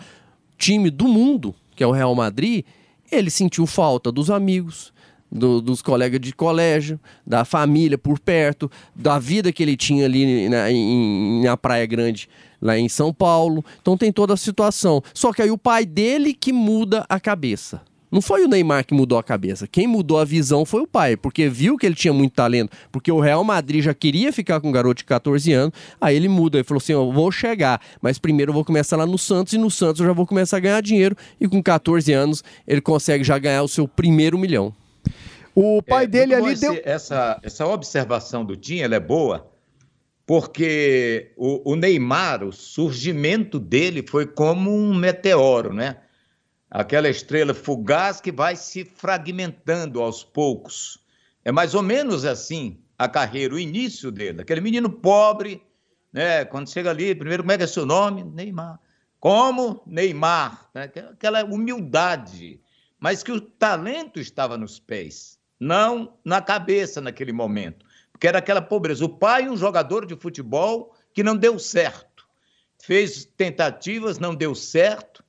time 0.58 0.90
do 0.90 1.08
mundo, 1.08 1.56
que 1.76 1.84
é 1.84 1.88
o 1.88 1.92
Real 1.92 2.14
Madrid, 2.16 2.66
ele 3.12 3.30
sentiu 3.30 3.66
falta 3.66 4.12
dos 4.12 4.30
amigos, 4.30 4.93
do- 5.34 5.60
dos 5.60 5.82
colegas 5.82 6.20
de 6.22 6.32
colégio, 6.34 7.00
da 7.26 7.44
família 7.44 7.98
por 7.98 8.20
perto, 8.20 8.70
da 8.96 9.18
vida 9.18 9.52
que 9.52 9.64
ele 9.64 9.76
tinha 9.76 10.06
ali 10.06 10.48
na, 10.48 10.72
em- 10.72 11.42
na 11.44 11.58
Praia 11.58 11.86
Grande, 11.86 12.30
lá 12.62 12.78
em 12.78 12.88
São 12.88 13.12
Paulo. 13.14 13.66
Então 13.82 13.98
tem 13.98 14.12
toda 14.12 14.34
a 14.36 14.38
situação. 14.38 15.02
Só 15.14 15.34
que 15.34 15.42
aí 15.42 15.50
o 15.52 15.58
pai 15.58 15.86
dele 15.86 16.34
que 16.34 16.54
muda 16.54 17.06
a 17.10 17.20
cabeça. 17.20 17.82
Não 18.12 18.22
foi 18.22 18.46
o 18.46 18.48
Neymar 18.48 18.86
que 18.86 18.94
mudou 18.94 19.18
a 19.18 19.24
cabeça. 19.24 19.66
Quem 19.66 19.88
mudou 19.88 20.20
a 20.20 20.24
visão 20.24 20.66
foi 20.66 20.82
o 20.84 20.88
pai, 20.88 21.18
porque 21.18 21.50
viu 21.50 21.76
que 21.80 21.84
ele 21.88 21.96
tinha 21.96 22.14
muito 22.14 22.34
talento, 22.34 22.70
porque 22.92 23.12
o 23.12 23.20
Real 23.20 23.44
Madrid 23.44 23.84
já 23.84 23.92
queria 23.92 24.32
ficar 24.32 24.62
com 24.62 24.70
um 24.70 24.72
garoto 24.72 25.00
de 25.00 25.04
14 25.04 25.52
anos. 25.52 25.74
Aí 26.00 26.16
ele 26.16 26.28
muda, 26.30 26.58
ele 26.60 26.64
falou 26.64 26.78
assim: 26.78 26.94
"Eu 26.94 27.12
vou 27.12 27.32
chegar, 27.32 27.82
mas 28.04 28.20
primeiro 28.20 28.52
eu 28.52 28.54
vou 28.54 28.64
começar 28.64 28.98
lá 28.98 29.08
no 29.08 29.18
Santos 29.18 29.54
e 29.54 29.58
no 29.58 29.72
Santos 29.72 30.00
eu 30.00 30.06
já 30.06 30.14
vou 30.14 30.28
começar 30.28 30.58
a 30.58 30.60
ganhar 30.60 30.80
dinheiro". 30.84 31.18
E 31.42 31.48
com 31.48 31.60
14 31.64 32.14
anos 32.14 32.44
ele 32.68 32.82
consegue 32.82 33.24
já 33.24 33.40
ganhar 33.40 33.64
o 33.64 33.68
seu 33.68 33.88
primeiro 33.88 34.38
milhão. 34.38 34.72
O 35.56 35.82
pai 35.82 36.06
É, 36.06 36.08
dele 36.08 36.36
bom 36.38 36.44
ali 36.46 36.54
esse- 36.54 36.62
deu. 36.72 36.82
Essa, 36.84 37.40
essa 37.44 37.68
observação 37.68 38.44
do 38.44 38.56
Tim, 38.56 38.80
ela 38.80 38.96
é 38.96 39.00
boa, 39.00 39.52
porque 40.26 41.32
o, 41.36 41.72
o 41.72 41.76
Neymar, 41.76 42.44
o 42.44 42.52
surgimento 42.52 43.60
dele 43.60 44.06
foi 44.08 44.26
como 44.26 44.72
um 44.74 44.94
meteoro, 44.96 45.74
né? 45.74 45.98
Aquela 46.72 47.08
estrela 47.10 47.54
fugaz 47.54 48.20
que 48.20 48.32
vai 48.32 48.56
se 48.56 48.84
fragmentando 48.84 50.02
aos 50.02 50.24
poucos. 50.24 51.00
É 51.46 51.52
mais 51.52 51.76
ou 51.76 51.84
menos 51.84 52.26
assim 52.26 52.80
a 52.98 53.08
carreira, 53.08 53.54
o 53.54 53.60
início 53.60 54.12
dele. 54.12 54.42
Aquele 54.42 54.62
menino 54.62 54.90
pobre, 54.90 55.62
né? 56.12 56.46
Quando 56.46 56.70
chega 56.72 56.90
ali, 56.90 57.14
primeiro, 57.14 57.44
como 57.44 57.52
é 57.52 57.58
que 57.58 57.64
é 57.64 57.68
seu 57.68 57.86
nome? 57.86 58.24
Neymar. 58.24 58.80
Como? 59.20 59.84
Neymar. 59.86 60.68
Né? 60.74 60.90
Aquela 61.12 61.44
humildade, 61.44 62.60
mas 63.00 63.22
que 63.22 63.32
o 63.32 63.40
talento 63.42 64.20
estava 64.20 64.58
nos 64.58 64.80
pés, 64.80 65.38
não 65.64 66.18
na 66.26 66.42
cabeça 66.42 67.00
naquele 67.00 67.32
momento. 67.32 67.86
Porque 68.12 68.28
era 68.28 68.40
aquela 68.40 68.62
pobreza. 68.62 69.06
O 69.06 69.10
pai, 69.10 69.48
um 69.48 69.56
jogador 69.56 70.06
de 70.06 70.16
futebol 70.16 70.94
que 71.14 71.24
não 71.24 71.38
deu 71.38 71.58
certo. 71.58 72.28
Fez 72.82 73.26
tentativas, 73.26 74.20
não 74.20 74.36
deu 74.36 74.54
certo. 74.54 75.24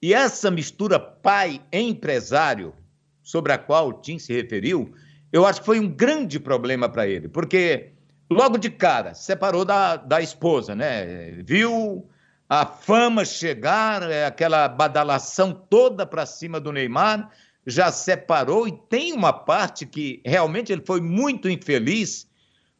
E 0.00 0.14
essa 0.14 0.50
mistura 0.50 0.98
pai-empresário, 0.98 2.74
sobre 3.22 3.52
a 3.52 3.58
qual 3.58 3.88
o 3.88 3.92
Tim 3.92 4.18
se 4.18 4.32
referiu, 4.32 4.94
eu 5.32 5.44
acho 5.44 5.60
que 5.60 5.66
foi 5.66 5.80
um 5.80 5.88
grande 5.88 6.38
problema 6.38 6.88
para 6.88 7.06
ele, 7.06 7.28
porque 7.28 7.92
logo 8.30 8.56
de 8.56 8.70
cara 8.70 9.14
separou 9.14 9.64
da, 9.64 9.96
da 9.96 10.20
esposa, 10.20 10.74
né? 10.74 11.32
Viu 11.44 12.08
a 12.48 12.64
fama 12.64 13.24
chegar, 13.24 14.08
é, 14.08 14.24
aquela 14.24 14.68
badalação 14.68 15.52
toda 15.52 16.06
para 16.06 16.24
cima 16.24 16.60
do 16.60 16.72
Neymar, 16.72 17.30
já 17.66 17.90
separou 17.90 18.68
e 18.68 18.72
tem 18.72 19.12
uma 19.12 19.32
parte 19.32 19.84
que 19.84 20.22
realmente 20.24 20.72
ele 20.72 20.82
foi 20.86 21.00
muito 21.00 21.48
infeliz, 21.48 22.28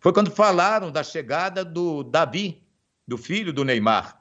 foi 0.01 0.12
quando 0.12 0.31
falaram 0.31 0.92
da 0.92 1.03
chegada 1.03 1.64
do 1.64 2.05
Davi, 2.05 2.62
do 3.07 3.18
filho 3.18 3.53
do 3.53 3.64
Neymar, 3.64 4.20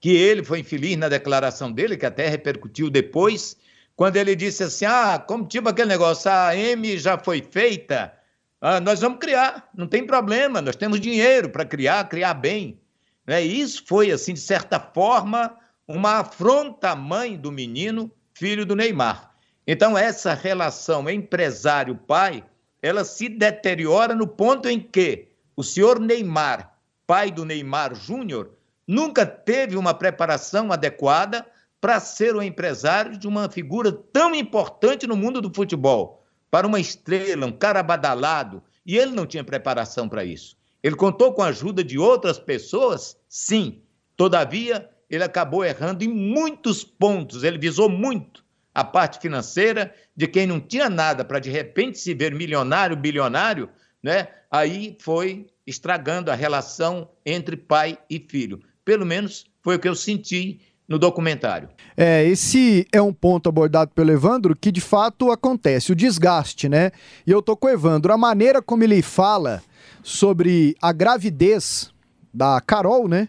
que 0.00 0.10
ele 0.10 0.42
foi 0.42 0.60
infeliz 0.60 0.96
na 0.96 1.08
declaração 1.08 1.70
dele, 1.70 1.96
que 1.96 2.06
até 2.06 2.28
repercutiu 2.28 2.88
depois, 2.88 3.56
quando 3.94 4.16
ele 4.16 4.34
disse 4.34 4.62
assim: 4.62 4.86
ah, 4.86 5.18
como 5.18 5.46
tipo 5.46 5.68
aquele 5.68 5.88
negócio, 5.88 6.30
a 6.30 6.56
M 6.56 6.96
já 6.96 7.18
foi 7.18 7.42
feita, 7.42 8.14
ah, 8.60 8.80
nós 8.80 9.00
vamos 9.00 9.18
criar, 9.18 9.68
não 9.76 9.86
tem 9.86 10.06
problema, 10.06 10.62
nós 10.62 10.76
temos 10.76 11.00
dinheiro 11.00 11.50
para 11.50 11.64
criar, 11.64 12.08
criar 12.08 12.34
bem. 12.34 12.80
Né? 13.26 13.42
Isso 13.42 13.84
foi, 13.86 14.10
assim, 14.10 14.32
de 14.32 14.40
certa 14.40 14.80
forma, 14.80 15.54
uma 15.86 16.20
afronta 16.20 16.90
à 16.90 16.96
mãe 16.96 17.36
do 17.36 17.52
menino, 17.52 18.10
filho 18.32 18.64
do 18.64 18.74
Neymar. 18.74 19.27
Então, 19.70 19.98
essa 19.98 20.32
relação 20.32 21.10
empresário-pai, 21.10 22.42
ela 22.80 23.04
se 23.04 23.28
deteriora 23.28 24.14
no 24.14 24.26
ponto 24.26 24.66
em 24.66 24.80
que 24.80 25.28
o 25.54 25.62
senhor 25.62 26.00
Neymar, 26.00 26.74
pai 27.06 27.30
do 27.30 27.44
Neymar 27.44 27.94
Júnior, 27.94 28.52
nunca 28.86 29.26
teve 29.26 29.76
uma 29.76 29.92
preparação 29.92 30.72
adequada 30.72 31.46
para 31.82 32.00
ser 32.00 32.34
o 32.34 32.42
empresário 32.42 33.18
de 33.18 33.28
uma 33.28 33.50
figura 33.50 33.92
tão 33.92 34.34
importante 34.34 35.06
no 35.06 35.14
mundo 35.14 35.38
do 35.38 35.52
futebol, 35.52 36.24
para 36.50 36.66
uma 36.66 36.80
estrela, 36.80 37.44
um 37.44 37.52
cara 37.52 37.82
badalado, 37.82 38.62
e 38.86 38.96
ele 38.96 39.12
não 39.12 39.26
tinha 39.26 39.44
preparação 39.44 40.08
para 40.08 40.24
isso. 40.24 40.56
Ele 40.82 40.96
contou 40.96 41.34
com 41.34 41.42
a 41.42 41.48
ajuda 41.48 41.84
de 41.84 41.98
outras 41.98 42.38
pessoas? 42.38 43.18
Sim. 43.28 43.82
Todavia, 44.16 44.88
ele 45.10 45.24
acabou 45.24 45.62
errando 45.62 46.02
em 46.04 46.08
muitos 46.08 46.82
pontos, 46.82 47.44
ele 47.44 47.58
visou 47.58 47.90
muito 47.90 48.47
a 48.78 48.84
parte 48.84 49.18
financeira 49.18 49.92
de 50.16 50.28
quem 50.28 50.46
não 50.46 50.60
tinha 50.60 50.88
nada 50.88 51.24
para 51.24 51.40
de 51.40 51.50
repente 51.50 51.98
se 51.98 52.14
ver 52.14 52.32
milionário, 52.32 52.96
bilionário, 52.96 53.68
né? 54.00 54.28
Aí 54.48 54.96
foi 55.00 55.48
estragando 55.66 56.30
a 56.30 56.36
relação 56.36 57.10
entre 57.26 57.56
pai 57.56 57.98
e 58.08 58.20
filho. 58.20 58.60
Pelo 58.84 59.04
menos 59.04 59.46
foi 59.64 59.74
o 59.74 59.78
que 59.80 59.88
eu 59.88 59.96
senti 59.96 60.60
no 60.86 60.96
documentário. 60.96 61.68
É, 61.96 62.24
esse 62.24 62.86
é 62.92 63.02
um 63.02 63.12
ponto 63.12 63.48
abordado 63.48 63.90
pelo 63.96 64.12
Evandro 64.12 64.54
que 64.54 64.70
de 64.70 64.80
fato 64.80 65.32
acontece, 65.32 65.90
o 65.90 65.96
desgaste, 65.96 66.68
né? 66.68 66.92
E 67.26 67.32
eu 67.32 67.42
tô 67.42 67.56
com 67.56 67.66
o 67.66 67.70
Evandro, 67.70 68.12
a 68.12 68.16
maneira 68.16 68.62
como 68.62 68.84
ele 68.84 69.02
fala 69.02 69.60
sobre 70.04 70.76
a 70.80 70.92
gravidez 70.92 71.92
da 72.32 72.60
Carol, 72.60 73.08
né? 73.08 73.28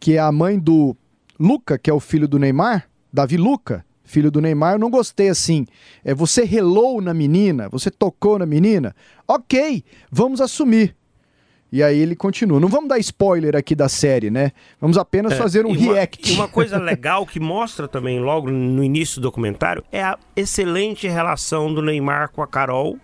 Que 0.00 0.16
é 0.16 0.18
a 0.18 0.32
mãe 0.32 0.58
do 0.58 0.96
Luca, 1.38 1.78
que 1.78 1.88
é 1.88 1.92
o 1.92 2.00
filho 2.00 2.26
do 2.26 2.36
Neymar, 2.36 2.88
Davi 3.12 3.36
Luca, 3.36 3.84
filho 4.10 4.30
do 4.30 4.40
Neymar, 4.40 4.74
eu 4.74 4.78
não 4.78 4.90
gostei 4.90 5.28
assim. 5.28 5.66
É, 6.04 6.12
você 6.12 6.44
relou 6.44 7.00
na 7.00 7.14
menina, 7.14 7.68
você 7.68 7.90
tocou 7.90 8.38
na 8.38 8.46
menina. 8.46 8.94
Ok, 9.26 9.84
vamos 10.10 10.40
assumir. 10.40 10.96
E 11.72 11.82
aí 11.82 11.98
ele 11.98 12.16
continua. 12.16 12.58
Não 12.58 12.68
vamos 12.68 12.88
dar 12.88 12.98
spoiler 12.98 13.54
aqui 13.54 13.76
da 13.76 13.88
série, 13.88 14.28
né? 14.28 14.50
Vamos 14.80 14.98
apenas 14.98 15.32
é, 15.32 15.36
fazer 15.36 15.64
um 15.64 15.72
react. 15.72 16.32
Uma, 16.32 16.32
e 16.32 16.36
uma 16.36 16.48
coisa 16.48 16.78
legal 16.78 17.24
que 17.24 17.38
mostra 17.38 17.86
também 17.86 18.18
logo 18.18 18.50
no 18.50 18.82
início 18.82 19.20
do 19.20 19.22
documentário 19.22 19.84
é 19.92 20.02
a 20.02 20.18
excelente 20.34 21.06
relação 21.06 21.72
do 21.72 21.80
Neymar 21.80 22.30
com 22.32 22.42
a 22.42 22.46
Carol. 22.46 22.98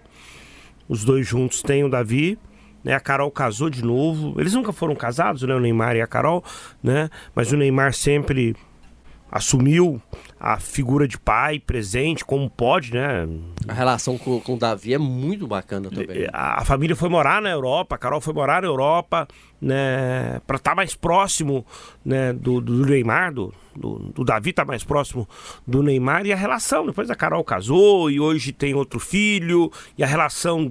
Os 0.89 1.05
dois 1.05 1.27
juntos 1.27 1.63
têm 1.63 1.85
o 1.85 1.89
Davi. 1.89 2.39
Né, 2.83 2.95
a 2.95 3.01
Carol 3.01 3.31
casou 3.31 3.71
de 3.71 3.85
novo. 3.85 4.41
Eles 4.41 4.55
nunca 4.55 4.73
foram 4.73 4.95
casados, 4.95 5.43
né? 5.43 5.55
O 5.55 5.61
Neymar 5.61 5.97
e 5.97 6.01
a 6.01 6.07
Carol, 6.07 6.43
né? 6.83 7.09
Mas 7.35 7.53
o 7.53 7.57
Neymar 7.57 7.93
sempre 7.93 8.55
assumiu 9.31 10.01
a 10.39 10.59
figura 10.59 11.09
de 11.09 11.19
pai 11.19 11.59
presente, 11.59 12.25
como 12.25 12.49
pode, 12.51 12.93
né? 12.93 13.27
A 13.67 13.73
relação 13.73 14.19
com, 14.19 14.39
com 14.41 14.55
o 14.55 14.59
Davi 14.59 14.93
é 14.93 14.99
muito 14.99 15.47
bacana 15.47 15.89
também. 15.89 16.29
A, 16.33 16.61
a, 16.61 16.65
família 16.65 16.95
foi 16.95 17.09
morar 17.09 17.41
na 17.41 17.49
Europa, 17.49 17.95
a 17.95 17.99
Carol 17.99 18.21
foi 18.21 18.35
morar 18.35 18.61
na 18.61 18.69
Europa, 18.69 19.27
né? 19.61 20.41
Para 20.47 20.57
estar 20.57 20.71
tá 20.73 20.75
mais 20.75 20.95
próximo 20.95 21.65
né, 22.05 22.35
do, 22.35 22.61
do 22.61 22.85
Neymar, 22.85 23.33
do, 23.33 23.53
do, 23.75 23.99
do 24.15 24.25
Davi 24.25 24.51
estar 24.51 24.65
tá 24.65 24.69
mais 24.69 24.85
próximo 24.85 25.27
do 25.67 25.83
Neymar 25.83 26.27
e 26.27 26.33
a 26.33 26.37
relação. 26.37 26.85
Depois 26.85 27.11
a 27.11 27.15
Carol 27.15 27.43
casou 27.43 28.11
e 28.11 28.21
hoje 28.21 28.53
tem 28.53 28.75
outro 28.75 29.01
filho 29.01 29.73
e 29.97 30.05
a 30.05 30.07
relação 30.07 30.71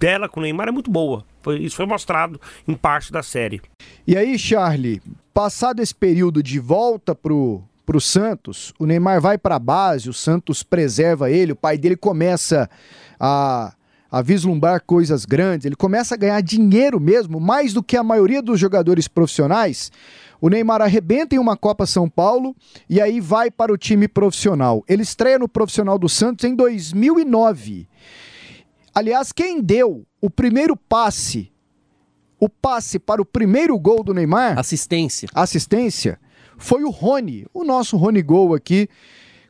dela 0.00 0.28
com 0.28 0.40
o 0.40 0.42
Neymar 0.42 0.68
é 0.68 0.72
muito 0.72 0.90
boa. 0.90 1.24
Foi, 1.42 1.60
isso 1.60 1.76
foi 1.76 1.86
mostrado 1.86 2.40
em 2.66 2.74
parte 2.74 3.12
da 3.12 3.22
série. 3.22 3.62
E 4.04 4.16
aí, 4.16 4.36
Charlie, 4.36 5.00
passado 5.32 5.80
esse 5.80 5.94
período 5.94 6.42
de 6.42 6.58
volta 6.58 7.14
pro 7.14 7.62
para 7.84 7.96
o 7.96 8.00
Santos, 8.00 8.72
o 8.78 8.86
Neymar 8.86 9.20
vai 9.20 9.36
para 9.36 9.56
a 9.56 9.58
base, 9.58 10.08
o 10.08 10.14
Santos 10.14 10.62
preserva 10.62 11.30
ele, 11.30 11.52
o 11.52 11.56
pai 11.56 11.76
dele 11.76 11.96
começa 11.96 12.68
a, 13.20 13.74
a 14.10 14.22
vislumbrar 14.22 14.82
coisas 14.84 15.24
grandes, 15.24 15.66
ele 15.66 15.76
começa 15.76 16.14
a 16.14 16.18
ganhar 16.18 16.40
dinheiro 16.40 16.98
mesmo, 16.98 17.38
mais 17.38 17.72
do 17.72 17.82
que 17.82 17.96
a 17.96 18.02
maioria 18.02 18.40
dos 18.40 18.58
jogadores 18.58 19.06
profissionais. 19.06 19.92
O 20.40 20.48
Neymar 20.48 20.80
arrebenta 20.82 21.34
em 21.34 21.38
uma 21.38 21.56
Copa 21.56 21.86
São 21.86 22.08
Paulo 22.08 22.54
e 22.88 23.00
aí 23.00 23.20
vai 23.20 23.50
para 23.50 23.72
o 23.72 23.78
time 23.78 24.08
profissional. 24.08 24.82
Ele 24.88 25.02
estreia 25.02 25.38
no 25.38 25.48
profissional 25.48 25.98
do 25.98 26.08
Santos 26.08 26.44
em 26.44 26.54
2009. 26.54 27.88
Aliás, 28.94 29.32
quem 29.32 29.60
deu 29.60 30.06
o 30.20 30.30
primeiro 30.30 30.76
passe, 30.76 31.50
o 32.38 32.48
passe 32.48 32.98
para 32.98 33.20
o 33.20 33.24
primeiro 33.24 33.78
gol 33.78 34.02
do 34.02 34.14
Neymar? 34.14 34.58
Assistência. 34.58 35.28
Assistência 35.34 36.18
foi 36.58 36.84
o 36.84 36.90
Rony, 36.90 37.46
o 37.52 37.64
nosso 37.64 37.96
Rony 37.96 38.22
Gol 38.22 38.54
aqui, 38.54 38.88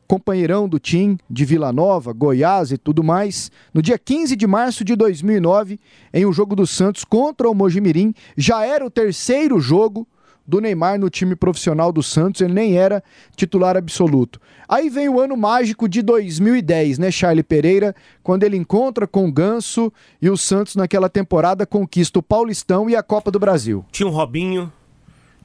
companheirão 0.07 0.67
do 0.67 0.79
time 0.79 1.17
de 1.29 1.45
Vila 1.45 1.73
Nova, 1.73 2.13
Goiás 2.13 2.71
e 2.71 2.77
tudo 2.77 3.03
mais, 3.03 3.51
no 3.73 3.81
dia 3.81 3.97
15 3.97 4.35
de 4.35 4.47
março 4.47 4.83
de 4.83 4.95
2009, 4.95 5.79
em 6.13 6.25
um 6.25 6.33
jogo 6.33 6.55
do 6.55 6.67
Santos 6.67 7.03
contra 7.03 7.49
o 7.49 7.55
Mojimirim, 7.55 8.13
já 8.37 8.65
era 8.65 8.85
o 8.85 8.89
terceiro 8.89 9.59
jogo 9.59 10.07
do 10.47 10.61
Neymar 10.61 10.99
no 10.99 11.09
time 11.09 11.35
profissional 11.35 11.91
do 11.91 12.03
Santos, 12.03 12.41
ele 12.41 12.53
nem 12.53 12.77
era 12.77 13.03
titular 13.35 13.75
absoluto. 13.75 14.39
Aí 14.69 14.89
vem 14.89 15.09
o 15.09 15.19
ano 15.19 15.35
mágico 15.35 15.89
de 15.89 16.01
2010, 16.03 16.99
né, 16.99 17.09
Charlie 17.09 17.43
Pereira, 17.43 17.95
quando 18.21 18.43
ele 18.43 18.55
encontra 18.55 19.07
com 19.07 19.27
o 19.27 19.31
Ganso 19.31 19.91
e 20.21 20.29
o 20.29 20.37
Santos 20.37 20.75
naquela 20.75 21.09
temporada 21.09 21.65
conquista 21.65 22.19
o 22.19 22.23
Paulistão 22.23 22.89
e 22.89 22.95
a 22.95 23.01
Copa 23.01 23.31
do 23.31 23.39
Brasil. 23.39 23.83
Tinha 23.91 24.07
o 24.07 24.11
Robinho, 24.11 24.71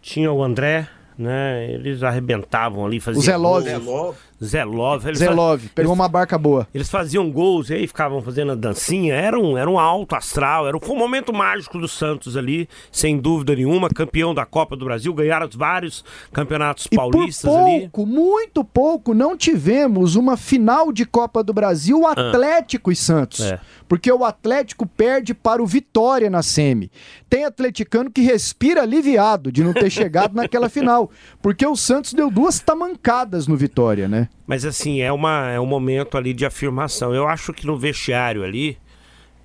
tinha 0.03 0.31
o 0.31 0.43
André, 0.43 0.87
né? 1.21 1.73
Eles 1.73 2.03
arrebentavam 2.03 2.85
ali, 2.85 2.99
faziam. 3.01 3.21
O 3.21 3.25
Zelov. 3.61 4.17
Zelov. 4.43 4.81
Zelov. 4.81 5.07
Eles 5.07 5.19
Zelov, 5.19 5.61
pegou 5.75 5.93
eles, 5.93 6.01
uma 6.01 6.09
barca 6.09 6.39
boa. 6.39 6.67
Eles 6.73 6.89
faziam 6.89 7.31
gols 7.31 7.71
e 7.71 7.75
aí 7.75 7.87
ficavam 7.87 8.23
fazendo 8.23 8.53
a 8.53 8.55
dancinha. 8.55 9.15
Era 9.15 9.39
um, 9.39 9.57
era 9.57 9.69
um 9.69 9.79
alto 9.79 10.15
astral, 10.15 10.67
era 10.67 10.77
um, 10.77 10.81
foi 10.81 10.97
um 10.97 10.99
momento 10.99 11.33
mágico 11.33 11.79
do 11.79 11.87
Santos 11.87 12.37
ali, 12.37 12.69
sem 12.91 13.19
dúvida 13.19 13.55
nenhuma. 13.55 13.89
Campeão 13.91 14.35
da 14.35 14.47
Copa 14.47 14.77
do 14.77 14.85
Brasil, 14.85 15.13
ganharam 15.13 15.49
vários 15.55 16.05
campeonatos 16.33 16.89
e 16.91 16.97
paulistas 16.97 17.51
por 17.51 17.59
pouco, 17.59 18.03
ali. 18.03 18.11
Muito 18.11 18.65
pouco, 18.65 19.15
não 19.15 19.37
tivemos 19.37 20.17
uma 20.17 20.37
final 20.37 20.93
de 20.93 21.05
Copa 21.05 21.43
do 21.43 21.53
Brasil 21.53 22.07
ah. 22.07 22.13
Atlético 22.13 22.91
ah. 22.91 22.93
e 22.93 22.97
Santos. 22.97 23.41
É. 23.41 23.61
Porque 23.89 24.11
o 24.11 24.25
Atlético 24.25 24.87
perde 24.87 25.35
para 25.35 25.63
o 25.63 25.67
Vitória 25.67 26.31
na 26.31 26.43
Semi. 26.43 26.91
Tem 27.29 27.45
atleticano 27.45 28.11
que 28.11 28.23
respira 28.23 28.83
aliviado 28.83 29.53
de 29.53 29.63
não 29.63 29.73
ter 29.73 29.91
chegado 29.91 30.35
naquela 30.35 30.69
final. 30.69 31.11
Porque 31.43 31.67
o 31.67 31.77
Santos 31.77 32.15
deu 32.15 32.31
duas 32.31 32.61
tamancadas 32.61 33.47
no 33.47 33.57
Vitória, 33.57 34.09
né? 34.09 34.30
Mas 34.47 34.65
assim, 34.65 35.01
é, 35.01 35.13
uma, 35.13 35.49
é 35.51 35.61
um 35.61 35.67
momento 35.67 36.17
ali 36.19 36.33
de 36.35 36.45
afirmação. 36.45 37.15
Eu 37.15 37.29
acho 37.29 37.53
que 37.53 37.67
no 37.67 37.77
vestiário 37.77 38.43
ali, 38.43 38.77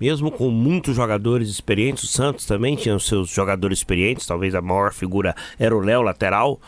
mesmo 0.00 0.30
com 0.32 0.50
muitos 0.50 0.96
jogadores 0.96 1.48
experientes, 1.48 2.04
o 2.04 2.06
Santos 2.08 2.44
também 2.44 2.74
tinha 2.74 2.94
os 2.96 3.06
seus 3.06 3.30
jogadores 3.30 3.78
experientes, 3.78 4.26
talvez 4.26 4.54
a 4.54 4.60
maior 4.60 4.92
figura 4.92 5.34
era 5.58 5.76
o 5.76 5.80
Léo, 5.80 6.02
lateral. 6.02 6.60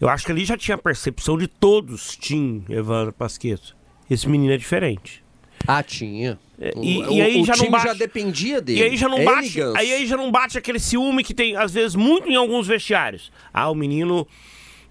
Eu 0.00 0.08
acho 0.08 0.26
que 0.26 0.32
ali 0.32 0.44
já 0.44 0.56
tinha 0.56 0.74
a 0.74 0.78
percepção 0.78 1.38
de 1.38 1.46
todos, 1.46 2.16
Tim, 2.16 2.64
Evandro 2.68 3.12
Pasqueto. 3.12 3.76
Esse 4.10 4.28
menino 4.28 4.52
é 4.52 4.56
diferente. 4.56 5.22
Ah, 5.66 5.82
tinha. 5.82 6.38
É, 6.60 6.72
e, 6.76 6.98
o- 7.02 7.12
e 7.12 7.20
aí 7.22 7.40
o 7.40 7.44
já 7.44 7.54
time 7.54 7.66
não 7.66 7.72
bate, 7.72 7.84
já 7.86 7.94
dependia 7.94 8.60
dele. 8.60 8.80
E 8.80 8.82
aí 8.82 8.96
já 8.96 9.08
não 9.08 9.16
Ele, 9.18 9.24
bate, 9.24 9.62
aí, 9.76 9.92
aí 9.94 10.06
já 10.06 10.16
não 10.16 10.30
bate 10.30 10.58
aquele 10.58 10.78
ciúme 10.78 11.24
que 11.24 11.32
tem 11.32 11.56
às 11.56 11.72
vezes 11.72 11.94
muito 11.96 12.28
em 12.28 12.36
alguns 12.36 12.66
vestiários. 12.66 13.32
Ah, 13.52 13.70
o 13.70 13.74
menino 13.74 14.26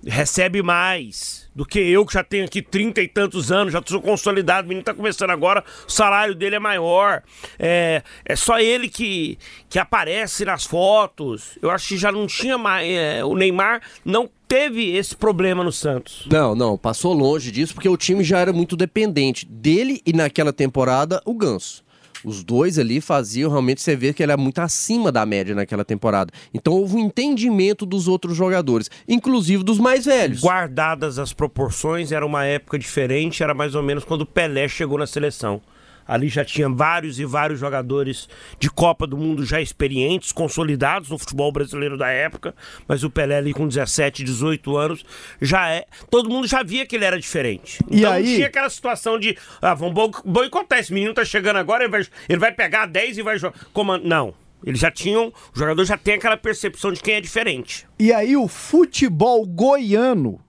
recebe 0.06 0.62
mais 0.62 1.50
do 1.56 1.66
que 1.66 1.80
eu 1.80 2.06
que 2.06 2.14
já 2.14 2.24
tenho 2.24 2.46
aqui 2.46 2.62
trinta 2.62 3.02
e 3.02 3.08
tantos 3.08 3.52
anos, 3.52 3.74
já 3.74 3.82
sou 3.86 4.02
consolidado, 4.02 4.66
o 4.66 4.70
menino 4.70 4.84
tá 4.84 4.94
começando 4.94 5.30
agora, 5.30 5.64
o 5.88 5.92
salário 5.92 6.34
dele 6.34 6.56
é 6.56 6.60
maior. 6.60 7.22
É, 7.60 8.02
é 8.26 8.36
só 8.36 8.60
ele 8.60 8.90
que, 8.90 9.38
que 9.70 9.78
aparece 9.78 10.46
nas 10.46 10.66
fotos. 10.66 11.58
Eu 11.62 11.70
acho 11.70 11.90
que 11.90 11.98
já 11.98 12.12
não 12.12 12.26
tinha 12.28 12.58
mais. 12.58 12.90
é, 12.90 13.24
o 13.24 13.36
Neymar 13.36 13.82
não 14.04 14.30
teve 14.48 14.96
esse 14.96 15.16
problema 15.16 15.64
no 15.64 15.72
Santos. 15.72 16.28
Não, 16.32 16.56
não, 16.56 16.78
passou 16.78 17.14
longe 17.14 17.52
disso 17.52 17.74
porque 17.74 17.90
o 17.90 17.98
time 17.98 18.24
já 18.24 18.40
era 18.40 18.54
muito 18.54 18.76
dependente 18.76 19.46
dele 19.46 20.02
e 20.06 20.14
naquela 20.14 20.54
temporada 20.54 21.22
o 21.26 21.34
Ganso. 21.34 21.84
Os 22.24 22.44
dois 22.44 22.80
ali 22.80 23.02
faziam 23.02 23.50
realmente 23.50 23.82
você 23.82 23.96
ver 23.96 24.14
que 24.14 24.24
ele 24.24 24.32
era 24.32 24.42
muito 24.42 24.60
acima 24.60 25.12
da 25.12 25.26
média 25.26 25.54
naquela 25.54 25.84
temporada. 25.84 26.32
Então 26.54 26.74
houve 26.74 26.96
um 26.96 27.00
entendimento 27.00 27.86
dos 27.86 28.08
outros 28.08 28.36
jogadores, 28.36 28.90
inclusive 29.08 29.64
dos 29.64 29.80
mais 29.80 30.06
velhos. 30.06 30.42
Guardadas 30.42 31.20
as 31.20 31.34
proporções, 31.34 32.12
era 32.12 32.26
uma 32.26 32.46
época 32.46 32.80
diferente, 32.80 33.44
era 33.44 33.54
mais 33.54 33.76
ou 33.76 33.84
menos 33.84 34.04
quando 34.04 34.22
o 34.22 34.26
Pelé 34.26 34.68
chegou 34.68 34.98
na 34.98 35.08
seleção. 35.08 35.62
Ali 36.08 36.28
já 36.30 36.44
tinha 36.44 36.68
vários 36.70 37.20
e 37.20 37.26
vários 37.26 37.60
jogadores 37.60 38.28
de 38.60 38.70
Copa 38.70 39.08
do 39.08 39.18
Mundo 39.18 39.46
já 39.46 39.62
experientes, 39.62 40.32
consolidados 40.32 41.10
no 41.10 41.18
futebol 41.18 41.52
brasileiro 41.52 41.98
da 41.98 42.10
época, 42.10 42.54
mas 42.88 43.04
o 43.04 43.10
Pelé 43.10 43.38
ali 43.38 43.54
com 43.54 43.68
17, 43.68 44.24
18 44.24 44.76
anos 44.78 45.06
já 45.42 45.70
é. 45.70 45.86
Todo 46.10 46.30
mundo 46.30 46.48
já 46.48 46.62
via 46.64 46.86
que 46.86 46.96
ele 46.96 47.06
era 47.06 47.20
diferente. 47.20 47.80
E 47.90 48.00
Então 48.00 48.12
aí- 48.12 48.24
não 48.28 48.36
tinha 48.36 48.48
aquela 48.48 48.70
situação 48.70 49.18
de, 49.18 49.38
ah, 49.62 49.74
vamos 49.74 49.94
boi- 49.94 50.12
boicotar, 50.26 50.80
esse 50.80 50.94
menino 50.94 51.14
tá 51.14 51.24
chegando 51.24 51.58
agora, 51.58 51.84
ele 51.84 51.92
vai, 51.92 52.06
ele 52.28 52.40
vai 52.40 52.52
pegar 52.52 52.86
10 52.86 53.18
e 53.18 53.22
vai 53.22 53.38
jogar. 53.38 53.56
Não. 54.04 54.34
Eles 54.66 54.80
já 54.80 54.90
tinham, 54.90 55.28
o 55.54 55.60
jogador 55.60 55.84
já 55.84 55.98
tem 55.98 56.14
aquela 56.14 56.38
percepção 56.38 56.92
de 56.94 57.02
quem 57.02 57.16
é 57.16 57.22
diferente. 57.22 57.86
E 58.00 58.14
aí 58.14 58.38
o 58.38 58.48
futebol 58.48 59.46
goiano, 59.46 60.40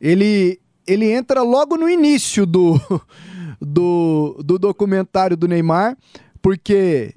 ele, 0.00 0.60
ele 0.86 1.10
entra 1.12 1.42
logo 1.42 1.76
no 1.76 1.88
início 1.88 2.44
do, 2.46 2.80
do, 3.60 4.40
do 4.44 4.58
documentário 4.58 5.36
do 5.36 5.48
Neymar, 5.48 5.96
porque 6.40 7.14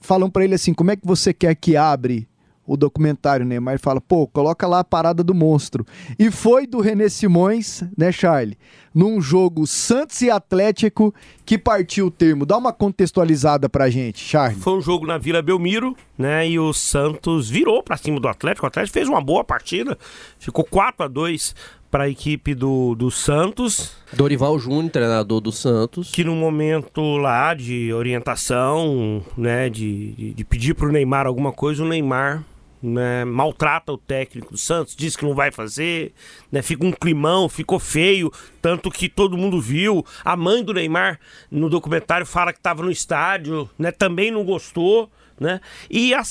falam 0.00 0.30
pra 0.30 0.44
ele 0.44 0.54
assim, 0.54 0.72
como 0.72 0.90
é 0.90 0.96
que 0.96 1.06
você 1.06 1.32
quer 1.32 1.54
que 1.54 1.76
abre 1.76 2.28
o 2.66 2.76
documentário, 2.76 3.46
Neymar? 3.46 3.74
Ele 3.74 3.82
fala, 3.82 4.00
pô, 4.00 4.26
coloca 4.26 4.66
lá 4.66 4.80
a 4.80 4.84
parada 4.84 5.24
do 5.24 5.34
monstro. 5.34 5.86
E 6.18 6.30
foi 6.30 6.66
do 6.66 6.80
René 6.80 7.08
Simões, 7.08 7.82
né, 7.96 8.12
Charlie? 8.12 8.58
Num 8.94 9.20
jogo 9.20 9.66
Santos 9.66 10.20
e 10.20 10.30
Atlético 10.30 11.14
que 11.46 11.56
partiu 11.56 12.06
o 12.06 12.10
termo. 12.10 12.44
Dá 12.44 12.58
uma 12.58 12.72
contextualizada 12.72 13.68
pra 13.68 13.88
gente, 13.88 14.18
Charlie. 14.18 14.60
Foi 14.60 14.74
um 14.74 14.80
jogo 14.80 15.06
na 15.06 15.16
Vila 15.16 15.40
Belmiro, 15.40 15.96
né? 16.16 16.46
E 16.48 16.58
o 16.58 16.72
Santos 16.74 17.48
virou 17.48 17.82
pra 17.82 17.96
cima 17.96 18.20
do 18.20 18.28
Atlético. 18.28 18.66
O 18.66 18.68
Atlético 18.68 18.92
fez 18.92 19.08
uma 19.08 19.20
boa 19.20 19.44
partida. 19.44 19.96
Ficou 20.38 20.64
4 20.64 21.04
a 21.04 21.08
2 21.08 21.54
para 21.90 22.04
a 22.04 22.08
equipe 22.08 22.54
do, 22.54 22.94
do 22.94 23.10
Santos, 23.10 23.96
Dorival 24.12 24.58
Júnior, 24.58 24.90
treinador 24.90 25.40
do 25.40 25.52
Santos. 25.52 26.10
que 26.10 26.24
no 26.24 26.34
momento 26.34 27.16
lá 27.16 27.54
de 27.54 27.92
orientação, 27.92 29.24
né, 29.36 29.68
de, 29.68 30.12
de, 30.12 30.34
de 30.34 30.44
pedir 30.44 30.74
pro 30.74 30.92
Neymar 30.92 31.26
alguma 31.26 31.52
coisa, 31.52 31.82
o 31.82 31.88
Neymar 31.88 32.44
né, 32.82 33.24
maltrata 33.24 33.92
o 33.92 33.98
técnico 33.98 34.52
do 34.52 34.58
Santos, 34.58 34.94
diz 34.94 35.16
que 35.16 35.24
não 35.24 35.34
vai 35.34 35.50
fazer, 35.50 36.12
né, 36.50 36.62
fica 36.62 36.86
um 36.86 36.92
climão, 36.92 37.48
ficou 37.48 37.78
feio, 37.78 38.32
tanto 38.62 38.90
que 38.90 39.08
todo 39.08 39.36
mundo 39.36 39.60
viu. 39.60 40.04
A 40.24 40.36
mãe 40.36 40.62
do 40.62 40.72
Neymar 40.72 41.18
no 41.50 41.68
documentário 41.68 42.26
fala 42.26 42.52
que 42.52 42.58
estava 42.58 42.82
no 42.82 42.90
estádio, 42.90 43.68
né, 43.78 43.90
também 43.90 44.30
não 44.30 44.44
gostou, 44.44 45.10
né? 45.40 45.60
E 45.88 46.12
as 46.14 46.26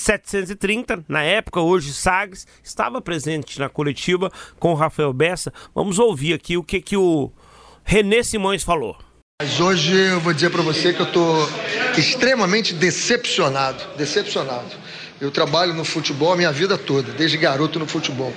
730, 0.00 1.04
na 1.08 1.22
época, 1.22 1.60
hoje 1.60 1.92
Sagres, 1.92 2.46
estava 2.64 3.00
presente 3.00 3.58
na 3.58 3.68
coletiva 3.68 4.32
com 4.58 4.72
o 4.72 4.74
Rafael 4.74 5.12
Bessa. 5.12 5.52
Vamos 5.74 5.98
ouvir 5.98 6.32
aqui 6.32 6.56
o 6.56 6.64
que, 6.64 6.80
que 6.80 6.96
o 6.96 7.30
René 7.84 8.22
Simões 8.22 8.62
falou. 8.62 8.96
Mas 9.42 9.60
hoje 9.60 9.94
eu 9.94 10.20
vou 10.20 10.32
dizer 10.32 10.50
para 10.50 10.62
você 10.62 10.92
que 10.92 11.00
eu 11.00 11.06
estou 11.06 11.48
extremamente 11.96 12.74
decepcionado, 12.74 13.82
decepcionado. 13.96 14.68
Eu 15.20 15.30
trabalho 15.30 15.74
no 15.74 15.84
futebol 15.84 16.32
a 16.32 16.36
minha 16.36 16.52
vida 16.52 16.78
toda, 16.78 17.12
desde 17.12 17.36
garoto 17.36 17.78
no 17.78 17.86
futebol. 17.86 18.32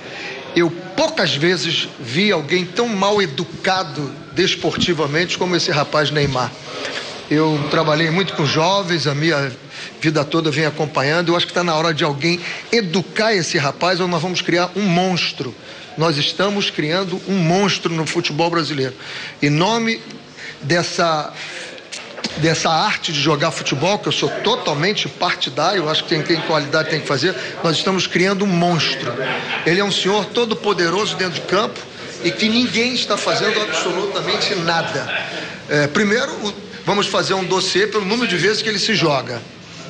Eu 0.54 0.70
poucas 0.70 1.34
vezes 1.34 1.88
vi 1.98 2.30
alguém 2.30 2.64
tão 2.64 2.88
mal 2.88 3.20
educado 3.22 4.12
desportivamente 4.32 5.38
como 5.38 5.56
esse 5.56 5.70
rapaz 5.70 6.10
Neymar. 6.10 6.52
Eu 7.30 7.58
trabalhei 7.70 8.10
muito 8.10 8.34
com 8.34 8.44
jovens, 8.44 9.06
a 9.06 9.14
minha 9.14 9.50
vida 10.00 10.24
toda 10.24 10.50
venho 10.50 10.68
acompanhando. 10.68 11.30
Eu 11.32 11.36
acho 11.36 11.46
que 11.46 11.52
está 11.52 11.64
na 11.64 11.74
hora 11.74 11.92
de 11.92 12.04
alguém 12.04 12.40
educar 12.70 13.34
esse 13.34 13.58
rapaz 13.58 14.00
ou 14.00 14.08
nós 14.08 14.20
vamos 14.20 14.40
criar 14.40 14.70
um 14.76 14.82
monstro. 14.82 15.54
Nós 15.96 16.16
estamos 16.16 16.70
criando 16.70 17.20
um 17.28 17.36
monstro 17.36 17.92
no 17.92 18.06
futebol 18.06 18.50
brasileiro. 18.50 18.94
Em 19.40 19.50
nome 19.50 20.00
dessa 20.62 21.32
dessa 22.38 22.68
arte 22.68 23.12
de 23.12 23.20
jogar 23.20 23.50
futebol, 23.50 23.98
que 23.98 24.08
eu 24.08 24.12
sou 24.12 24.28
totalmente 24.28 25.08
partidário, 25.08 25.88
acho 25.88 26.02
que 26.04 26.10
quem 26.10 26.22
tem 26.22 26.40
qualidade 26.42 26.90
tem 26.90 27.00
que 27.00 27.06
fazer, 27.06 27.34
nós 27.62 27.76
estamos 27.76 28.06
criando 28.06 28.44
um 28.44 28.48
monstro. 28.48 29.12
Ele 29.64 29.80
é 29.80 29.84
um 29.84 29.92
senhor 29.92 30.24
todo 30.26 30.56
poderoso 30.56 31.16
dentro 31.16 31.34
de 31.34 31.42
campo 31.42 31.78
e 32.24 32.30
que 32.30 32.48
ninguém 32.48 32.94
está 32.94 33.16
fazendo 33.16 33.60
absolutamente 33.60 34.54
nada. 34.56 35.26
É, 35.68 35.86
primeiro, 35.86 36.54
vamos 36.84 37.06
fazer 37.06 37.34
um 37.34 37.44
dossiê 37.44 37.86
pelo 37.86 38.04
número 38.04 38.26
de 38.26 38.36
vezes 38.36 38.62
que 38.62 38.68
ele 38.68 38.78
se 38.78 38.94
joga. 38.94 39.40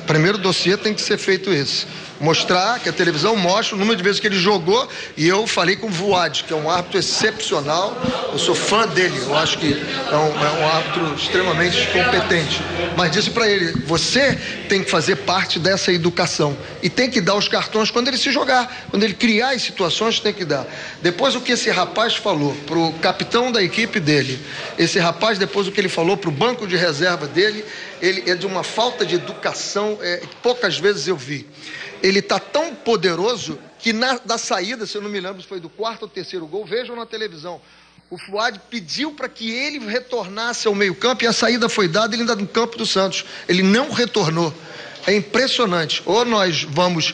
Primeiro 0.07 0.37
dossiê 0.37 0.77
tem 0.77 0.93
que 0.93 1.01
ser 1.01 1.17
feito 1.17 1.51
esse. 1.51 1.87
Mostrar 2.25 2.79
que 2.79 2.89
a 2.89 2.91
televisão 2.91 3.35
mostra 3.35 3.75
o 3.75 3.77
número 3.77 3.95
de 3.95 4.01
vezes 4.01 4.19
que 4.19 4.25
ele 4.25 4.35
jogou 4.35 4.89
e 5.15 5.27
eu 5.27 5.45
falei 5.45 5.75
com 5.75 5.85
o 5.85 5.91
Vuad, 5.91 6.43
que 6.43 6.51
é 6.51 6.55
um 6.55 6.67
árbitro 6.67 6.97
excepcional. 6.97 7.95
Eu 8.33 8.39
sou 8.39 8.55
fã 8.55 8.87
dele, 8.87 9.15
eu 9.21 9.37
acho 9.37 9.59
que 9.59 9.73
é 9.73 10.15
um, 10.15 10.43
é 10.43 10.51
um 10.59 10.67
árbitro 10.67 11.13
extremamente 11.13 11.85
competente. 11.85 12.59
Mas 12.97 13.11
disse 13.11 13.29
para 13.29 13.47
ele: 13.47 13.79
você 13.85 14.33
tem 14.67 14.83
que 14.83 14.89
fazer 14.89 15.17
parte 15.17 15.59
dessa 15.59 15.93
educação 15.93 16.57
e 16.81 16.89
tem 16.89 17.11
que 17.11 17.21
dar 17.21 17.35
os 17.35 17.47
cartões 17.47 17.91
quando 17.91 18.07
ele 18.07 18.17
se 18.17 18.31
jogar, 18.31 18.87
quando 18.89 19.03
ele 19.03 19.13
criar 19.13 19.51
as 19.51 19.61
situações, 19.61 20.19
tem 20.19 20.33
que 20.33 20.45
dar. 20.45 20.65
Depois 21.03 21.35
o 21.35 21.41
que 21.41 21.51
esse 21.51 21.69
rapaz 21.69 22.15
falou 22.15 22.55
pro 22.65 22.91
capitão 22.93 23.51
da 23.51 23.61
equipe 23.61 23.99
dele, 23.99 24.43
esse 24.79 24.97
rapaz 24.97 25.37
depois 25.37 25.67
o 25.67 25.71
que 25.71 25.79
ele 25.79 25.89
falou 25.89 26.17
pro 26.17 26.31
banco 26.31 26.65
de 26.65 26.75
reserva 26.75 27.27
dele, 27.27 27.63
ele 28.01 28.31
é 28.31 28.33
de 28.33 28.47
uma 28.47 28.63
falta 28.63 29.05
de 29.05 29.13
educação 29.13 29.99
é, 30.01 30.17
que 30.17 30.35
poucas 30.37 30.79
vezes 30.79 31.07
eu 31.07 31.15
vi. 31.15 31.45
Ele 32.01 32.19
está 32.19 32.39
tão 32.39 32.75
poderoso 32.75 33.59
que 33.79 33.93
na 33.93 34.17
da 34.17 34.37
saída, 34.37 34.85
se 34.85 34.97
eu 34.97 35.01
não 35.01 35.09
me 35.09 35.19
lembro 35.19 35.41
se 35.41 35.47
foi 35.47 35.59
do 35.59 35.69
quarto 35.69 36.03
ou 36.03 36.07
terceiro 36.07 36.45
gol, 36.47 36.65
vejam 36.65 36.95
na 36.95 37.05
televisão. 37.05 37.61
O 38.09 38.17
Fuad 38.17 38.59
pediu 38.69 39.11
para 39.11 39.27
que 39.27 39.51
ele 39.51 39.79
retornasse 39.79 40.67
ao 40.67 40.75
meio-campo 40.75 41.23
e 41.23 41.27
a 41.27 41.33
saída 41.33 41.67
foi 41.67 41.87
dada 41.87 42.13
ele 42.13 42.21
ainda 42.21 42.35
no 42.35 42.47
campo 42.47 42.77
do 42.77 42.85
Santos. 42.85 43.25
Ele 43.47 43.63
não 43.63 43.89
retornou. 43.89 44.53
É 45.07 45.15
impressionante. 45.15 46.03
Ou 46.05 46.23
nós 46.23 46.63
vamos 46.63 47.13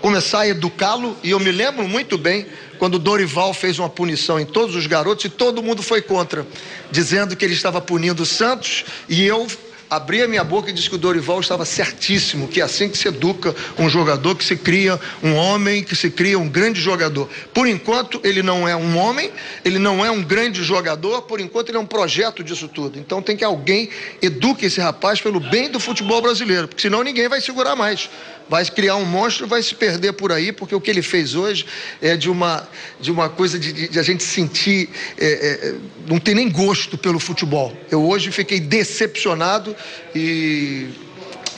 começar 0.00 0.40
a 0.40 0.48
educá-lo, 0.48 1.16
e 1.22 1.30
eu 1.30 1.38
me 1.38 1.52
lembro 1.52 1.86
muito 1.86 2.16
bem 2.16 2.46
quando 2.78 2.98
Dorival 2.98 3.52
fez 3.52 3.78
uma 3.78 3.88
punição 3.88 4.40
em 4.40 4.46
todos 4.46 4.74
os 4.74 4.86
garotos 4.86 5.26
e 5.26 5.28
todo 5.28 5.62
mundo 5.62 5.82
foi 5.82 6.00
contra, 6.00 6.46
dizendo 6.90 7.36
que 7.36 7.44
ele 7.44 7.52
estava 7.52 7.80
punindo 7.80 8.22
o 8.22 8.26
Santos 8.26 8.84
e 9.08 9.22
eu 9.24 9.46
abri 9.90 10.22
a 10.22 10.28
minha 10.28 10.44
boca 10.44 10.70
e 10.70 10.72
disse 10.72 10.88
que 10.88 10.94
o 10.94 10.98
Dorival 10.98 11.40
estava 11.40 11.64
certíssimo, 11.64 12.46
que 12.46 12.60
é 12.60 12.64
assim 12.64 12.88
que 12.88 12.96
se 12.96 13.08
educa 13.08 13.54
um 13.76 13.88
jogador, 13.88 14.36
que 14.36 14.44
se 14.44 14.56
cria 14.56 14.98
um 15.20 15.34
homem, 15.34 15.82
que 15.82 15.96
se 15.96 16.08
cria 16.08 16.38
um 16.38 16.48
grande 16.48 16.80
jogador. 16.80 17.28
Por 17.52 17.66
enquanto, 17.66 18.20
ele 18.22 18.40
não 18.40 18.68
é 18.68 18.76
um 18.76 18.96
homem, 18.96 19.32
ele 19.64 19.80
não 19.80 20.04
é 20.04 20.10
um 20.10 20.22
grande 20.22 20.62
jogador, 20.62 21.22
por 21.22 21.40
enquanto, 21.40 21.70
ele 21.70 21.78
é 21.78 21.80
um 21.80 21.86
projeto 21.86 22.44
disso 22.44 22.68
tudo. 22.68 22.98
Então, 23.00 23.20
tem 23.20 23.36
que 23.36 23.44
alguém 23.44 23.90
eduque 24.22 24.66
esse 24.66 24.80
rapaz 24.80 25.20
pelo 25.20 25.40
bem 25.40 25.68
do 25.68 25.80
futebol 25.80 26.22
brasileiro, 26.22 26.68
porque 26.68 26.82
senão 26.82 27.02
ninguém 27.02 27.28
vai 27.28 27.40
segurar 27.40 27.74
mais. 27.74 28.08
Vai 28.50 28.64
criar 28.66 28.96
um 28.96 29.04
monstro, 29.04 29.46
vai 29.46 29.62
se 29.62 29.74
perder 29.76 30.12
por 30.14 30.32
aí, 30.32 30.50
porque 30.50 30.74
o 30.74 30.80
que 30.80 30.90
ele 30.90 31.02
fez 31.02 31.36
hoje 31.36 31.64
é 32.02 32.16
de 32.16 32.28
uma, 32.28 32.68
de 33.00 33.12
uma 33.12 33.28
coisa 33.28 33.56
de, 33.58 33.88
de- 33.88 33.98
a 33.98 34.02
gente 34.02 34.24
sentir, 34.24 34.90
é, 35.16 35.26
é, 35.68 35.74
não 36.08 36.18
tem 36.18 36.34
nem 36.34 36.50
gosto 36.50 36.98
pelo 36.98 37.20
futebol. 37.20 37.72
Eu 37.90 38.04
hoje 38.04 38.32
fiquei 38.32 38.58
decepcionado 38.58 39.74
e 40.14 40.88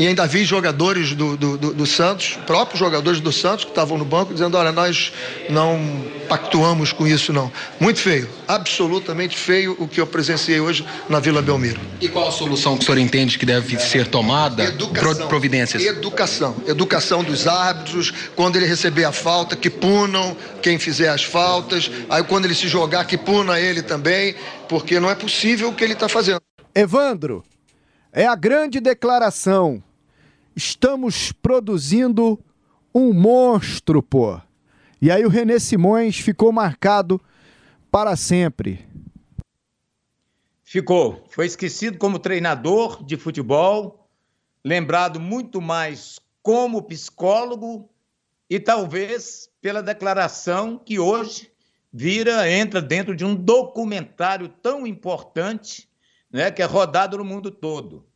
E 0.03 0.09
ainda 0.09 0.27
vi 0.27 0.45
jogadores 0.45 1.15
do, 1.15 1.37
do, 1.37 1.57
do, 1.57 1.75
do 1.75 1.87
Santos, 1.87 2.37
próprios 2.45 2.81
jogadores 2.81 3.21
do 3.21 3.31
Santos 3.31 3.65
que 3.65 3.71
estavam 3.71 3.97
no 3.97 4.05
banco, 4.05 4.33
dizendo: 4.33 4.57
olha, 4.57 4.73
nós 4.73 5.13
não 5.49 5.79
pactuamos 6.29 6.93
com 6.93 7.07
isso, 7.07 7.33
não. 7.33 7.53
Muito 7.79 8.01
feio, 8.01 8.29
absolutamente 8.49 9.37
feio 9.37 9.77
o 9.79 9.87
que 9.87 10.01
eu 10.01 10.07
presenciei 10.09 10.59
hoje 10.59 10.85
na 11.09 11.21
Vila 11.21 11.41
Belmiro. 11.41 11.81
E 12.01 12.09
qual 12.09 12.27
a 12.27 12.33
solução 12.33 12.77
que 12.77 12.83
o 12.83 12.85
senhor 12.85 12.99
entende 12.99 13.39
que 13.39 13.47
deve 13.47 13.79
ser 13.79 14.09
tomada? 14.09 14.65
Educação, 14.65 15.29
providências. 15.29 15.85
Educação. 15.85 16.57
Educação 16.67 17.23
dos 17.23 17.47
árbitros, 17.47 18.13
quando 18.35 18.57
ele 18.57 18.67
receber 18.67 19.05
a 19.05 19.13
falta, 19.13 19.55
que 19.55 19.71
punam 19.71 20.37
quem 20.61 20.81
fizer 20.81 21.11
as 21.11 21.23
faltas. 21.23 21.89
Aí 22.11 22.25
quando 22.25 22.47
ele 22.47 22.57
se 22.57 22.67
jogar, 22.67 23.05
que 23.05 23.17
puna 23.17 23.61
ele 23.61 23.83
também, 23.83 24.35
porque 24.69 24.99
não 24.99 25.09
é 25.09 25.15
possível 25.15 25.69
o 25.69 25.73
que 25.73 25.85
ele 25.85 25.93
está 25.93 26.09
fazendo. 26.09 26.41
Evandro, 26.75 27.45
é 28.13 28.27
a 28.27 28.35
grande 28.35 28.81
declaração. 28.81 29.81
Estamos 30.55 31.33
produzindo 31.33 32.39
um 32.95 33.13
monstro, 33.13 34.03
pô. 34.03 34.41
E 35.01 35.11
aí 35.11 35.25
o 35.25 35.29
René 35.29 35.59
Simões 35.59 36.19
ficou 36.19 36.53
marcado 36.53 37.21
para 37.91 38.15
sempre. 38.17 38.87
Ficou. 40.63 41.27
Foi 41.31 41.47
esquecido 41.47 41.99
como 41.99 42.19
treinador 42.19 43.05
de 43.05 43.17
futebol, 43.17 44.09
lembrado 44.65 45.19
muito 45.19 45.61
mais 45.61 46.19
como 46.43 46.83
psicólogo 46.83 47.91
e 48.49 48.61
talvez 48.61 49.51
pela 49.61 49.83
declaração 49.83 50.79
que 50.79 50.99
hoje 50.99 51.51
vira, 51.93 52.51
entra 52.51 52.81
dentro 52.81 53.15
de 53.15 53.25
um 53.25 53.35
documentário 53.35 54.49
tão 54.49 54.87
importante 54.87 55.89
né, 56.31 56.51
que 56.51 56.63
é 56.63 56.65
rodado 56.65 57.19
no 57.19 57.25
mundo 57.25 57.51
todo. 57.51 58.07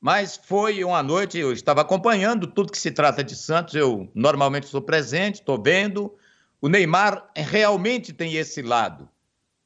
Mas 0.00 0.36
foi 0.36 0.84
uma 0.84 1.02
noite, 1.02 1.38
eu 1.38 1.52
estava 1.52 1.80
acompanhando 1.80 2.46
tudo 2.46 2.70
que 2.70 2.78
se 2.78 2.90
trata 2.90 3.24
de 3.24 3.34
Santos, 3.34 3.74
eu 3.74 4.10
normalmente 4.14 4.64
estou 4.64 4.80
presente, 4.82 5.36
estou 5.36 5.60
vendo. 5.60 6.14
O 6.60 6.68
Neymar 6.68 7.30
realmente 7.34 8.12
tem 8.12 8.34
esse 8.34 8.62
lado. 8.62 9.08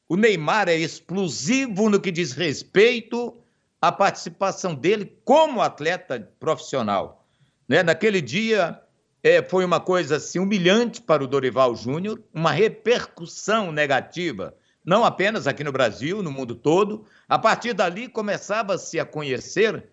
O 0.09 0.17
Neymar 0.17 0.69
é 0.69 0.77
explosivo 0.77 1.89
no 1.89 2.01
que 2.01 2.11
diz 2.11 2.33
respeito 2.33 3.37
à 3.81 3.93
participação 3.93 4.75
dele 4.75 5.17
como 5.25 5.61
atleta 5.61 6.31
profissional. 6.39 7.25
Né? 7.69 7.83
Naquele 7.83 8.21
dia 8.21 8.81
é, 9.23 9.43
foi 9.43 9.65
uma 9.65 9.81
coisa 9.81 10.17
assim, 10.17 10.39
humilhante 10.39 11.01
para 11.01 11.23
o 11.23 11.27
Dorival 11.27 11.75
Júnior, 11.77 12.21
uma 12.33 12.53
repercussão 12.53 13.71
negativa 13.71 14.55
não 14.85 15.05
apenas 15.05 15.47
aqui 15.47 15.63
no 15.63 15.73
Brasil, 15.73 16.23
no 16.23 16.33
mundo 16.33 16.55
todo. 16.55 17.05
A 17.29 17.39
partir 17.39 17.73
dali 17.73 18.09
começava-se 18.09 18.99
a 18.99 19.05
conhecer 19.05 19.85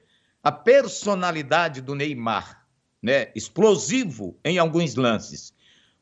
a 0.48 0.52
personalidade 0.52 1.82
do 1.82 1.94
Neymar, 1.94 2.66
né? 3.04 3.34
explosivo 3.36 4.40
em 4.46 4.58
alguns 4.58 4.96
lances. 4.96 5.54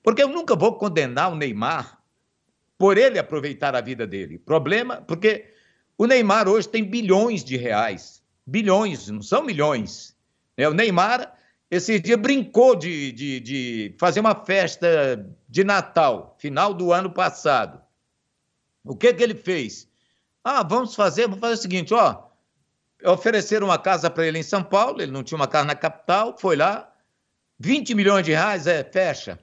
Porque 0.03 0.21
eu 0.21 0.27
nunca 0.27 0.55
vou 0.55 0.77
condenar 0.77 1.31
o 1.31 1.35
Neymar 1.35 1.99
por 2.77 2.95
ele 2.95 3.17
aproveitar 3.17 3.75
a 3.75 3.81
vida 3.81 4.05
dele. 4.05 4.37
Problema, 4.37 4.97
porque 4.97 5.51
o 5.97 6.05
Neymar 6.05 6.47
hoje 6.47 6.69
tem 6.69 6.83
bilhões 6.83 7.43
de 7.43 7.57
reais. 7.57 8.21
Bilhões, 8.45 9.07
não 9.07 9.23
são 9.23 9.41
milhões. 9.41 10.15
Né? 10.55 10.69
O 10.69 10.75
Neymar, 10.75 11.35
esse 11.71 11.99
dia, 11.99 12.15
brincou 12.15 12.75
de, 12.75 13.11
de, 13.13 13.39
de 13.39 13.95
fazer 13.97 14.19
uma 14.19 14.35
festa 14.35 15.27
de 15.49 15.63
Natal, 15.63 16.35
final 16.37 16.71
do 16.71 16.93
ano 16.93 17.09
passado. 17.09 17.81
O 18.83 18.95
que 18.95 19.11
que 19.11 19.23
ele 19.23 19.33
fez? 19.33 19.89
Ah, 20.43 20.61
vamos 20.61 20.93
fazer, 20.93 21.23
vamos 21.23 21.39
fazer 21.39 21.55
o 21.55 21.61
seguinte, 21.63 21.95
ó. 21.95 22.24
Ofereceram 23.05 23.67
uma 23.67 23.77
casa 23.77 24.09
para 24.09 24.25
ele 24.25 24.39
em 24.39 24.43
São 24.43 24.63
Paulo, 24.63 25.01
ele 25.01 25.11
não 25.11 25.23
tinha 25.23 25.37
uma 25.37 25.47
casa 25.47 25.65
na 25.65 25.75
capital, 25.75 26.35
foi 26.39 26.55
lá, 26.55 26.91
20 27.59 27.93
milhões 27.93 28.25
de 28.25 28.31
reais, 28.31 28.67
é, 28.67 28.83
fecha. 28.83 29.39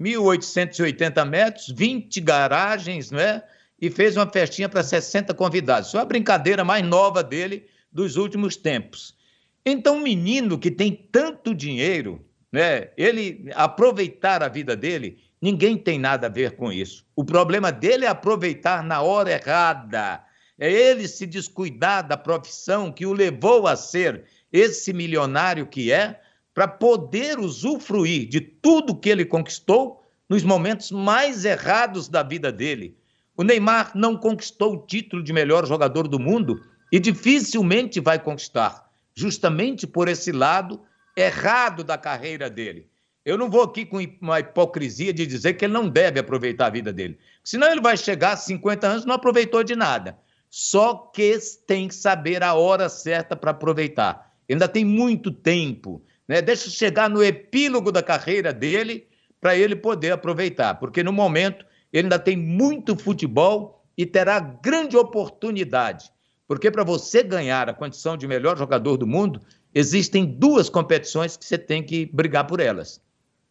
1.880 0.00 1.24
metros, 1.26 1.68
20 1.68 2.20
garagens, 2.20 3.10
não 3.10 3.20
é? 3.20 3.42
E 3.80 3.90
fez 3.90 4.16
uma 4.16 4.28
festinha 4.28 4.68
para 4.68 4.82
60 4.82 5.34
convidados. 5.34 5.88
Isso 5.88 5.98
é 5.98 6.00
a 6.00 6.04
brincadeira 6.04 6.64
mais 6.64 6.84
nova 6.84 7.22
dele 7.22 7.66
dos 7.90 8.16
últimos 8.16 8.56
tempos. 8.56 9.16
Então, 9.64 9.96
um 9.96 10.02
menino 10.02 10.58
que 10.58 10.70
tem 10.70 10.92
tanto 10.92 11.54
dinheiro, 11.54 12.24
né? 12.50 12.90
Ele 12.96 13.50
aproveitar 13.54 14.42
a 14.42 14.48
vida 14.48 14.76
dele, 14.76 15.18
Ninguém 15.42 15.76
tem 15.76 15.98
nada 15.98 16.28
a 16.28 16.30
ver 16.30 16.52
com 16.52 16.72
isso. 16.72 17.04
O 17.16 17.24
problema 17.24 17.72
dele 17.72 18.04
é 18.04 18.08
aproveitar 18.08 18.84
na 18.84 19.02
hora 19.02 19.32
errada. 19.32 20.22
É 20.64 20.70
ele 20.70 21.08
se 21.08 21.26
descuidar 21.26 22.06
da 22.06 22.16
profissão 22.16 22.92
que 22.92 23.04
o 23.04 23.12
levou 23.12 23.66
a 23.66 23.74
ser 23.74 24.26
esse 24.52 24.92
milionário 24.92 25.66
que 25.66 25.90
é, 25.90 26.20
para 26.54 26.68
poder 26.68 27.40
usufruir 27.40 28.28
de 28.28 28.40
tudo 28.40 28.94
que 28.94 29.08
ele 29.08 29.24
conquistou 29.24 30.04
nos 30.28 30.44
momentos 30.44 30.92
mais 30.92 31.44
errados 31.44 32.06
da 32.06 32.22
vida 32.22 32.52
dele. 32.52 32.96
O 33.36 33.42
Neymar 33.42 33.90
não 33.96 34.16
conquistou 34.16 34.74
o 34.74 34.86
título 34.86 35.20
de 35.20 35.32
melhor 35.32 35.66
jogador 35.66 36.06
do 36.06 36.20
mundo 36.20 36.62
e 36.92 37.00
dificilmente 37.00 37.98
vai 37.98 38.20
conquistar, 38.20 38.88
justamente 39.16 39.84
por 39.84 40.06
esse 40.06 40.30
lado 40.30 40.80
errado 41.16 41.82
da 41.82 41.98
carreira 41.98 42.48
dele. 42.48 42.86
Eu 43.24 43.36
não 43.36 43.50
vou 43.50 43.62
aqui 43.62 43.84
com 43.84 43.98
uma 44.20 44.38
hipocrisia 44.38 45.12
de 45.12 45.26
dizer 45.26 45.54
que 45.54 45.64
ele 45.64 45.74
não 45.74 45.88
deve 45.88 46.20
aproveitar 46.20 46.66
a 46.66 46.70
vida 46.70 46.92
dele. 46.92 47.18
Senão 47.42 47.68
ele 47.68 47.80
vai 47.80 47.96
chegar 47.96 48.34
a 48.34 48.36
50 48.36 48.86
anos 48.86 49.02
e 49.02 49.08
não 49.08 49.16
aproveitou 49.16 49.64
de 49.64 49.74
nada. 49.74 50.16
Só 50.54 50.94
que 50.94 51.38
tem 51.66 51.88
que 51.88 51.94
saber 51.94 52.42
a 52.42 52.52
hora 52.52 52.88
certa 52.90 53.34
para 53.34 53.52
aproveitar. 53.52 54.34
Ainda 54.50 54.68
tem 54.68 54.84
muito 54.84 55.30
tempo. 55.30 56.04
Né? 56.28 56.42
Deixa 56.42 56.68
chegar 56.68 57.08
no 57.08 57.24
epílogo 57.24 57.90
da 57.90 58.02
carreira 58.02 58.52
dele 58.52 59.06
para 59.40 59.56
ele 59.56 59.74
poder 59.74 60.12
aproveitar. 60.12 60.74
Porque 60.74 61.02
no 61.02 61.12
momento 61.12 61.64
ele 61.90 62.04
ainda 62.04 62.18
tem 62.18 62.36
muito 62.36 62.94
futebol 62.94 63.82
e 63.96 64.04
terá 64.04 64.38
grande 64.40 64.96
oportunidade. 64.96 66.12
Porque 66.46 66.70
para 66.70 66.84
você 66.84 67.22
ganhar 67.22 67.70
a 67.70 67.74
condição 67.74 68.16
de 68.16 68.28
melhor 68.28 68.58
jogador 68.58 68.98
do 68.98 69.06
mundo, 69.06 69.40
existem 69.74 70.26
duas 70.26 70.68
competições 70.68 71.34
que 71.34 71.46
você 71.46 71.56
tem 71.56 71.82
que 71.82 72.04
brigar 72.12 72.46
por 72.46 72.60
elas 72.60 73.00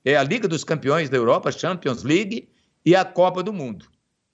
é 0.04 0.16
a 0.16 0.24
Liga 0.24 0.48
dos 0.48 0.64
Campeões 0.64 1.10
da 1.10 1.18
Europa, 1.18 1.52
Champions 1.52 2.04
League, 2.04 2.50
e 2.84 2.96
a 2.96 3.06
Copa 3.06 3.44
do 3.44 3.54
Mundo. 3.54 3.86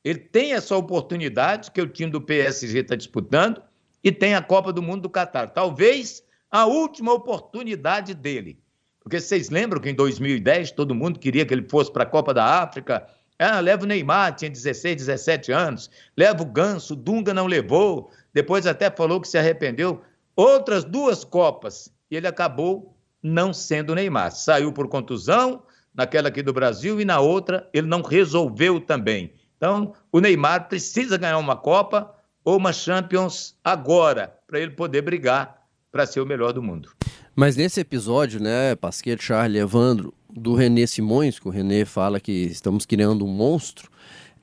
Ele 0.07 0.19
tem 0.19 0.53
essa 0.53 0.73
oportunidade 0.73 1.69
que 1.69 1.81
o 1.81 1.85
time 1.85 2.09
do 2.09 2.21
PSG 2.21 2.79
está 2.79 2.95
disputando 2.95 3.61
e 4.01 4.09
tem 4.09 4.35
a 4.35 4.41
Copa 4.41 4.71
do 4.71 4.81
Mundo 4.81 5.01
do 5.01 5.09
Catar. 5.09 5.47
Talvez 5.47 6.23
a 6.49 6.65
última 6.65 7.11
oportunidade 7.11 8.13
dele. 8.13 8.57
Porque 9.01 9.19
vocês 9.19 9.49
lembram 9.49 9.81
que 9.81 9.89
em 9.89 9.93
2010 9.93 10.71
todo 10.71 10.95
mundo 10.95 11.19
queria 11.19 11.45
que 11.45 11.53
ele 11.53 11.67
fosse 11.67 11.91
para 11.91 12.03
a 12.03 12.05
Copa 12.05 12.33
da 12.33 12.45
África. 12.45 13.05
Ah, 13.37 13.59
leva 13.59 13.83
o 13.83 13.85
Neymar, 13.85 14.33
tinha 14.33 14.49
16, 14.49 14.95
17 14.95 15.51
anos. 15.51 15.91
Leva 16.15 16.41
o 16.41 16.45
Ganso, 16.45 16.93
o 16.93 16.95
Dunga 16.95 17.33
não 17.33 17.45
levou. 17.45 18.09
Depois 18.33 18.65
até 18.65 18.89
falou 18.89 19.19
que 19.19 19.27
se 19.27 19.37
arrependeu. 19.37 20.01
Outras 20.37 20.85
duas 20.85 21.25
Copas. 21.25 21.93
E 22.09 22.15
ele 22.15 22.27
acabou 22.27 22.95
não 23.21 23.53
sendo 23.53 23.93
Neymar. 23.93 24.31
Saiu 24.31 24.71
por 24.71 24.87
contusão, 24.87 25.63
naquela 25.93 26.29
aqui 26.29 26.41
do 26.41 26.53
Brasil, 26.53 27.01
e 27.01 27.03
na 27.03 27.19
outra 27.19 27.69
ele 27.73 27.87
não 27.87 28.01
resolveu 28.01 28.79
também. 28.79 29.33
Então, 29.57 29.93
o 30.11 30.19
Neymar 30.19 30.67
precisa 30.67 31.17
ganhar 31.17 31.37
uma 31.37 31.55
Copa 31.55 32.13
ou 32.45 32.57
uma 32.57 32.71
Champions 32.71 33.55
agora, 33.63 34.33
para 34.47 34.59
ele 34.59 34.71
poder 34.71 35.01
brigar 35.01 35.63
para 35.91 36.05
ser 36.05 36.21
o 36.21 36.25
melhor 36.25 36.53
do 36.53 36.61
mundo. 36.61 36.91
Mas 37.35 37.55
nesse 37.55 37.79
episódio, 37.79 38.39
né, 38.39 38.75
Pasquet, 38.75 39.21
Charlie, 39.21 39.59
Evandro, 39.59 40.13
do 40.29 40.53
René 40.53 40.85
Simões, 40.85 41.39
que 41.39 41.47
o 41.47 41.51
René 41.51 41.85
fala 41.85 42.19
que 42.19 42.31
estamos 42.31 42.85
criando 42.85 43.25
um 43.25 43.27
monstro, 43.27 43.89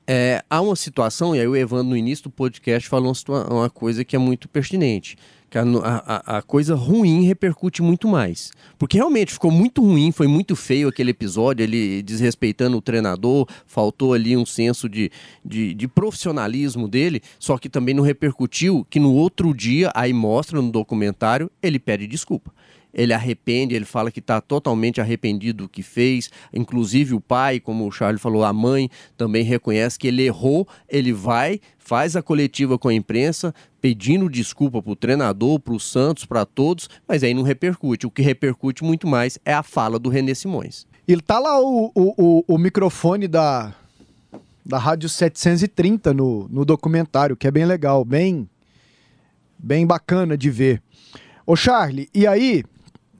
é, 0.07 0.43
há 0.49 0.61
uma 0.61 0.75
situação, 0.75 1.35
e 1.35 1.39
aí 1.39 1.47
o 1.47 1.55
Evandro 1.55 1.89
no 1.89 1.97
início 1.97 2.25
do 2.25 2.29
podcast 2.29 2.87
falou 2.87 3.13
uma, 3.27 3.53
uma 3.53 3.69
coisa 3.69 4.05
que 4.05 4.15
é 4.15 4.19
muito 4.19 4.47
pertinente 4.47 5.17
que 5.49 5.57
a, 5.57 5.63
a, 5.63 6.37
a, 6.37 6.41
coisa 6.41 6.75
ruim 6.75 7.23
repercute 7.23 7.81
muito 7.81 8.07
mais. 8.07 8.51
Porque 8.77 8.97
realmente 8.97 9.33
ficou 9.33 9.51
muito 9.51 9.81
ruim, 9.81 10.11
foi 10.11 10.27
muito 10.27 10.55
feio 10.55 10.87
aquele 10.87 11.11
episódio, 11.11 11.63
ele 11.63 12.01
desrespeitando 12.01 12.77
o 12.77 12.81
treinador, 12.81 13.47
faltou 13.65 14.13
ali 14.13 14.35
um 14.35 14.45
senso 14.45 14.89
de, 14.89 15.11
de, 15.43 15.73
de, 15.73 15.87
profissionalismo 15.87 16.87
dele, 16.87 17.21
só 17.39 17.57
que 17.57 17.69
também 17.69 17.95
não 17.95 18.03
repercutiu 18.03 18.85
que 18.89 18.99
no 18.99 19.13
outro 19.13 19.53
dia, 19.53 19.91
aí 19.95 20.11
mostra 20.11 20.61
no 20.61 20.71
documentário, 20.71 21.49
ele 21.61 21.79
pede 21.79 22.07
desculpa 22.07 22.51
ele 22.95 23.13
arrepende, 23.13 23.75
ele 23.75 23.83
fala 23.83 24.09
que 24.09 24.21
está 24.21 24.39
totalmente 24.39 25.01
arrependido 25.01 25.65
do 25.65 25.69
que 25.69 25.83
fez. 25.83 26.31
Inclusive 26.53 27.13
o 27.13 27.19
pai, 27.19 27.59
como 27.59 27.85
o 27.85 27.91
Charlie 27.91 28.19
falou, 28.19 28.45
a 28.45 28.53
mãe 28.53 28.89
também 29.17 29.43
reconhece 29.43 29.99
que 29.99 30.07
ele 30.07 30.23
errou. 30.23 30.65
Ele 30.87 31.11
vai, 31.11 31.59
faz 31.77 32.15
a 32.15 32.21
coletiva 32.21 32.79
com 32.79 32.87
a 32.87 32.93
imprensa, 32.93 33.53
pedindo 33.81 34.29
desculpa 34.29 34.81
para 34.81 34.91
o 34.93 34.95
treinador, 34.95 35.59
para 35.59 35.73
o 35.73 35.79
Santos, 35.79 36.23
para 36.23 36.45
todos, 36.45 36.89
mas 37.05 37.21
aí 37.21 37.33
não 37.33 37.43
repercute. 37.43 38.07
O 38.07 38.11
que 38.11 38.21
repercute 38.21 38.81
muito 38.81 39.05
mais 39.05 39.37
é 39.43 39.53
a 39.53 39.61
fala 39.61 39.99
do 39.99 40.09
René 40.09 40.33
Simões. 40.33 40.87
E 41.05 41.17
tá 41.17 41.37
lá 41.37 41.59
o, 41.59 41.91
o, 41.93 42.13
o, 42.17 42.43
o 42.47 42.57
microfone 42.57 43.27
da, 43.27 43.75
da 44.65 44.77
Rádio 44.77 45.09
730 45.09 46.13
no, 46.13 46.47
no 46.47 46.63
documentário, 46.63 47.35
que 47.35 47.45
é 47.45 47.51
bem 47.51 47.65
legal, 47.65 48.05
bem, 48.05 48.49
bem 49.59 49.85
bacana 49.85 50.37
de 50.37 50.49
ver. 50.49 50.81
Ô 51.45 51.55
Charlie, 51.55 52.09
e 52.11 52.25
aí, 52.25 52.63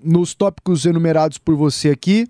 nos 0.06 0.34
tópicos 0.34 0.86
enumerados 0.86 1.38
por 1.38 1.56
você 1.56 1.90
aqui, 1.90 2.28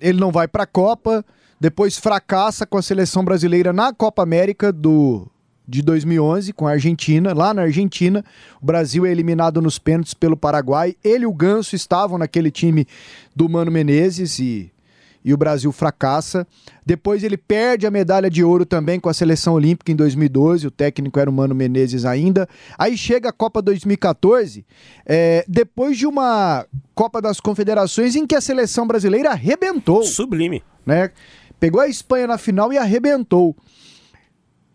ele 0.00 0.18
não 0.18 0.32
vai 0.32 0.48
para 0.48 0.62
a 0.62 0.66
Copa, 0.66 1.24
depois 1.60 1.98
fracassa 1.98 2.64
com 2.64 2.78
a 2.78 2.82
seleção 2.82 3.24
brasileira 3.24 3.72
na 3.72 3.92
Copa 3.92 4.22
América 4.22 4.72
do 4.72 5.28
de 5.68 5.82
2011 5.82 6.52
com 6.52 6.66
a 6.66 6.72
Argentina, 6.72 7.32
lá 7.32 7.54
na 7.54 7.62
Argentina. 7.62 8.24
O 8.60 8.66
Brasil 8.66 9.06
é 9.06 9.12
eliminado 9.12 9.62
nos 9.62 9.78
pênaltis 9.78 10.14
pelo 10.14 10.36
Paraguai. 10.36 10.96
Ele 11.04 11.22
e 11.22 11.26
o 11.26 11.32
Ganso 11.32 11.76
estavam 11.76 12.18
naquele 12.18 12.50
time 12.50 12.88
do 13.36 13.48
Mano 13.48 13.70
Menezes 13.70 14.40
e, 14.40 14.72
e 15.24 15.34
o 15.34 15.36
Brasil 15.36 15.70
fracassa. 15.72 16.46
Depois 16.84 17.22
ele 17.22 17.36
perde 17.36 17.86
a 17.86 17.90
medalha 17.90 18.30
de 18.30 18.42
ouro 18.42 18.64
também 18.64 18.98
com 18.98 19.08
a 19.08 19.14
seleção 19.14 19.54
olímpica 19.54 19.92
em 19.92 19.96
2012. 19.96 20.66
O 20.66 20.70
técnico 20.70 21.18
era 21.18 21.28
o 21.28 21.32
Mano 21.32 21.54
Menezes 21.54 22.04
ainda. 22.04 22.48
Aí 22.78 22.96
chega 22.96 23.28
a 23.28 23.32
Copa 23.32 23.60
2014, 23.60 24.64
é, 25.06 25.44
depois 25.46 25.98
de 25.98 26.06
uma 26.06 26.66
Copa 26.94 27.20
das 27.20 27.40
Confederações 27.40 28.16
em 28.16 28.26
que 28.26 28.34
a 28.34 28.40
seleção 28.40 28.86
brasileira 28.86 29.30
arrebentou. 29.30 30.02
Sublime. 30.02 30.62
Né? 30.84 31.10
Pegou 31.58 31.80
a 31.80 31.88
Espanha 31.88 32.26
na 32.26 32.38
final 32.38 32.72
e 32.72 32.78
arrebentou. 32.78 33.54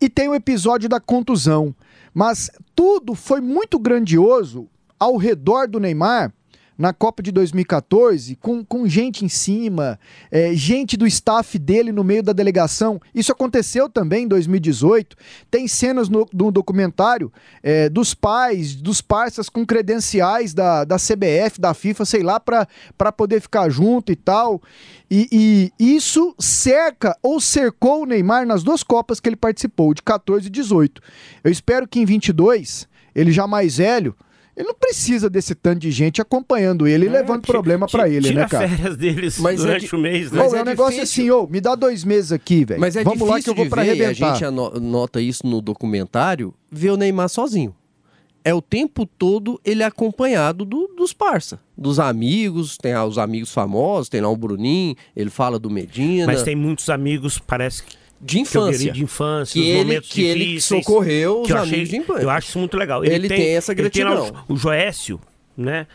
E 0.00 0.08
tem 0.08 0.28
o 0.28 0.34
episódio 0.34 0.88
da 0.88 1.00
contusão. 1.00 1.74
Mas 2.14 2.50
tudo 2.74 3.14
foi 3.14 3.40
muito 3.40 3.78
grandioso 3.78 4.68
ao 4.98 5.16
redor 5.16 5.68
do 5.68 5.78
Neymar 5.78 6.32
na 6.78 6.92
Copa 6.92 7.22
de 7.22 7.32
2014, 7.32 8.36
com, 8.36 8.64
com 8.64 8.86
gente 8.86 9.24
em 9.24 9.28
cima, 9.28 9.98
é, 10.30 10.54
gente 10.54 10.96
do 10.96 11.06
staff 11.06 11.58
dele 11.58 11.92
no 11.92 12.04
meio 12.04 12.22
da 12.22 12.32
delegação. 12.32 13.00
Isso 13.14 13.32
aconteceu 13.32 13.88
também 13.88 14.24
em 14.24 14.28
2018. 14.28 15.16
Tem 15.50 15.66
cenas 15.66 16.08
no, 16.08 16.26
no 16.32 16.50
documentário 16.50 17.32
é, 17.62 17.88
dos 17.88 18.14
pais, 18.14 18.74
dos 18.74 19.00
parceiros 19.00 19.48
com 19.48 19.64
credenciais 19.64 20.52
da, 20.52 20.84
da 20.84 20.96
CBF, 20.96 21.60
da 21.60 21.72
FIFA, 21.72 22.04
sei 22.04 22.22
lá, 22.22 22.38
para 22.38 23.12
poder 23.12 23.40
ficar 23.40 23.68
junto 23.70 24.12
e 24.12 24.16
tal. 24.16 24.60
E, 25.10 25.72
e, 25.78 25.96
isso 25.96 26.34
cerca 26.38 27.16
ou 27.22 27.40
cercou 27.40 28.02
o 28.02 28.06
Neymar 28.06 28.46
nas 28.46 28.62
duas 28.62 28.82
Copas 28.82 29.20
que 29.20 29.28
ele 29.28 29.36
participou, 29.36 29.94
de 29.94 30.02
14 30.02 30.46
e 30.46 30.50
18. 30.50 31.00
Eu 31.44 31.50
espero 31.50 31.86
que 31.86 32.00
em 32.00 32.04
22, 32.04 32.88
ele 33.14 33.32
já 33.32 33.46
mais 33.46 33.76
velho, 33.78 34.14
ele 34.56 34.68
não 34.68 34.74
precisa 34.74 35.28
desse 35.28 35.54
tanto 35.54 35.80
de 35.80 35.90
gente 35.90 36.20
acompanhando 36.22 36.86
ele 36.86 37.04
e 37.04 37.08
é, 37.08 37.12
levando 37.12 37.42
problema 37.42 37.86
para 37.86 38.08
ele, 38.08 38.32
né, 38.32 38.48
cara? 38.48 38.66
férias 38.66 38.96
deles 38.96 39.38
Mas 39.40 39.60
é 39.60 39.66
durante 39.66 39.94
é 39.94 39.96
o 39.98 40.00
mês, 40.00 40.32
né? 40.32 40.38
Mas 40.42 40.54
é, 40.54 40.58
é 40.58 40.62
um 40.62 40.64
negócio 40.64 41.02
assim, 41.02 41.30
ô, 41.30 41.46
me 41.46 41.60
dá 41.60 41.74
dois 41.74 42.04
meses 42.04 42.32
aqui, 42.32 42.64
velho. 42.64 42.80
Mas 42.80 42.96
é 42.96 43.04
Vamos 43.04 43.28
lá 43.28 43.40
que 43.40 43.50
eu 43.50 43.54
vou 43.54 43.68
para 43.68 43.82
arrebentar. 43.82 44.32
A 44.32 44.34
gente 44.34 44.50
nota 44.80 45.20
isso 45.20 45.46
no 45.46 45.60
documentário, 45.60 46.54
ver 46.70 46.90
o 46.90 46.96
Neymar 46.96 47.28
sozinho. 47.28 47.74
É 48.42 48.54
o 48.54 48.62
tempo 48.62 49.04
todo 49.04 49.60
ele 49.64 49.82
acompanhado 49.82 50.64
do, 50.64 50.86
dos 50.96 51.12
parça, 51.12 51.58
dos 51.76 51.98
amigos, 51.98 52.78
tem 52.78 52.96
os 52.96 53.18
amigos 53.18 53.52
famosos, 53.52 54.08
tem 54.08 54.20
lá 54.20 54.28
o 54.28 54.36
Bruninho, 54.36 54.94
ele 55.16 55.30
fala 55.30 55.58
do 55.58 55.68
Medina. 55.68 56.26
Mas 56.26 56.44
tem 56.44 56.54
muitos 56.54 56.88
amigos, 56.88 57.40
parece 57.40 57.82
que 57.82 57.96
de 58.20 58.40
infância. 58.40 58.92
de 58.92 59.02
infância, 59.02 59.60
que 59.60 59.68
ele, 59.68 60.00
que 60.00 60.22
ele 60.22 60.60
socorreu 60.60 61.42
os 61.42 61.50
amigos 61.50 61.72
achei, 61.72 61.84
de 61.84 61.96
infância. 61.96 62.22
Eu 62.22 62.30
acho 62.30 62.48
isso 62.48 62.58
muito 62.58 62.76
legal. 62.76 63.04
Ele, 63.04 63.14
ele 63.14 63.28
tem, 63.28 63.38
tem, 63.38 63.56
essa 63.56 63.74
gratidão. 63.74 64.30
Tem 64.30 64.42
o 64.48 64.56
Joécio, 64.56 65.20
né? 65.56 65.86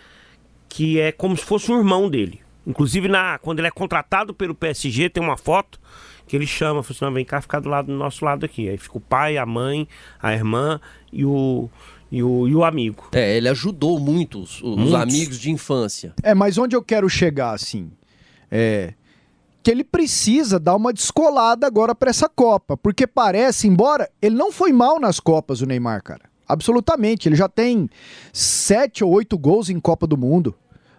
Que 0.69 0.99
é 0.99 1.11
como 1.11 1.35
se 1.35 1.43
fosse 1.43 1.71
um 1.71 1.77
irmão 1.77 2.09
dele. 2.09 2.39
Inclusive, 2.65 3.07
na, 3.07 3.39
quando 3.39 3.59
ele 3.59 3.67
é 3.67 3.71
contratado 3.71 4.33
pelo 4.33 4.53
PSG, 4.53 5.09
tem 5.09 5.21
uma 5.21 5.35
foto 5.35 5.79
que 6.27 6.35
ele 6.35 6.47
chama, 6.47 6.83
fala 6.83 7.07
assim, 7.07 7.13
vem 7.15 7.25
cá 7.25 7.41
ficar 7.41 7.59
do 7.59 7.67
lado 7.67 7.87
do 7.87 7.97
nosso 7.97 8.23
lado 8.23 8.45
aqui. 8.45 8.69
Aí 8.69 8.77
fica 8.77 8.97
o 8.97 9.01
pai, 9.01 9.37
a 9.37 9.45
mãe, 9.45 9.87
a 10.21 10.33
irmã 10.33 10.79
e 11.11 11.25
o, 11.25 11.69
e 12.11 12.21
o, 12.21 12.47
e 12.47 12.55
o 12.55 12.63
amigo. 12.63 13.09
É, 13.13 13.35
ele 13.35 13.49
ajudou 13.49 13.99
muito 13.99 14.41
os, 14.41 14.61
os 14.61 14.93
amigos 14.93 15.39
de 15.39 15.49
infância. 15.49 16.13
É, 16.21 16.33
mas 16.33 16.57
onde 16.57 16.75
eu 16.75 16.83
quero 16.83 17.09
chegar, 17.09 17.53
assim, 17.53 17.91
é 18.49 18.93
que 19.63 19.69
ele 19.69 19.83
precisa 19.83 20.59
dar 20.59 20.75
uma 20.75 20.91
descolada 20.91 21.67
agora 21.67 21.93
para 21.93 22.09
essa 22.09 22.27
Copa, 22.27 22.75
porque 22.75 23.05
parece, 23.05 23.67
embora 23.67 24.09
ele 24.21 24.35
não 24.35 24.51
foi 24.51 24.71
mal 24.71 24.99
nas 24.99 25.19
Copas, 25.19 25.61
o 25.61 25.65
Neymar, 25.65 26.03
cara. 26.03 26.29
Absolutamente, 26.47 27.29
ele 27.29 27.35
já 27.35 27.47
tem 27.47 27.89
sete 28.33 29.03
ou 29.03 29.11
oito 29.11 29.37
gols 29.37 29.69
em 29.69 29.79
Copa 29.79 30.05
do 30.05 30.17
Mundo, 30.17 30.55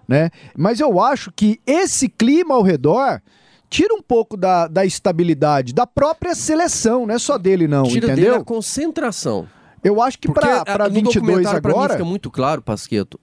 né? 0.08 0.30
Mas 0.56 0.80
eu 0.80 1.00
acho 1.00 1.30
que 1.34 1.60
esse 1.66 2.08
clima 2.08 2.54
ao 2.54 2.62
redor 2.62 3.20
tira 3.68 3.94
um 3.94 4.02
pouco 4.02 4.36
da, 4.36 4.68
da 4.68 4.84
estabilidade 4.84 5.72
da 5.72 5.86
própria 5.86 6.34
seleção, 6.34 7.06
não 7.06 7.14
é 7.14 7.18
só 7.18 7.36
dele 7.36 7.66
não, 7.66 7.84
tira 7.84 8.06
entendeu? 8.06 8.14
Tira 8.16 8.30
dele 8.30 8.42
a 8.42 8.44
concentração. 8.44 9.48
Eu 9.82 10.00
acho 10.00 10.18
que 10.18 10.30
para 10.30 10.88
22 10.88 11.46
agora... 11.46 11.60
Pra 11.60 11.82
mim 11.82 11.88
fica 11.90 12.04
muito 12.04 12.30
claro, 12.30 12.62
Pasqueto, 12.62 13.18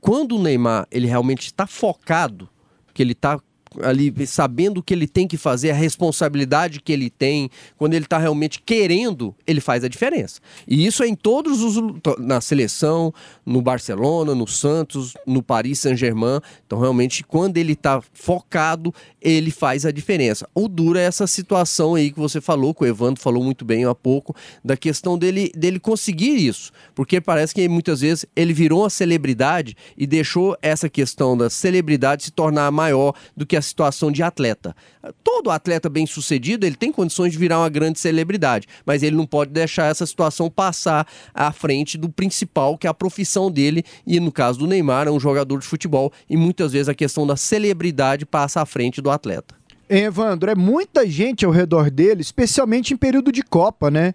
quando 0.00 0.36
o 0.36 0.42
Neymar 0.42 0.86
ele 0.90 1.06
realmente 1.06 1.46
está 1.46 1.66
focado, 1.66 2.48
que 2.92 3.02
ele 3.02 3.12
está 3.12 3.40
ali 3.82 4.12
sabendo 4.26 4.78
o 4.78 4.82
que 4.82 4.94
ele 4.94 5.06
tem 5.06 5.26
que 5.26 5.36
fazer, 5.36 5.70
a 5.70 5.74
responsabilidade 5.74 6.80
que 6.80 6.92
ele 6.92 7.10
tem, 7.10 7.50
quando 7.76 7.94
ele 7.94 8.04
está 8.04 8.18
realmente 8.18 8.60
querendo, 8.60 9.34
ele 9.46 9.60
faz 9.60 9.84
a 9.84 9.88
diferença. 9.88 10.40
E 10.66 10.86
isso 10.86 11.02
é 11.02 11.08
em 11.08 11.14
todos 11.14 11.60
os 11.62 11.74
na 12.18 12.40
seleção, 12.40 13.12
no 13.44 13.60
Barcelona, 13.60 14.34
no 14.34 14.46
Santos, 14.46 15.14
no 15.26 15.42
Paris 15.42 15.80
Saint-Germain. 15.80 16.40
Então 16.66 16.78
realmente 16.78 17.24
quando 17.24 17.56
ele 17.56 17.72
está 17.72 18.02
focado, 18.12 18.94
ele 19.20 19.50
faz 19.50 19.86
a 19.86 19.90
diferença. 19.90 20.48
O 20.54 20.68
duro 20.68 20.98
é 20.98 21.04
essa 21.04 21.26
situação 21.26 21.94
aí 21.94 22.10
que 22.10 22.18
você 22.18 22.40
falou, 22.40 22.74
que 22.74 22.84
o 22.84 22.86
Evandro 22.86 23.20
falou 23.20 23.42
muito 23.42 23.64
bem 23.64 23.84
há 23.84 23.94
pouco, 23.94 24.34
da 24.64 24.76
questão 24.76 25.18
dele 25.18 25.50
dele 25.54 25.78
conseguir 25.78 26.36
isso, 26.36 26.72
porque 26.94 27.20
parece 27.20 27.54
que 27.54 27.68
muitas 27.68 28.00
vezes 28.00 28.26
ele 28.36 28.52
virou 28.52 28.82
uma 28.82 28.90
celebridade 28.90 29.76
e 29.96 30.06
deixou 30.06 30.56
essa 30.60 30.88
questão 30.88 31.36
da 31.36 31.48
celebridade 31.48 32.24
se 32.24 32.30
tornar 32.30 32.70
maior 32.70 33.14
do 33.36 33.46
que 33.46 33.56
a 33.56 33.62
situação 33.64 34.12
de 34.12 34.22
atleta. 34.22 34.76
Todo 35.24 35.50
atleta 35.50 35.88
bem-sucedido, 35.88 36.64
ele 36.64 36.76
tem 36.76 36.92
condições 36.92 37.32
de 37.32 37.38
virar 37.38 37.58
uma 37.58 37.68
grande 37.68 37.98
celebridade, 37.98 38.68
mas 38.86 39.02
ele 39.02 39.16
não 39.16 39.26
pode 39.26 39.50
deixar 39.50 39.86
essa 39.86 40.06
situação 40.06 40.48
passar 40.48 41.06
à 41.34 41.50
frente 41.50 41.98
do 41.98 42.08
principal, 42.08 42.78
que 42.78 42.86
é 42.86 42.90
a 42.90 42.94
profissão 42.94 43.50
dele, 43.50 43.84
e 44.06 44.20
no 44.20 44.30
caso 44.30 44.60
do 44.60 44.66
Neymar, 44.66 45.08
é 45.08 45.10
um 45.10 45.18
jogador 45.18 45.58
de 45.58 45.66
futebol, 45.66 46.12
e 46.30 46.36
muitas 46.36 46.72
vezes 46.72 46.88
a 46.88 46.94
questão 46.94 47.26
da 47.26 47.36
celebridade 47.36 48.24
passa 48.24 48.60
à 48.60 48.66
frente 48.66 49.02
do 49.02 49.10
atleta. 49.10 49.54
Evandro, 49.88 50.50
é 50.50 50.54
muita 50.54 51.06
gente 51.08 51.44
ao 51.44 51.50
redor 51.50 51.90
dele, 51.90 52.22
especialmente 52.22 52.94
em 52.94 52.96
período 52.96 53.32
de 53.32 53.42
Copa, 53.42 53.90
né? 53.90 54.14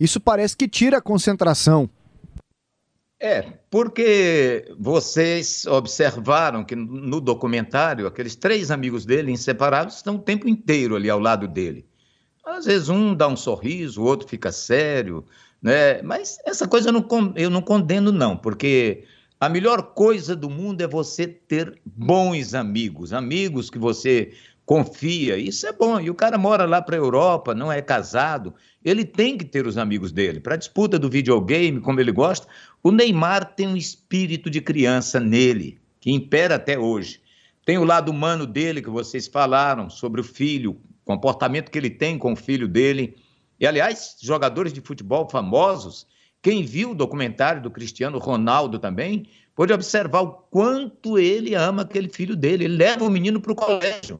Isso 0.00 0.18
parece 0.18 0.56
que 0.56 0.66
tira 0.66 0.98
a 0.98 1.02
concentração. 1.02 1.88
É, 3.24 3.52
porque 3.70 4.74
vocês 4.80 5.64
observaram 5.66 6.64
que 6.64 6.74
no 6.74 7.20
documentário, 7.20 8.04
aqueles 8.04 8.34
três 8.34 8.68
amigos 8.68 9.06
dele, 9.06 9.30
inseparáveis, 9.30 9.94
estão 9.94 10.16
o 10.16 10.18
tempo 10.18 10.48
inteiro 10.48 10.96
ali 10.96 11.08
ao 11.08 11.20
lado 11.20 11.46
dele. 11.46 11.86
Às 12.44 12.64
vezes 12.64 12.88
um 12.88 13.14
dá 13.14 13.28
um 13.28 13.36
sorriso, 13.36 14.02
o 14.02 14.04
outro 14.04 14.26
fica 14.26 14.50
sério, 14.50 15.24
né? 15.62 16.02
Mas 16.02 16.40
essa 16.44 16.66
coisa 16.66 16.88
eu 16.88 16.92
não, 16.92 17.32
eu 17.36 17.48
não 17.48 17.62
condeno, 17.62 18.10
não, 18.10 18.36
porque 18.36 19.04
a 19.38 19.48
melhor 19.48 19.94
coisa 19.94 20.34
do 20.34 20.50
mundo 20.50 20.80
é 20.80 20.88
você 20.88 21.28
ter 21.28 21.80
bons 21.86 22.54
amigos, 22.54 23.12
amigos 23.12 23.70
que 23.70 23.78
você 23.78 24.32
confia, 24.72 25.36
isso 25.36 25.66
é 25.66 25.72
bom. 25.72 26.00
E 26.00 26.08
o 26.08 26.14
cara 26.14 26.38
mora 26.38 26.64
lá 26.64 26.80
para 26.80 26.96
a 26.96 26.98
Europa, 26.98 27.54
não 27.54 27.70
é 27.70 27.82
casado, 27.82 28.54
ele 28.82 29.04
tem 29.04 29.36
que 29.36 29.44
ter 29.44 29.66
os 29.66 29.76
amigos 29.76 30.12
dele. 30.12 30.40
Para 30.40 30.54
a 30.54 30.56
disputa 30.56 30.98
do 30.98 31.10
videogame, 31.10 31.78
como 31.78 32.00
ele 32.00 32.10
gosta, 32.10 32.46
o 32.82 32.90
Neymar 32.90 33.54
tem 33.54 33.68
um 33.68 33.76
espírito 33.76 34.48
de 34.48 34.62
criança 34.62 35.20
nele, 35.20 35.78
que 36.00 36.10
impera 36.10 36.54
até 36.54 36.78
hoje. 36.78 37.20
Tem 37.66 37.76
o 37.76 37.84
lado 37.84 38.10
humano 38.10 38.46
dele, 38.46 38.80
que 38.80 38.88
vocês 38.88 39.28
falaram, 39.28 39.90
sobre 39.90 40.22
o 40.22 40.24
filho, 40.24 40.70
o 40.70 41.04
comportamento 41.04 41.70
que 41.70 41.76
ele 41.76 41.90
tem 41.90 42.16
com 42.16 42.32
o 42.32 42.36
filho 42.36 42.66
dele. 42.66 43.14
E, 43.60 43.66
aliás, 43.66 44.16
jogadores 44.22 44.72
de 44.72 44.80
futebol 44.80 45.28
famosos, 45.28 46.06
quem 46.40 46.64
viu 46.64 46.92
o 46.92 46.94
documentário 46.94 47.60
do 47.60 47.70
Cristiano 47.70 48.18
Ronaldo 48.18 48.78
também, 48.78 49.26
pode 49.54 49.70
observar 49.70 50.22
o 50.22 50.30
quanto 50.32 51.18
ele 51.18 51.54
ama 51.54 51.82
aquele 51.82 52.08
filho 52.08 52.34
dele. 52.34 52.64
Ele 52.64 52.76
leva 52.78 53.04
o 53.04 53.10
menino 53.10 53.38
para 53.38 53.52
o 53.52 53.54
colégio. 53.54 54.18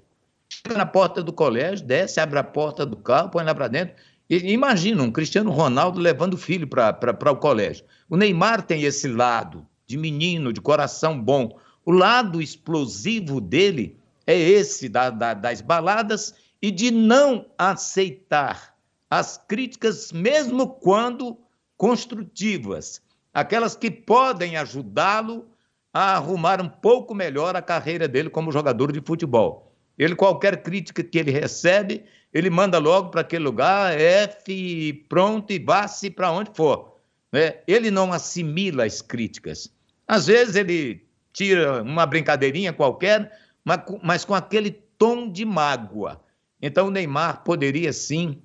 Chega 0.64 0.78
na 0.78 0.86
porta 0.86 1.24
do 1.24 1.32
colégio, 1.32 1.84
desce, 1.84 2.20
abre 2.20 2.38
a 2.38 2.44
porta 2.44 2.86
do 2.86 2.96
carro, 2.96 3.30
põe 3.30 3.42
lá 3.42 3.52
para 3.52 3.66
dentro. 3.66 3.96
E, 4.30 4.52
imagina 4.52 5.02
um 5.02 5.10
Cristiano 5.10 5.50
Ronaldo 5.50 5.98
levando 5.98 6.34
o 6.34 6.38
filho 6.38 6.68
para 6.68 7.32
o 7.32 7.36
colégio. 7.36 7.84
O 8.08 8.16
Neymar 8.16 8.62
tem 8.62 8.84
esse 8.84 9.08
lado 9.08 9.66
de 9.86 9.96
menino, 9.96 10.52
de 10.52 10.60
coração 10.60 11.20
bom. 11.20 11.58
O 11.84 11.90
lado 11.90 12.40
explosivo 12.40 13.40
dele 13.40 13.98
é 14.24 14.38
esse 14.38 14.88
da, 14.88 15.10
da, 15.10 15.34
das 15.34 15.60
baladas 15.60 16.32
e 16.62 16.70
de 16.70 16.92
não 16.92 17.46
aceitar 17.58 18.76
as 19.10 19.36
críticas, 19.36 20.12
mesmo 20.12 20.68
quando 20.68 21.36
construtivas, 21.76 23.02
aquelas 23.34 23.74
que 23.74 23.90
podem 23.90 24.56
ajudá-lo 24.56 25.48
a 25.92 26.14
arrumar 26.14 26.60
um 26.60 26.68
pouco 26.68 27.12
melhor 27.14 27.56
a 27.56 27.60
carreira 27.60 28.06
dele 28.06 28.30
como 28.30 28.52
jogador 28.52 28.92
de 28.92 29.00
futebol. 29.00 29.71
Ele, 30.02 30.14
qualquer 30.14 30.62
crítica 30.62 31.02
que 31.02 31.18
ele 31.18 31.30
recebe, 31.30 32.04
ele 32.32 32.50
manda 32.50 32.78
logo 32.78 33.10
para 33.10 33.20
aquele 33.20 33.44
lugar, 33.44 33.98
F, 33.98 35.04
pronto, 35.08 35.52
e 35.52 35.58
vá-se 35.58 36.10
para 36.10 36.32
onde 36.32 36.50
for. 36.54 36.96
Né? 37.30 37.60
Ele 37.66 37.90
não 37.90 38.12
assimila 38.12 38.84
as 38.84 39.00
críticas. 39.00 39.72
Às 40.06 40.26
vezes 40.26 40.56
ele 40.56 41.06
tira 41.32 41.82
uma 41.82 42.04
brincadeirinha 42.06 42.72
qualquer, 42.72 43.30
mas, 43.64 43.80
mas 44.02 44.24
com 44.24 44.34
aquele 44.34 44.70
tom 44.98 45.30
de 45.30 45.44
mágoa. 45.44 46.22
Então 46.60 46.88
o 46.88 46.90
Neymar 46.90 47.42
poderia 47.44 47.92
sim 47.92 48.42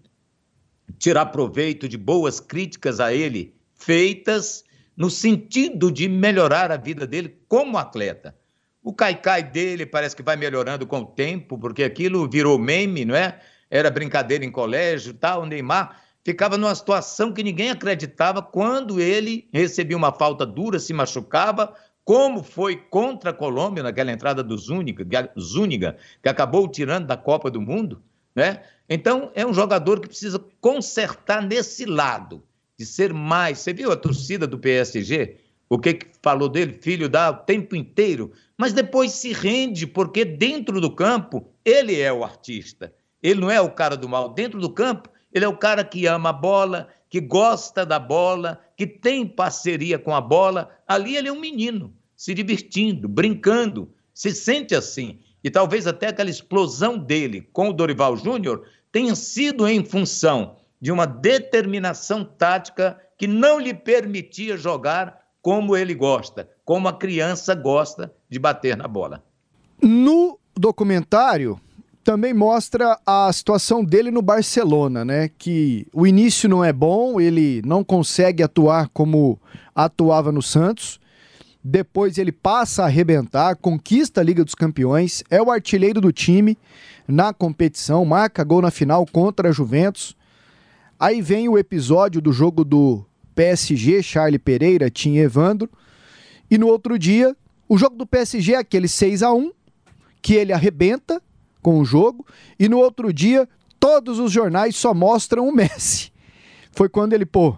tirar 0.97 1.27
proveito 1.27 1.87
de 1.87 1.97
boas 1.97 2.39
críticas 2.39 2.99
a 2.99 3.13
ele 3.13 3.55
feitas 3.73 4.63
no 4.95 5.09
sentido 5.09 5.91
de 5.91 6.07
melhorar 6.07 6.71
a 6.71 6.77
vida 6.77 7.05
dele 7.05 7.37
como 7.47 7.77
atleta. 7.77 8.35
O 8.87 8.93
caicai 8.93 9.43
dele 9.43 9.85
parece 9.85 10.15
que 10.15 10.23
vai 10.23 10.37
melhorando 10.37 10.87
com 10.87 10.99
o 10.99 11.05
tempo, 11.05 11.57
porque 11.57 11.83
aquilo 11.83 12.25
virou 12.25 12.57
meme, 12.57 13.03
não 13.03 13.15
é? 13.15 13.37
Era 13.69 13.91
brincadeira 13.91 14.45
em 14.45 14.49
colégio, 14.49 15.13
tal. 15.13 15.41
O 15.41 15.45
Neymar 15.45 15.99
ficava 16.23 16.57
numa 16.57 16.73
situação 16.73 17.33
que 17.33 17.43
ninguém 17.43 17.69
acreditava 17.69 18.41
quando 18.41 19.01
ele 19.01 19.49
recebia 19.51 19.97
uma 19.97 20.13
falta 20.13 20.45
dura, 20.45 20.79
se 20.79 20.93
machucava, 20.93 21.73
como 22.05 22.41
foi 22.41 22.77
contra 22.77 23.31
a 23.31 23.33
Colômbia 23.33 23.83
naquela 23.83 24.09
entrada 24.09 24.41
do 24.41 24.55
Zúñiga 24.55 25.97
que 26.23 26.29
acabou 26.29 26.65
tirando 26.69 27.07
da 27.07 27.17
Copa 27.17 27.51
do 27.51 27.59
Mundo, 27.59 28.01
né? 28.33 28.61
Então, 28.87 29.33
é 29.35 29.45
um 29.45 29.53
jogador 29.53 29.99
que 29.99 30.07
precisa 30.07 30.41
consertar 30.61 31.41
nesse 31.41 31.83
lado, 31.83 32.41
de 32.79 32.85
ser 32.85 33.13
mais. 33.13 33.59
Você 33.59 33.73
viu 33.73 33.91
a 33.91 33.97
torcida 33.97 34.47
do 34.47 34.57
PSG? 34.57 35.39
O 35.69 35.77
que, 35.77 35.95
que 35.95 36.07
falou 36.21 36.47
dele? 36.47 36.79
Filho 36.81 37.09
dá 37.09 37.29
o 37.29 37.33
tempo 37.33 37.75
inteiro, 37.75 38.31
mas 38.57 38.73
depois 38.73 39.11
se 39.11 39.31
rende, 39.31 39.85
porque 39.85 40.25
dentro 40.25 40.81
do 40.81 40.89
campo 40.89 41.47
ele 41.63 41.99
é 41.99 42.11
o 42.11 42.23
artista. 42.23 42.91
Ele 43.21 43.39
não 43.41 43.51
é 43.51 43.61
o 43.61 43.69
cara 43.69 43.95
do 43.95 44.09
mal. 44.09 44.29
Dentro 44.33 44.59
do 44.59 44.69
campo, 44.69 45.09
ele 45.31 45.45
é 45.45 45.47
o 45.47 45.57
cara 45.57 45.83
que 45.83 46.07
ama 46.07 46.29
a 46.29 46.33
bola, 46.33 46.87
que 47.09 47.21
gosta 47.21 47.85
da 47.85 47.99
bola, 47.99 48.59
que 48.75 48.87
tem 48.87 49.27
parceria 49.27 49.99
com 49.99 50.15
a 50.15 50.21
bola. 50.21 50.71
Ali 50.87 51.15
ele 51.15 51.27
é 51.27 51.31
um 51.31 51.39
menino, 51.39 51.93
se 52.15 52.33
divertindo, 52.33 53.07
brincando, 53.07 53.93
se 54.13 54.31
sente 54.31 54.73
assim. 54.73 55.19
E 55.43 55.51
talvez 55.51 55.85
até 55.85 56.07
aquela 56.07 56.29
explosão 56.29 56.97
dele 56.97 57.47
com 57.53 57.69
o 57.69 57.73
Dorival 57.73 58.17
Júnior 58.17 58.67
tenha 58.91 59.13
sido 59.13 59.67
em 59.67 59.85
função 59.85 60.57
de 60.81 60.91
uma 60.91 61.05
determinação 61.05 62.23
tática 62.23 62.99
que 63.17 63.27
não 63.27 63.59
lhe 63.59 63.73
permitia 63.73 64.57
jogar 64.57 65.27
como 65.41 65.77
ele 65.77 65.93
gosta, 65.93 66.49
como 66.65 66.87
a 66.87 66.93
criança 66.93 67.55
gosta 67.55 68.13
de 68.29 68.39
bater 68.39 68.75
na 68.75 68.87
bola. 68.87 69.23
No 69.81 70.39
documentário, 70.55 71.59
também 72.03 72.33
mostra 72.33 72.97
a 73.05 73.31
situação 73.33 73.83
dele 73.83 74.09
no 74.09 74.21
Barcelona, 74.21 75.03
né? 75.03 75.29
Que 75.37 75.85
o 75.93 76.07
início 76.07 76.47
não 76.47 76.63
é 76.63 76.71
bom, 76.71 77.19
ele 77.19 77.61
não 77.65 77.83
consegue 77.83 78.41
atuar 78.41 78.87
como 78.89 79.37
atuava 79.75 80.31
no 80.31 80.41
Santos. 80.41 81.01
Depois 81.61 82.17
ele 82.17 82.31
passa 82.31 82.83
a 82.83 82.85
arrebentar, 82.85 83.57
conquista 83.57 84.21
a 84.21 84.23
Liga 84.23 84.45
dos 84.45 84.55
Campeões, 84.55 85.21
é 85.29 85.41
o 85.41 85.51
artilheiro 85.51 85.99
do 85.99 86.13
time 86.13 86.57
na 87.05 87.33
competição, 87.33 88.05
marca 88.05 88.41
gol 88.41 88.61
na 88.61 88.71
final 88.71 89.05
contra 89.05 89.49
a 89.49 89.51
Juventus. 89.51 90.15
Aí 90.97 91.21
vem 91.21 91.49
o 91.49 91.57
episódio 91.57 92.21
do 92.21 92.31
jogo 92.31 92.63
do 92.63 93.05
PSG, 93.35 94.01
Charlie 94.01 94.39
Pereira, 94.39 94.89
Tim 94.89 95.17
Evandro. 95.17 95.69
E 96.49 96.57
no 96.57 96.67
outro 96.67 96.97
dia, 96.97 97.35
o 97.67 97.77
jogo 97.77 97.95
do 97.95 98.05
PSG 98.05 98.53
é 98.53 98.57
aquele 98.57 98.87
6 98.87 99.23
a 99.23 99.33
1 99.33 99.51
que 100.21 100.33
ele 100.33 100.51
arrebenta 100.53 101.21
com 101.61 101.79
o 101.79 101.85
jogo, 101.85 102.25
e 102.59 102.67
no 102.69 102.77
outro 102.77 103.11
dia 103.13 103.47
todos 103.79 104.19
os 104.19 104.31
jornais 104.31 104.75
só 104.75 104.93
mostram 104.93 105.47
o 105.47 105.51
Messi. 105.53 106.11
Foi 106.71 106.87
quando 106.89 107.13
ele, 107.13 107.25
pô, 107.25 107.57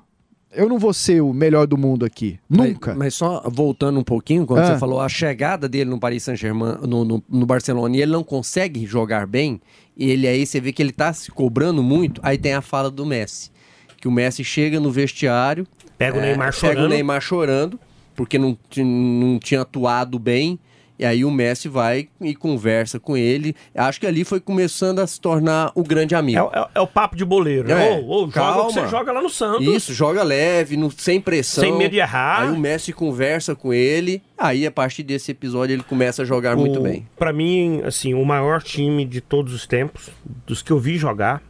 eu 0.52 0.68
não 0.68 0.80
vou 0.80 0.94
ser 0.94 1.22
o 1.22 1.32
melhor 1.34 1.68
do 1.68 1.78
mundo 1.78 2.04
aqui. 2.06 2.40
Nunca. 2.50 2.92
Mas, 2.92 2.98
mas 2.98 3.14
só 3.16 3.44
voltando 3.50 4.00
um 4.00 4.04
pouquinho, 4.04 4.46
quando 4.46 4.60
Ah. 4.62 4.74
você 4.74 4.80
falou 4.80 5.00
a 5.00 5.08
chegada 5.10 5.70
dele 5.70 5.90
no 5.90 6.00
Paris 6.00 6.24
Saint-Germain, 6.24 6.78
no, 6.88 7.06
no, 7.06 7.24
no 7.30 7.46
Barcelona, 7.46 7.96
e 7.96 8.02
ele 8.02 8.12
não 8.12 8.24
consegue 8.24 8.86
jogar 8.86 9.28
bem, 9.28 9.62
e 9.96 10.10
ele 10.10 10.28
aí 10.28 10.46
você 10.46 10.60
vê 10.60 10.72
que 10.74 10.82
ele 10.82 10.92
tá 10.92 11.14
se 11.14 11.32
cobrando 11.32 11.84
muito, 11.84 12.20
aí 12.24 12.38
tem 12.38 12.54
a 12.54 12.62
fala 12.62 12.90
do 12.90 13.06
Messi. 13.06 13.52
Que 13.98 14.08
o 14.08 14.12
Messi 14.12 14.44
chega 14.44 14.80
no 14.80 14.90
vestiário. 14.92 15.68
Pega 15.98 16.18
o 16.18 16.22
Neymar 16.22 16.54
Pega 16.54 16.74
chorando. 16.74 16.86
o 16.86 16.90
Neymar 16.90 17.22
chorando, 17.22 17.80
porque 18.20 18.38
não, 18.38 18.58
não 18.76 19.40
tinha 19.40 19.62
atuado 19.62 20.20
bem. 20.20 20.60
E 21.00 21.06
aí 21.06 21.24
o 21.24 21.32
Messi 21.32 21.70
vai 21.70 22.10
e 22.20 22.36
conversa 22.36 23.00
com 23.00 23.16
ele. 23.16 23.56
Acho 23.74 24.02
que 24.02 24.06
ali 24.06 24.26
foi 24.26 24.42
começando 24.42 25.00
a 25.00 25.08
se 25.08 25.18
tornar 25.22 25.72
o 25.74 25.82
grande 25.82 26.14
amigo. 26.14 26.52
É, 26.54 26.60
é- 26.60 26.68
é 26.76 26.82
o 26.82 26.86
papo 26.88 27.16
de 27.16 27.24
boleiro. 27.24 27.72
É, 27.72 27.76
né? 27.76 28.02
Ô, 28.04 28.06
ô, 28.06 28.20
joga 28.26 28.32
calma. 28.34 28.64
você 28.70 28.86
joga 28.90 29.14
lá 29.14 29.22
no 29.22 29.30
Santos. 29.30 29.66
Isso, 29.66 29.94
joga 29.94 30.22
leve, 30.24 30.76
no- 30.76 30.92
sem 30.92 31.22
pressão. 31.22 31.64
Sem 31.64 31.72
medo 31.78 31.92
de 31.92 32.00
errar. 32.00 32.42
Aí 32.42 32.50
o 32.52 32.60
Messi 32.60 32.92
conversa 32.92 33.56
com 33.56 33.74
ele. 33.74 34.22
Aí, 34.38 34.68
a 34.68 34.72
partir 34.72 35.04
desse 35.04 35.32
episódio, 35.32 35.74
ele 35.74 35.84
começa 35.84 36.24
a 36.24 36.26
jogar 36.26 36.58
muito 36.58 36.80
O- 36.80 36.84
bem. 36.84 37.08
Pra 37.18 37.32
mim, 37.32 37.82
assim, 37.86 38.14
o 38.14 38.26
maior 38.26 38.62
time 38.62 39.06
de 39.06 39.22
todos 39.22 39.54
os 39.54 39.66
tempos, 39.66 40.10
dos 40.46 40.62
que 40.62 40.72
eu 40.74 40.80
vi 40.80 40.98
jogar, 40.98 41.42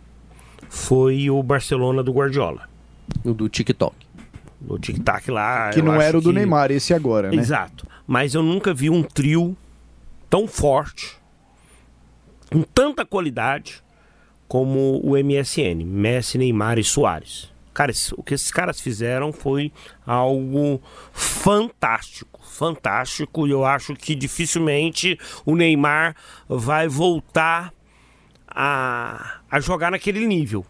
foi 0.69 1.27
o 1.31 1.41
Barcelona 1.41 2.03
do 2.03 2.11
Guardiola. 2.11 2.69
O 3.25 3.33
do 3.33 3.49
TikTok. 3.49 3.95
O 4.67 4.77
tic-tac 4.77 5.29
lá. 5.31 5.69
Que 5.69 5.81
não 5.81 6.01
era 6.01 6.17
o 6.17 6.21
do 6.21 6.29
que- 6.29 6.35
Neymar, 6.35 6.71
esse 6.71 6.93
agora, 6.93 7.29
né? 7.29 7.35
Exato. 7.37 7.87
Mas 8.05 8.33
eu 8.35 8.43
nunca 8.43 8.73
vi 8.73 8.89
um 8.89 9.01
trio 9.03 9.55
tão 10.29 10.47
forte, 10.47 11.17
com 12.51 12.61
tanta 12.61 13.05
qualidade, 13.05 13.81
como 14.47 14.99
o 15.03 15.15
MSN. 15.17 15.83
Messi, 15.85 16.37
Neymar 16.37 16.77
e 16.79 16.83
Soares. 16.83 17.51
Cara, 17.73 17.91
o 18.17 18.23
que 18.23 18.33
esses 18.33 18.51
caras 18.51 18.81
fizeram 18.81 19.31
foi 19.31 19.71
algo 20.05 20.81
fantástico. 21.13 22.39
Fantástico. 22.43 23.47
E 23.47 23.51
eu 23.51 23.63
acho 23.63 23.93
que 23.95 24.13
dificilmente 24.15 25.17
o 25.45 25.55
Neymar 25.55 26.15
vai 26.49 26.87
voltar 26.89 27.71
a, 28.47 29.39
a 29.49 29.59
jogar 29.59 29.91
naquele 29.91 30.25
nível 30.27 30.65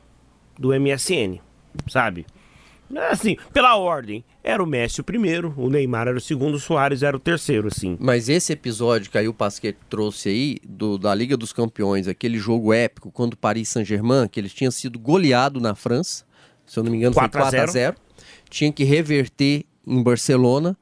do 0.58 0.70
MSN, 0.80 1.40
sabe? 1.88 2.26
Assim, 3.10 3.38
pela 3.54 3.76
ordem, 3.76 4.24
era 4.44 4.64
o 4.64 4.66
Messi 4.66 5.02
o 5.02 5.04
primeiro, 5.04 5.54
o 5.56 5.70
Neymar 5.70 6.08
era 6.08 6.18
o 6.18 6.22
segundo, 6.22 6.56
o 6.56 6.60
Soares 6.60 7.04
era 7.04 7.16
o 7.16 7.20
terceiro, 7.20 7.68
assim. 7.68 7.98
Mas 8.00 8.30
esse 8.30 8.54
episódio 8.54 9.12
que 9.12 9.18
aí 9.18 9.28
o 9.28 9.34
Pasquet 9.34 9.76
trouxe 9.90 10.30
aí, 10.30 10.58
do, 10.64 10.98
da 10.98 11.14
Liga 11.14 11.38
dos 11.38 11.54
Campeões, 11.54 12.08
aquele 12.08 12.40
jogo 12.40 12.74
épico, 12.74 13.12
quando 13.12 13.34
o 13.34 13.38
Paris 13.38 13.70
Saint-Germain, 13.70 14.28
que 14.28 14.40
eles 14.40 14.54
tinham 14.54 14.72
sido 14.72 14.98
goleado 14.98 15.60
na 15.60 15.76
França, 15.76 16.26
se 16.66 16.80
eu 16.80 16.84
não 16.84 16.92
me 16.92 16.98
engano, 16.98 17.14
4 17.14 17.40
a 17.40 17.44
foi 17.44 17.52
4 17.52 17.70
a 17.70 17.72
0 17.72 17.96
tinha 18.50 18.72
que 18.72 18.84
reverter 18.84 19.66
em 19.86 20.02
Barcelona. 20.02 20.78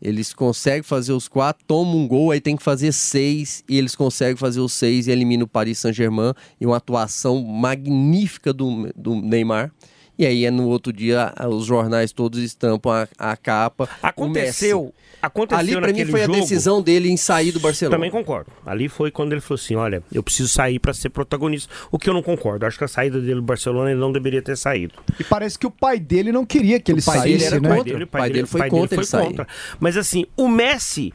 Eles 0.00 0.32
conseguem 0.32 0.82
fazer 0.82 1.12
os 1.12 1.26
quatro, 1.26 1.64
tomam 1.66 1.96
um 1.96 2.06
gol, 2.06 2.30
aí 2.30 2.40
tem 2.40 2.56
que 2.56 2.62
fazer 2.62 2.92
seis, 2.92 3.64
e 3.68 3.76
eles 3.76 3.96
conseguem 3.96 4.36
fazer 4.36 4.60
os 4.60 4.72
seis 4.72 5.08
e 5.08 5.10
eliminam 5.10 5.44
o 5.44 5.48
Paris 5.48 5.78
Saint-Germain. 5.78 6.32
E 6.60 6.66
uma 6.66 6.76
atuação 6.76 7.42
magnífica 7.42 8.52
do, 8.52 8.92
do 8.94 9.16
Neymar. 9.16 9.72
E 10.18 10.26
aí 10.26 10.44
é 10.44 10.50
no 10.50 10.66
outro 10.68 10.92
dia, 10.92 11.32
os 11.48 11.64
jornais 11.64 12.10
todos 12.10 12.40
estampam 12.40 12.90
a, 12.90 13.30
a 13.32 13.36
capa. 13.36 13.84
o 13.84 14.06
Aconteceu, 14.06 14.92
aconteceu 15.22 15.58
Ali 15.60 15.76
pra 15.80 15.92
mim 15.92 16.04
foi 16.06 16.20
jogo- 16.22 16.34
a 16.34 16.40
decisão 16.40 16.82
dele 16.82 17.08
em 17.08 17.16
sair 17.16 17.52
do 17.52 17.60
Barcelona. 17.60 17.96
Também 17.96 18.10
concordo. 18.10 18.50
Ali 18.66 18.88
foi 18.88 19.12
quando 19.12 19.30
ele 19.32 19.40
falou 19.40 19.60
assim: 19.62 19.76
olha, 19.76 20.02
eu 20.12 20.20
preciso 20.20 20.48
sair 20.48 20.80
pra 20.80 20.92
ser 20.92 21.10
protagonista. 21.10 21.72
O 21.92 21.98
que 22.00 22.10
eu 22.10 22.14
não 22.14 22.22
concordo. 22.22 22.66
Acho 22.66 22.76
que 22.76 22.82
a 22.82 22.88
saída 22.88 23.20
dele 23.20 23.36
do 23.36 23.42
Barcelona 23.42 23.92
ele 23.92 24.00
não 24.00 24.10
deveria 24.10 24.42
ter 24.42 24.56
saído. 24.56 24.94
E 25.20 25.22
parece 25.22 25.56
que 25.56 25.68
o 25.68 25.70
pai 25.70 26.00
dele 26.00 26.32
não 26.32 26.44
queria 26.44 26.80
que 26.80 26.90
ele 26.90 27.00
pai 27.00 27.20
dele 27.20 27.38
saísse, 27.38 27.46
era 27.54 27.60
né? 27.60 27.76
contra. 27.76 28.04
O 28.04 28.06
pai 28.08 28.30
dele 28.30 28.46
foi 28.46 28.68
contra 28.68 28.96
ele 28.96 29.04
sair. 29.06 29.46
Mas 29.78 29.96
assim, 29.96 30.26
o 30.36 30.48
Messi, 30.48 31.14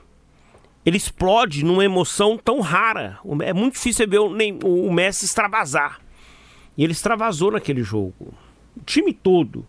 ele 0.85 0.95
explode 0.95 1.65
numa 1.65 1.83
emoção 1.83 2.37
tão 2.41 2.61
rara. 2.61 3.17
O- 3.21 3.41
É 3.43 3.51
muito 3.51 3.73
difícil 3.73 4.05
você 4.05 4.07
ver 4.09 4.19
o, 4.19 4.33
Nem- 4.33 4.59
o 4.63 4.89
Messi 4.93 5.25
extravasar. 5.25 5.99
E 6.77 6.83
ele 6.85 6.93
extravasou 6.93 7.51
naquele 7.51 7.83
jogo. 7.83 8.33
O 8.75 8.81
time 8.85 9.13
todo. 9.13 9.65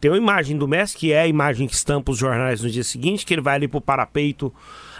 Tem 0.00 0.10
uma 0.10 0.18
imagem 0.18 0.56
do 0.56 0.68
Messi, 0.68 0.96
que 0.96 1.12
é 1.12 1.22
a 1.22 1.26
imagem 1.26 1.66
que 1.66 1.74
estampa 1.74 2.12
os 2.12 2.18
jornais 2.18 2.62
no 2.62 2.68
dia 2.68 2.84
seguinte, 2.84 3.24
que 3.24 3.32
ele 3.32 3.40
vai 3.40 3.54
ali 3.54 3.66
pro 3.66 3.80
parapeito, 3.80 4.52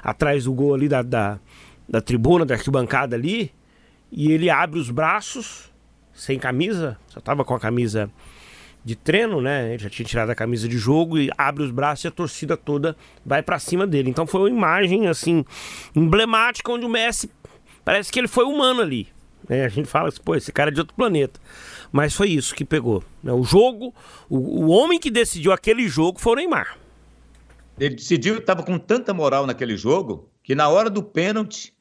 atrás 0.03 0.45
do 0.45 0.53
gol 0.53 0.74
ali 0.74 0.89
da, 0.89 1.03
da, 1.03 1.39
da 1.87 2.01
tribuna, 2.01 2.47
da 2.47 2.55
arquibancada 2.55 3.14
ali, 3.14 3.53
e 4.11 4.33
ele 4.33 4.49
abre 4.49 4.79
os 4.79 4.91
braços, 4.91 5.70
sem 6.14 6.39
camisa, 6.39 6.97
só 7.09 7.20
tava 7.20 7.45
com 7.45 7.55
a 7.55 7.61
camisa 7.61 8.11
de 8.83 8.97
treino, 8.97 9.43
né? 9.43 9.74
Ele 9.74 9.83
já 9.83 9.91
tinha 9.91 10.07
tirado 10.07 10.31
a 10.31 10.35
camisa 10.35 10.66
de 10.66 10.79
jogo 10.79 11.18
e 11.18 11.31
abre 11.37 11.62
os 11.62 11.70
braços 11.70 12.05
e 12.05 12.09
a 12.09 12.11
torcida 12.11 12.57
toda 12.57 12.97
vai 13.24 13.43
pra 13.43 13.59
cima 13.59 13.87
dele. 13.87 14.09
Então 14.09 14.26
foi 14.26 14.41
uma 14.41 14.49
imagem 14.49 15.07
assim 15.07 15.45
emblemática 15.95 16.72
onde 16.72 16.87
o 16.87 16.89
Messi 16.89 17.31
parece 17.85 18.11
que 18.11 18.18
ele 18.18 18.29
foi 18.29 18.45
humano 18.45 18.81
ali. 18.81 19.09
né? 19.47 19.66
A 19.66 19.68
gente 19.68 19.87
fala 19.87 20.09
assim, 20.09 20.22
pô, 20.24 20.35
esse 20.35 20.51
cara 20.51 20.70
é 20.70 20.72
de 20.72 20.81
outro 20.81 20.95
planeta. 20.95 21.39
Mas 21.91 22.14
foi 22.14 22.30
isso 22.30 22.55
que 22.55 22.64
pegou. 22.64 23.03
né? 23.22 23.32
O 23.32 23.43
jogo, 23.43 23.95
o, 24.28 24.64
o 24.64 24.68
homem 24.68 24.99
que 24.99 25.11
decidiu 25.11 25.53
aquele 25.53 25.89
jogo 25.89 26.20
foi 26.20 26.32
o 26.32 26.36
Neymar. 26.36 26.78
Ele 27.78 27.95
decidiu, 27.95 28.39
estava 28.39 28.62
com 28.62 28.78
tanta 28.78 29.14
moral 29.14 29.47
naquele 29.47 29.76
jogo, 29.76 30.28
que 30.43 30.55
na 30.55 30.68
hora 30.68 30.91
do 30.91 31.03
pênalti, 31.03 31.72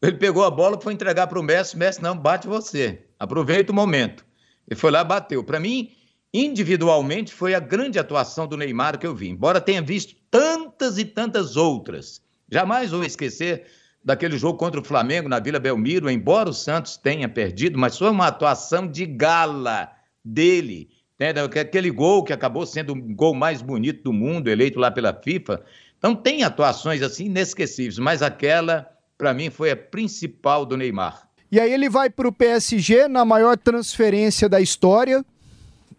ele 0.00 0.16
pegou 0.16 0.44
a 0.44 0.50
bola 0.50 0.78
e 0.78 0.82
foi 0.82 0.92
entregar 0.92 1.26
para 1.26 1.38
o 1.38 1.42
Messi. 1.42 1.76
Messi, 1.76 2.02
não, 2.02 2.16
bate 2.16 2.46
você. 2.46 3.02
Aproveita 3.18 3.72
o 3.72 3.74
momento. 3.74 4.24
Ele 4.68 4.78
foi 4.78 4.90
lá 4.90 5.02
bateu. 5.02 5.42
Para 5.42 5.60
mim, 5.60 5.90
individualmente, 6.32 7.34
foi 7.34 7.54
a 7.54 7.60
grande 7.60 7.98
atuação 7.98 8.46
do 8.46 8.56
Neymar 8.56 8.98
que 8.98 9.06
eu 9.06 9.14
vi. 9.14 9.28
Embora 9.28 9.60
tenha 9.60 9.82
visto 9.82 10.14
tantas 10.30 10.96
e 10.96 11.04
tantas 11.04 11.56
outras 11.56 12.22
Jamais 12.50 12.90
vou 12.90 13.04
esquecer 13.04 13.66
daquele 14.04 14.38
jogo 14.38 14.58
contra 14.58 14.80
o 14.80 14.84
Flamengo 14.84 15.28
na 15.28 15.38
Vila 15.38 15.58
Belmiro, 15.58 16.10
embora 16.10 16.48
o 16.48 16.54
Santos 16.54 16.96
tenha 16.96 17.28
perdido, 17.28 17.78
mas 17.78 17.98
foi 17.98 18.10
uma 18.10 18.26
atuação 18.26 18.86
de 18.86 19.06
gala 19.06 19.90
dele. 20.24 20.88
Entendeu? 21.14 21.44
Aquele 21.44 21.90
gol 21.90 22.24
que 22.24 22.32
acabou 22.32 22.64
sendo 22.64 22.94
o 22.94 23.14
gol 23.14 23.34
mais 23.34 23.60
bonito 23.60 24.04
do 24.04 24.12
mundo, 24.12 24.48
eleito 24.48 24.78
lá 24.78 24.90
pela 24.90 25.12
FIFA. 25.12 25.62
Então 25.98 26.14
tem 26.14 26.42
atuações 26.42 27.02
assim 27.02 27.26
inesquecíveis, 27.26 27.98
mas 27.98 28.22
aquela, 28.22 28.90
para 29.18 29.34
mim, 29.34 29.50
foi 29.50 29.70
a 29.70 29.76
principal 29.76 30.64
do 30.64 30.78
Neymar. 30.78 31.28
E 31.52 31.60
aí 31.60 31.70
ele 31.70 31.90
vai 31.90 32.08
para 32.08 32.28
o 32.28 32.32
PSG 32.32 33.06
na 33.06 33.24
maior 33.24 33.58
transferência 33.58 34.48
da 34.48 34.60
história 34.60 35.22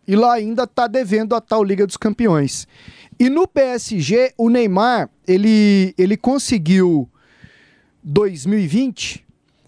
e 0.07 0.15
lá 0.15 0.33
ainda 0.33 0.63
está 0.63 0.87
devendo 0.87 1.35
a 1.35 1.41
tal 1.41 1.63
Liga 1.63 1.85
dos 1.85 1.97
Campeões. 1.97 2.67
E 3.19 3.29
no 3.29 3.47
PSG, 3.47 4.33
o 4.37 4.49
Neymar, 4.49 5.07
ele, 5.27 5.93
ele 5.97 6.17
conseguiu 6.17 7.07
2020 8.03 9.25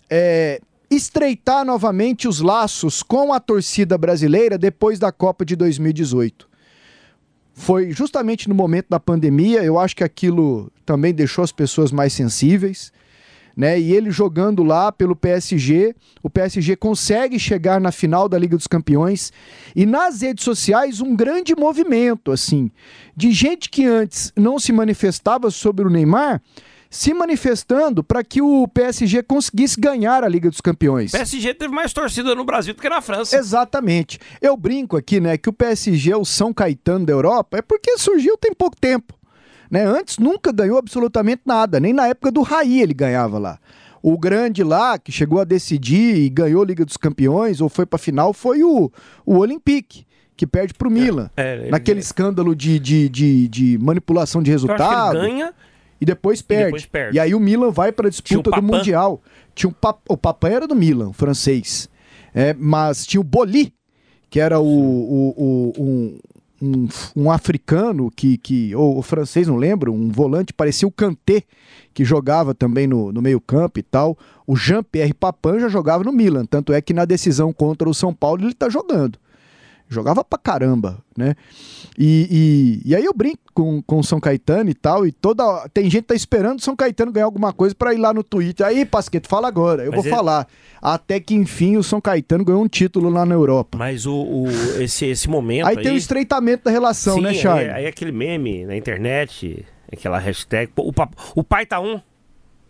é, 0.09 0.61
estreitar 0.89 1.65
novamente 1.65 2.27
os 2.27 2.39
laços 2.39 3.01
com 3.03 3.33
a 3.33 3.39
torcida 3.39 3.97
brasileira 3.97 4.57
depois 4.57 4.99
da 4.99 5.11
Copa 5.11 5.45
de 5.45 5.55
2018. 5.55 6.49
Foi 7.53 7.91
justamente 7.91 8.49
no 8.49 8.55
momento 8.55 8.87
da 8.89 8.99
pandemia, 8.99 9.63
eu 9.63 9.79
acho 9.79 9.95
que 9.95 10.03
aquilo 10.03 10.71
também 10.85 11.13
deixou 11.13 11.43
as 11.43 11.51
pessoas 11.51 11.91
mais 11.91 12.13
sensíveis 12.13 12.91
né? 13.55 13.79
E 13.79 13.93
ele 13.93 14.11
jogando 14.11 14.63
lá 14.63 14.91
pelo 14.91 15.15
PSG, 15.15 15.95
o 16.21 16.29
PSG 16.29 16.75
consegue 16.75 17.39
chegar 17.39 17.79
na 17.79 17.91
final 17.91 18.27
da 18.27 18.37
Liga 18.37 18.57
dos 18.57 18.67
Campeões 18.67 19.31
e 19.75 19.85
nas 19.85 20.21
redes 20.21 20.43
sociais 20.43 20.99
um 20.99 21.15
grande 21.15 21.55
movimento 21.55 22.31
assim 22.31 22.71
de 23.15 23.31
gente 23.31 23.69
que 23.69 23.85
antes 23.85 24.33
não 24.35 24.57
se 24.57 24.71
manifestava 24.71 25.51
sobre 25.51 25.85
o 25.85 25.89
Neymar 25.89 26.41
se 26.93 27.11
manifestando 27.11 28.03
para 28.03 28.23
que 28.23 28.39
o 28.39 28.67
PSG 28.67 29.23
conseguisse 29.23 29.81
ganhar 29.81 30.23
a 30.23 30.27
Liga 30.27 30.47
dos 30.47 30.61
Campeões. 30.61 31.11
O 31.11 31.17
PSG 31.17 31.55
teve 31.55 31.73
mais 31.73 31.91
torcida 31.91 32.35
no 32.35 32.45
Brasil 32.45 32.75
do 32.75 32.81
que 32.81 32.87
na 32.87 33.01
França. 33.01 33.35
Exatamente. 33.35 34.19
Eu 34.39 34.55
brinco 34.55 34.95
aqui, 34.95 35.19
né, 35.19 35.35
que 35.35 35.49
o 35.49 35.53
PSG 35.53 36.11
é 36.11 36.15
o 36.15 36.23
São 36.23 36.53
Caetano 36.53 37.03
da 37.03 37.11
Europa, 37.11 37.57
é 37.57 37.61
porque 37.63 37.97
surgiu 37.97 38.37
tem 38.37 38.53
pouco 38.53 38.79
tempo. 38.79 39.15
Né? 39.71 39.83
Antes 39.83 40.19
nunca 40.19 40.51
ganhou 40.51 40.77
absolutamente 40.77 41.41
nada, 41.47 41.79
nem 41.79 41.93
na 41.93 42.07
época 42.07 42.31
do 42.31 42.43
Raí 42.43 42.79
ele 42.79 42.93
ganhava 42.93 43.39
lá. 43.39 43.57
O 43.99 44.15
grande 44.15 44.63
lá, 44.63 44.99
que 44.99 45.11
chegou 45.11 45.41
a 45.41 45.45
decidir 45.45 46.15
e 46.15 46.29
ganhou 46.29 46.61
a 46.61 46.65
Liga 46.65 46.85
dos 46.85 46.97
Campeões, 46.97 47.59
ou 47.59 47.69
foi 47.69 47.87
para 47.87 47.97
final, 47.97 48.33
foi 48.33 48.63
o, 48.63 48.91
o 49.25 49.37
Olympique 49.39 50.05
que 50.37 50.45
perde 50.45 50.75
para 50.75 50.87
o 50.87 50.91
Milan. 50.91 51.31
É, 51.35 51.67
é, 51.67 51.69
naquele 51.71 51.99
é. 51.99 52.03
escândalo 52.03 52.55
de, 52.55 52.77
de, 52.77 53.09
de, 53.09 53.47
de, 53.47 53.77
manipulação 53.79 54.43
de 54.43 54.51
resultado. 54.51 55.19
ganha 55.19 55.53
e 55.99 56.05
depois 56.05 56.41
perde. 56.41 56.63
e 56.63 56.65
depois 56.65 56.85
perde. 56.85 57.17
E 57.17 57.19
aí 57.19 57.33
o 57.33 57.39
Milan 57.39 57.71
vai 57.71 57.91
para 57.91 58.07
a 58.07 58.09
disputa 58.09 58.51
do 58.51 58.61
Mundial. 58.61 59.21
Tinha 59.55 59.69
um 59.69 59.73
pap... 59.73 59.99
O 60.09 60.17
Papan 60.17 60.49
era 60.49 60.67
do 60.67 60.75
Milan, 60.75 61.13
francês. 61.13 61.89
É, 62.33 62.53
mas 62.53 63.05
tinha 63.05 63.21
o 63.21 63.23
Boli, 63.23 63.73
que 64.29 64.39
era 64.39 64.59
o, 64.59 64.65
o, 64.65 65.73
o 65.77 65.83
um, 65.83 66.19
um, 66.63 66.87
um 67.15 67.31
africano 67.31 68.09
que, 68.09 68.37
que 68.37 68.75
ou, 68.75 68.97
o 68.97 69.01
francês, 69.01 69.47
não 69.47 69.57
lembro, 69.57 69.93
um 69.93 70.09
volante, 70.09 70.53
parecia 70.53 70.87
o 70.87 70.91
Kanté, 70.91 71.43
que 71.93 72.03
jogava 72.03 72.55
também 72.55 72.87
no, 72.87 73.11
no 73.11 73.21
meio 73.21 73.39
campo 73.39 73.79
e 73.79 73.83
tal. 73.83 74.17
O 74.47 74.55
Jean-Pierre 74.55 75.13
Papin 75.13 75.59
já 75.59 75.67
jogava 75.67 76.03
no 76.03 76.11
Milan, 76.11 76.45
tanto 76.45 76.73
é 76.73 76.81
que 76.81 76.93
na 76.93 77.05
decisão 77.05 77.53
contra 77.53 77.87
o 77.87 77.93
São 77.93 78.13
Paulo 78.13 78.41
ele 78.41 78.51
está 78.51 78.69
jogando. 78.69 79.19
Jogava 79.89 80.23
pra 80.23 80.39
caramba, 80.39 81.03
né? 81.15 81.35
E, 81.97 82.81
e, 82.85 82.89
e, 82.89 82.95
aí 82.95 83.05
eu 83.05 83.13
brinco 83.13 83.42
com, 83.53 83.81
com 83.81 83.99
o 83.99 84.03
São 84.03 84.19
Caetano 84.19 84.69
e 84.69 84.73
tal, 84.73 85.05
e 85.05 85.11
toda. 85.11 85.67
Tem 85.73 85.85
gente 85.85 86.01
que 86.03 86.07
tá 86.09 86.15
esperando 86.15 86.59
o 86.59 86.61
São 86.61 86.75
Caetano 86.75 87.11
ganhar 87.11 87.25
alguma 87.25 87.53
coisa 87.53 87.75
para 87.75 87.93
ir 87.93 87.97
lá 87.97 88.13
no 88.13 88.23
Twitter. 88.23 88.65
Aí, 88.65 88.85
Pasqueto, 88.85 89.27
fala 89.27 89.47
agora. 89.47 89.83
Eu 89.83 89.91
Mas 89.91 89.97
vou 89.97 90.05
ele... 90.05 90.15
falar. 90.15 90.47
Até 90.81 91.19
que 91.19 91.33
enfim 91.33 91.77
o 91.77 91.83
São 91.83 92.01
Caetano 92.01 92.43
ganhou 92.43 92.63
um 92.63 92.67
título 92.67 93.09
lá 93.09 93.25
na 93.25 93.35
Europa. 93.35 93.77
Mas 93.77 94.05
o, 94.05 94.15
o 94.15 94.47
esse, 94.81 95.05
esse 95.05 95.29
momento. 95.29 95.67
Aí, 95.67 95.77
aí, 95.77 95.83
tem 95.83 95.93
o 95.93 95.97
estreitamento 95.97 96.65
da 96.65 96.71
relação, 96.71 97.15
Sim, 97.15 97.21
né, 97.21 97.33
Charles? 97.33 97.69
Aí, 97.69 97.75
aí 97.75 97.87
aquele 97.87 98.11
meme 98.11 98.65
na 98.65 98.75
internet, 98.75 99.65
aquela 99.91 100.17
hashtag. 100.17 100.71
O, 100.75 100.91
o 101.35 101.43
pai 101.43 101.65
tá 101.65 101.79
um 101.79 101.99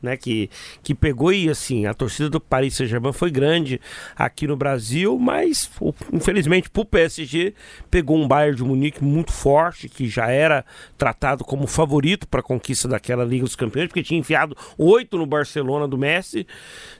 né? 0.03 0.17
Que, 0.17 0.49
que 0.83 0.93
pegou 0.93 1.31
e 1.31 1.49
assim, 1.49 1.85
a 1.85 1.93
torcida 1.93 2.29
do 2.29 2.39
Paris 2.39 2.75
Saint-Germain 2.75 3.13
foi 3.13 3.31
grande 3.31 3.79
aqui 4.15 4.45
no 4.45 4.57
Brasil, 4.57 5.17
mas 5.17 5.71
infelizmente 6.11 6.69
para 6.69 6.81
o 6.81 6.85
PSG 6.85 7.53
pegou 7.89 8.17
um 8.17 8.27
Bayern 8.27 8.57
de 8.57 8.63
Munique 8.63 9.03
muito 9.03 9.31
forte, 9.31 9.87
que 9.87 10.07
já 10.07 10.27
era 10.27 10.65
tratado 10.97 11.43
como 11.43 11.65
favorito 11.65 12.27
para 12.27 12.41
a 12.41 12.43
conquista 12.43 12.87
daquela 12.87 13.23
Liga 13.23 13.45
dos 13.45 13.55
Campeões, 13.55 13.87
porque 13.87 14.03
tinha 14.03 14.19
enfiado 14.19 14.55
oito 14.77 15.17
no 15.17 15.25
Barcelona 15.25 15.87
do 15.87 15.97
Messi, 15.97 16.45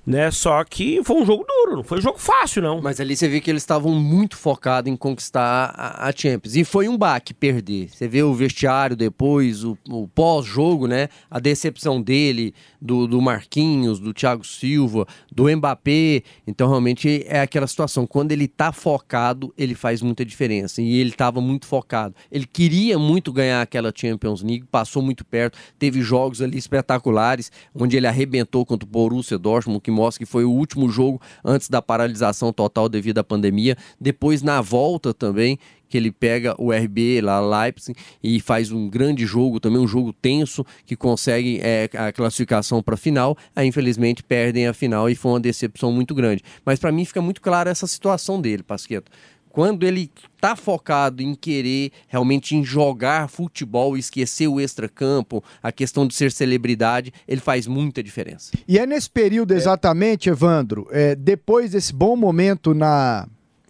né? 0.05 0.29
Só 0.31 0.63
que 0.63 1.01
foi 1.03 1.15
um 1.21 1.25
jogo 1.25 1.45
duro, 1.45 1.77
não 1.77 1.83
foi 1.83 1.99
um 1.99 2.01
jogo 2.01 2.17
fácil, 2.17 2.61
não. 2.61 2.81
Mas 2.81 2.99
ali 2.99 3.15
você 3.15 3.27
vê 3.27 3.39
que 3.39 3.49
eles 3.49 3.63
estavam 3.63 3.93
muito 3.93 4.35
focados 4.35 4.91
em 4.91 4.95
conquistar 4.95 5.73
a, 5.75 6.07
a, 6.07 6.11
Champions. 6.11 6.55
E 6.55 6.63
foi 6.63 6.87
um 6.87 6.97
baque 6.97 7.33
perder. 7.33 7.89
Você 7.89 8.07
vê 8.07 8.21
o 8.21 8.33
vestiário 8.33 8.95
depois, 8.95 9.63
o, 9.63 9.77
o 9.89 10.07
pós-jogo, 10.07 10.87
né? 10.87 11.07
A 11.29 11.39
decepção 11.39 12.01
dele, 12.01 12.53
do 12.81 13.07
do, 13.07 13.21
Marquinhos, 13.21 13.99
do 13.99 14.13
Thiago 14.13 14.45
Silva, 14.45 15.07
do 15.31 15.45
Mbappé. 15.55 16.23
Então, 16.45 16.67
realmente 16.67 17.23
é 17.27 17.39
aquela 17.39 17.67
situação. 17.67 18.05
Quando 18.05 18.31
ele 18.31 18.47
tá 18.47 18.71
focado, 18.71 19.53
ele 19.57 19.75
faz 19.75 20.01
muita 20.01 20.25
diferença. 20.25 20.81
E 20.81 20.99
ele 20.99 21.11
estava 21.11 21.39
muito 21.39 21.65
focado. 21.65 22.15
Ele 22.31 22.45
queria 22.45 22.99
muito 22.99 23.31
ganhar 23.31 23.61
aquela 23.61 23.91
Champions 23.95 24.41
League, 24.41 24.65
passou 24.69 25.01
muito 25.01 25.23
perto. 25.23 25.57
Teve 25.79 26.01
jogos 26.01 26.41
ali 26.41 26.57
espetaculares, 26.57 27.51
onde 27.73 27.95
ele 27.95 28.07
arrebentou 28.07 28.65
contra 28.65 28.85
o 28.85 28.89
Borussia 28.89 29.37
Dortmund, 29.37 29.79
que 29.81 29.92
mostra 29.93 30.25
que 30.25 30.29
foi 30.29 30.43
o 30.43 30.51
último 30.51 30.89
jogo 30.89 31.21
antes 31.45 31.69
da 31.69 31.81
paralisação 31.81 32.51
total 32.51 32.89
devido 32.89 33.19
à 33.19 33.23
pandemia. 33.23 33.77
Depois, 33.99 34.41
na 34.41 34.59
volta 34.59 35.13
também, 35.13 35.57
que 35.87 35.97
ele 35.97 36.11
pega 36.11 36.55
o 36.57 36.71
RB 36.71 37.21
lá, 37.21 37.39
Leipzig, 37.39 37.95
e 38.23 38.39
faz 38.39 38.71
um 38.71 38.89
grande 38.89 39.27
jogo, 39.27 39.59
também 39.59 39.79
um 39.79 39.87
jogo 39.87 40.11
tenso, 40.11 40.65
que 40.87 40.95
consegue 40.95 41.59
é, 41.61 41.87
a 41.93 42.11
classificação 42.11 42.81
para 42.81 42.95
a 42.95 42.97
final. 42.97 43.37
Aí, 43.55 43.67
infelizmente, 43.67 44.23
perdem 44.23 44.67
a 44.67 44.73
final 44.73 45.07
e 45.07 45.13
foi 45.13 45.33
uma 45.33 45.39
decepção 45.39 45.91
muito 45.91 46.15
grande. 46.15 46.41
Mas 46.65 46.79
para 46.79 46.91
mim 46.91 47.05
fica 47.05 47.21
muito 47.21 47.39
clara 47.41 47.69
essa 47.69 47.85
situação 47.85 48.41
dele, 48.41 48.63
Pasqueto 48.63 49.11
quando 49.53 49.83
ele 49.83 50.09
está 50.35 50.55
focado 50.55 51.21
em 51.21 51.35
querer 51.35 51.91
realmente 52.07 52.55
em 52.55 52.63
jogar 52.63 53.29
futebol, 53.29 53.95
esquecer 53.95 54.47
o 54.47 54.59
extracampo, 54.59 55.43
a 55.61 55.71
questão 55.71 56.07
de 56.07 56.15
ser 56.15 56.31
celebridade, 56.31 57.13
ele 57.27 57.39
faz 57.39 57.67
muita 57.67 58.01
diferença. 58.01 58.51
E 58.67 58.79
é 58.79 58.87
nesse 58.87 59.07
período 59.07 59.53
exatamente, 59.53 60.27
Evandro, 60.27 60.87
é, 60.89 61.15
depois 61.15 61.69
desse 61.69 61.93
bom 61.93 62.15
momento 62.15 62.73
na 62.73 63.27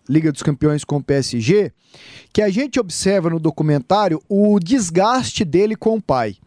Liga 0.07 0.31
dos 0.31 0.41
Campeões 0.41 0.85
com 0.85 0.95
o 0.95 1.03
PSG, 1.03 1.73
que 2.31 2.41
a 2.41 2.49
gente 2.49 2.79
observa 2.79 3.29
no 3.29 3.39
documentário 3.39 4.23
o 4.29 4.59
desgaste 4.61 5.43
dele 5.43 5.75
com 5.75 5.97
o 5.97 6.01
pai. 6.01 6.37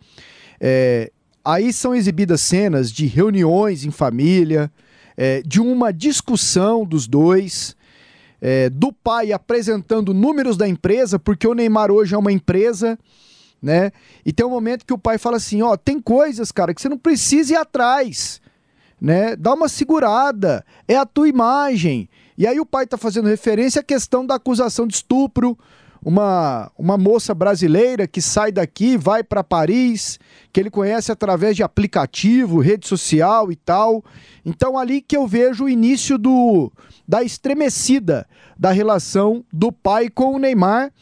É, 0.58 1.12
aí 1.44 1.74
são 1.74 1.94
exibidas 1.94 2.40
cenas 2.40 2.90
de 2.90 3.04
reuniões 3.04 3.84
em 3.84 3.90
família, 3.90 4.72
é, 5.14 5.42
de 5.42 5.60
uma 5.60 5.92
discussão 5.92 6.86
dos 6.86 7.06
dois, 7.06 7.76
é, 8.40 8.68
do 8.68 8.92
pai 8.92 9.32
apresentando 9.32 10.12
números 10.12 10.56
da 10.56 10.68
empresa, 10.68 11.18
porque 11.18 11.46
o 11.46 11.54
Neymar 11.54 11.90
hoje 11.90 12.14
é 12.14 12.18
uma 12.18 12.32
empresa, 12.32 12.98
né? 13.62 13.90
E 14.24 14.32
tem 14.32 14.44
um 14.44 14.50
momento 14.50 14.84
que 14.84 14.92
o 14.92 14.98
pai 14.98 15.18
fala 15.18 15.36
assim: 15.36 15.62
ó, 15.62 15.76
tem 15.76 16.00
coisas, 16.00 16.52
cara, 16.52 16.74
que 16.74 16.80
você 16.80 16.88
não 16.88 16.98
precisa 16.98 17.54
ir 17.54 17.56
atrás, 17.56 18.40
né? 19.00 19.36
Dá 19.36 19.54
uma 19.54 19.68
segurada, 19.68 20.64
é 20.86 20.96
a 20.96 21.06
tua 21.06 21.28
imagem. 21.28 22.08
E 22.38 22.46
aí 22.46 22.60
o 22.60 22.66
pai 22.66 22.84
está 22.84 22.98
fazendo 22.98 23.28
referência 23.28 23.80
à 23.80 23.84
questão 23.84 24.26
da 24.26 24.34
acusação 24.34 24.86
de 24.86 24.94
estupro, 24.94 25.56
uma, 26.06 26.70
uma 26.78 26.96
moça 26.96 27.34
brasileira 27.34 28.06
que 28.06 28.22
sai 28.22 28.52
daqui, 28.52 28.96
vai 28.96 29.24
para 29.24 29.42
Paris, 29.42 30.20
que 30.52 30.60
ele 30.60 30.70
conhece 30.70 31.10
através 31.10 31.56
de 31.56 31.64
aplicativo, 31.64 32.60
rede 32.60 32.86
social 32.86 33.50
e 33.50 33.56
tal. 33.56 34.04
Então 34.44 34.78
ali 34.78 35.00
que 35.00 35.16
eu 35.16 35.26
vejo 35.26 35.64
o 35.64 35.68
início 35.68 36.16
do 36.16 36.70
da 37.08 37.24
estremecida 37.24 38.24
da 38.56 38.70
relação 38.70 39.44
do 39.52 39.72
pai 39.72 40.08
com 40.08 40.36
o 40.36 40.38
Neymar, 40.38 40.92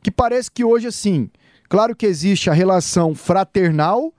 que 0.00 0.10
parece 0.10 0.52
que 0.52 0.62
hoje 0.62 0.86
assim, 0.86 1.28
claro 1.68 1.96
que 1.96 2.06
existe 2.06 2.48
a 2.48 2.52
relação 2.52 3.12
fraternal, 3.12 4.14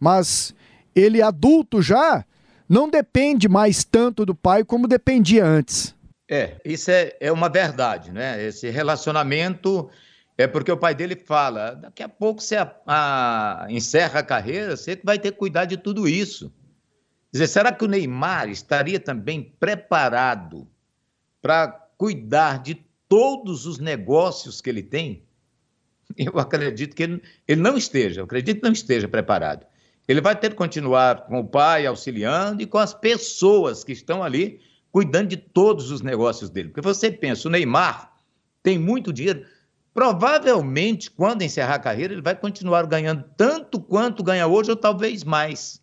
mas 0.00 0.52
ele 0.96 1.22
adulto 1.22 1.80
já 1.80 2.24
não 2.68 2.90
depende 2.90 3.48
mais 3.48 3.84
tanto 3.84 4.26
do 4.26 4.34
pai 4.34 4.64
como 4.64 4.88
dependia 4.88 5.46
antes. 5.46 5.95
É, 6.28 6.60
isso 6.64 6.90
é, 6.90 7.16
é 7.20 7.30
uma 7.30 7.48
verdade, 7.48 8.10
né? 8.10 8.42
Esse 8.42 8.68
relacionamento 8.68 9.88
é 10.36 10.46
porque 10.46 10.70
o 10.70 10.76
pai 10.76 10.94
dele 10.94 11.14
fala: 11.16 11.74
daqui 11.74 12.02
a 12.02 12.08
pouco 12.08 12.42
você 12.42 12.56
a, 12.56 12.74
a, 12.86 13.66
encerra 13.70 14.20
a 14.20 14.24
carreira, 14.24 14.76
você 14.76 15.00
vai 15.02 15.18
ter 15.18 15.32
que 15.32 15.38
cuidar 15.38 15.64
de 15.64 15.76
tudo 15.76 16.08
isso. 16.08 16.52
Quer 17.30 17.38
dizer, 17.38 17.46
será 17.48 17.72
que 17.72 17.84
o 17.84 17.88
Neymar 17.88 18.48
estaria 18.48 18.98
também 18.98 19.54
preparado 19.60 20.68
para 21.40 21.68
cuidar 21.96 22.62
de 22.62 22.74
todos 23.08 23.66
os 23.66 23.78
negócios 23.78 24.60
que 24.60 24.68
ele 24.68 24.82
tem? 24.82 25.24
Eu 26.16 26.38
acredito 26.38 26.94
que 26.94 27.02
ele, 27.02 27.22
ele 27.48 27.60
não 27.60 27.76
esteja, 27.76 28.20
eu 28.20 28.24
acredito 28.24 28.58
que 28.58 28.64
não 28.64 28.72
esteja 28.72 29.08
preparado. 29.08 29.66
Ele 30.06 30.20
vai 30.20 30.36
ter 30.36 30.50
que 30.50 30.56
continuar 30.56 31.26
com 31.26 31.40
o 31.40 31.46
pai 31.46 31.84
auxiliando 31.84 32.62
e 32.62 32.66
com 32.66 32.78
as 32.78 32.94
pessoas 32.94 33.82
que 33.82 33.92
estão 33.92 34.22
ali 34.22 34.60
cuidando 34.96 35.28
de 35.28 35.36
todos 35.36 35.90
os 35.90 36.00
negócios 36.00 36.48
dele. 36.48 36.70
Porque 36.70 36.80
você 36.80 37.12
pensa, 37.12 37.46
o 37.46 37.50
Neymar 37.50 38.14
tem 38.62 38.78
muito 38.78 39.12
dinheiro. 39.12 39.44
Provavelmente, 39.92 41.10
quando 41.10 41.42
encerrar 41.42 41.74
a 41.74 41.78
carreira, 41.78 42.14
ele 42.14 42.22
vai 42.22 42.34
continuar 42.34 42.86
ganhando 42.86 43.22
tanto 43.36 43.78
quanto 43.78 44.22
ganha 44.22 44.46
hoje, 44.46 44.70
ou 44.70 44.76
talvez 44.76 45.22
mais. 45.22 45.82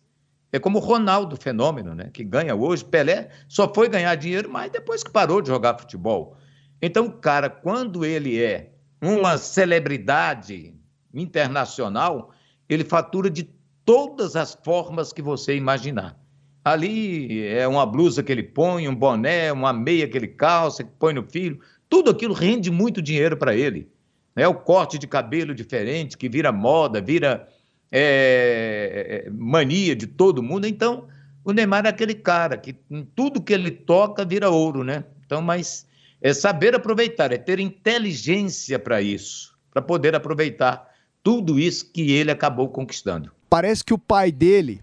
É 0.50 0.58
como 0.58 0.78
o 0.78 0.80
Ronaldo 0.80 1.36
Fenômeno, 1.36 1.94
né? 1.94 2.10
Que 2.12 2.24
ganha 2.24 2.56
hoje. 2.56 2.84
Pelé 2.84 3.30
só 3.48 3.72
foi 3.72 3.88
ganhar 3.88 4.16
dinheiro, 4.16 4.50
mas 4.50 4.72
depois 4.72 5.04
que 5.04 5.12
parou 5.12 5.40
de 5.40 5.46
jogar 5.46 5.78
futebol. 5.78 6.36
Então, 6.82 7.08
cara, 7.08 7.48
quando 7.48 8.04
ele 8.04 8.42
é 8.42 8.72
uma 9.00 9.38
celebridade 9.38 10.74
internacional, 11.14 12.32
ele 12.68 12.82
fatura 12.82 13.30
de 13.30 13.48
todas 13.84 14.34
as 14.34 14.58
formas 14.64 15.12
que 15.12 15.22
você 15.22 15.54
imaginar. 15.54 16.18
Ali 16.64 17.46
é 17.46 17.68
uma 17.68 17.84
blusa 17.84 18.22
que 18.22 18.32
ele 18.32 18.42
põe, 18.42 18.88
um 18.88 18.94
boné, 18.94 19.52
uma 19.52 19.72
meia 19.72 20.08
que 20.08 20.16
ele 20.16 20.28
calça, 20.28 20.82
que 20.82 20.90
põe 20.98 21.12
no 21.12 21.22
filho. 21.22 21.60
Tudo 21.90 22.10
aquilo 22.10 22.32
rende 22.32 22.70
muito 22.70 23.02
dinheiro 23.02 23.36
para 23.36 23.54
ele. 23.54 23.88
É 24.34 24.48
o 24.48 24.54
corte 24.54 24.98
de 24.98 25.06
cabelo 25.06 25.54
diferente, 25.54 26.16
que 26.16 26.28
vira 26.28 26.50
moda, 26.50 27.00
vira 27.00 27.46
é, 27.92 29.24
é, 29.26 29.30
mania 29.30 29.94
de 29.94 30.06
todo 30.06 30.42
mundo. 30.42 30.66
Então, 30.66 31.06
o 31.44 31.52
Neymar 31.52 31.84
é 31.84 31.90
aquele 31.90 32.14
cara 32.14 32.56
que 32.56 32.74
tudo 33.14 33.42
que 33.42 33.52
ele 33.52 33.70
toca 33.70 34.24
vira 34.24 34.48
ouro, 34.48 34.82
né? 34.82 35.04
Então, 35.26 35.42
mas 35.42 35.86
é 36.20 36.32
saber 36.32 36.74
aproveitar, 36.74 37.30
é 37.30 37.36
ter 37.36 37.60
inteligência 37.60 38.78
para 38.78 39.02
isso, 39.02 39.54
para 39.70 39.82
poder 39.82 40.14
aproveitar 40.14 40.88
tudo 41.22 41.60
isso 41.60 41.92
que 41.92 42.12
ele 42.12 42.30
acabou 42.30 42.68
conquistando. 42.68 43.30
Parece 43.50 43.84
que 43.84 43.94
o 43.94 43.98
pai 43.98 44.32
dele 44.32 44.80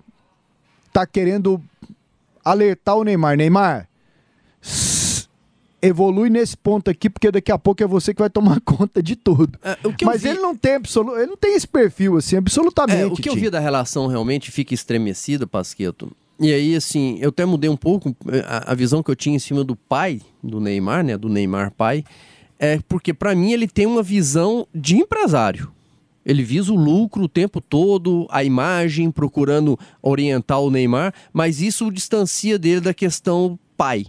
tá 0.93 1.05
querendo 1.05 1.61
alertar 2.43 2.95
o 2.95 3.03
Neymar. 3.03 3.37
Neymar, 3.37 3.87
evolui 5.81 6.29
nesse 6.29 6.55
ponto 6.55 6.89
aqui, 6.89 7.09
porque 7.09 7.31
daqui 7.31 7.51
a 7.51 7.57
pouco 7.57 7.83
é 7.83 7.87
você 7.87 8.13
que 8.13 8.21
vai 8.21 8.29
tomar 8.29 8.61
conta 8.65 9.01
de 9.01 9.15
tudo. 9.15 9.57
É, 9.63 9.77
Mas 10.03 10.21
vi... 10.21 10.29
ele 10.29 10.39
não 10.39 10.55
tem 10.55 10.75
absoluto, 10.75 11.17
ele 11.17 11.27
não 11.27 11.37
tem 11.37 11.55
esse 11.55 11.67
perfil 11.67 12.17
assim, 12.17 12.37
absolutamente. 12.37 13.01
É, 13.01 13.05
o 13.07 13.15
que 13.15 13.29
eu 13.29 13.35
vi 13.35 13.49
da 13.49 13.59
relação 13.59 14.07
realmente 14.07 14.51
fica 14.51 14.73
estremecida, 14.73 15.47
Pasqueto. 15.47 16.11
E 16.39 16.51
aí, 16.51 16.75
assim, 16.75 17.17
eu 17.19 17.29
até 17.29 17.45
mudei 17.45 17.69
um 17.69 17.77
pouco 17.77 18.15
é, 18.27 18.39
a, 18.39 18.71
a 18.71 18.75
visão 18.75 19.03
que 19.03 19.11
eu 19.11 19.15
tinha 19.15 19.35
em 19.35 19.39
cima 19.39 19.63
do 19.63 19.75
pai 19.75 20.21
do 20.43 20.59
Neymar, 20.59 21.03
né? 21.03 21.17
Do 21.17 21.29
Neymar 21.29 21.71
pai. 21.71 22.03
É 22.57 22.79
porque, 22.87 23.13
para 23.13 23.35
mim, 23.35 23.51
ele 23.51 23.67
tem 23.67 23.85
uma 23.85 24.01
visão 24.01 24.67
de 24.73 24.95
empresário. 24.95 25.71
Ele 26.25 26.43
visa 26.43 26.71
o 26.71 26.75
lucro 26.75 27.23
o 27.23 27.29
tempo 27.29 27.59
todo, 27.59 28.27
a 28.29 28.43
imagem, 28.43 29.11
procurando 29.11 29.77
orientar 30.01 30.59
o 30.59 30.69
Neymar, 30.69 31.13
mas 31.33 31.61
isso 31.61 31.87
o 31.87 31.91
distancia 31.91 32.59
dele 32.59 32.81
da 32.81 32.93
questão 32.93 33.57
pai. 33.75 34.05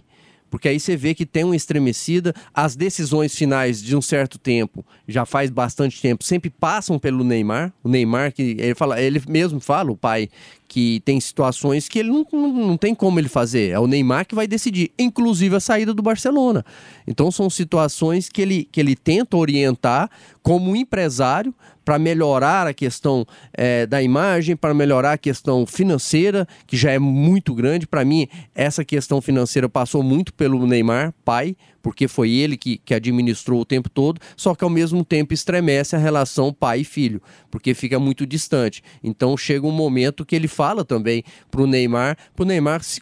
Porque 0.53 0.69
aí 0.69 0.79
você 0.79 0.95
vê 0.95 1.15
que 1.15 1.25
tem 1.25 1.43
uma 1.43 1.55
estremecida, 1.55 2.31
as 2.53 2.75
decisões 2.75 3.35
finais 3.35 3.81
de 3.81 3.95
um 3.95 4.01
certo 4.03 4.37
tempo, 4.37 4.85
já 5.07 5.25
faz 5.25 5.49
bastante 5.49 5.99
tempo, 5.99 6.23
sempre 6.23 6.51
passam 6.51 6.99
pelo 6.99 7.23
Neymar. 7.23 7.73
O 7.83 7.89
Neymar, 7.89 8.31
que 8.31 8.55
ele 8.59 8.75
fala, 8.75 9.01
ele 9.01 9.19
mesmo 9.27 9.59
fala, 9.59 9.91
o 9.91 9.97
pai, 9.97 10.29
que 10.67 11.01
tem 11.03 11.19
situações 11.19 11.89
que 11.89 11.97
ele 11.97 12.09
não, 12.09 12.23
não, 12.31 12.67
não, 12.67 12.77
tem 12.77 12.93
como 12.93 13.19
ele 13.19 13.29
fazer. 13.29 13.71
É 13.71 13.79
o 13.79 13.87
Neymar 13.87 14.27
que 14.27 14.35
vai 14.35 14.45
decidir, 14.45 14.91
inclusive 14.99 15.55
a 15.55 15.59
saída 15.59 15.91
do 15.91 16.03
Barcelona. 16.03 16.63
Então 17.07 17.31
são 17.31 17.49
situações 17.49 18.29
que 18.29 18.39
ele, 18.39 18.69
que 18.71 18.79
ele 18.79 18.95
tenta 18.95 19.35
orientar 19.35 20.07
como 20.43 20.75
empresário 20.75 21.51
para 21.83 21.99
melhorar 21.99 22.67
a 22.67 22.73
questão 22.73 23.25
é, 23.53 23.85
da 23.85 24.01
imagem, 24.01 24.55
para 24.55 24.73
melhorar 24.73 25.13
a 25.13 25.17
questão 25.17 25.65
financeira, 25.65 26.47
que 26.65 26.77
já 26.77 26.91
é 26.91 26.99
muito 26.99 27.53
grande. 27.53 27.87
Para 27.87 28.05
mim, 28.05 28.27
essa 28.55 28.83
questão 28.85 29.21
financeira 29.21 29.67
passou 29.67 30.03
muito 30.03 30.33
pelo 30.33 30.65
Neymar, 30.65 31.13
pai, 31.25 31.55
porque 31.81 32.07
foi 32.07 32.31
ele 32.31 32.55
que, 32.55 32.77
que 32.77 32.93
administrou 32.93 33.59
o 33.59 33.65
tempo 33.65 33.89
todo, 33.89 34.19
só 34.37 34.55
que 34.55 34.63
ao 34.63 34.69
mesmo 34.69 35.03
tempo 35.03 35.33
estremece 35.33 35.95
a 35.95 35.99
relação 35.99 36.53
pai 36.53 36.79
e 36.79 36.85
filho, 36.85 37.21
porque 37.51 37.73
fica 37.73 37.99
muito 37.99 38.25
distante. 38.25 38.81
Então 39.03 39.35
chega 39.35 39.67
um 39.67 39.71
momento 39.71 40.25
que 40.25 40.35
ele 40.35 40.47
fala 40.47 40.85
também 40.85 41.23
para 41.51 41.61
o 41.61 41.67
Neymar, 41.67 42.17
para 42.33 42.43
o 42.43 42.45
Neymar 42.45 42.81
se, 42.81 43.01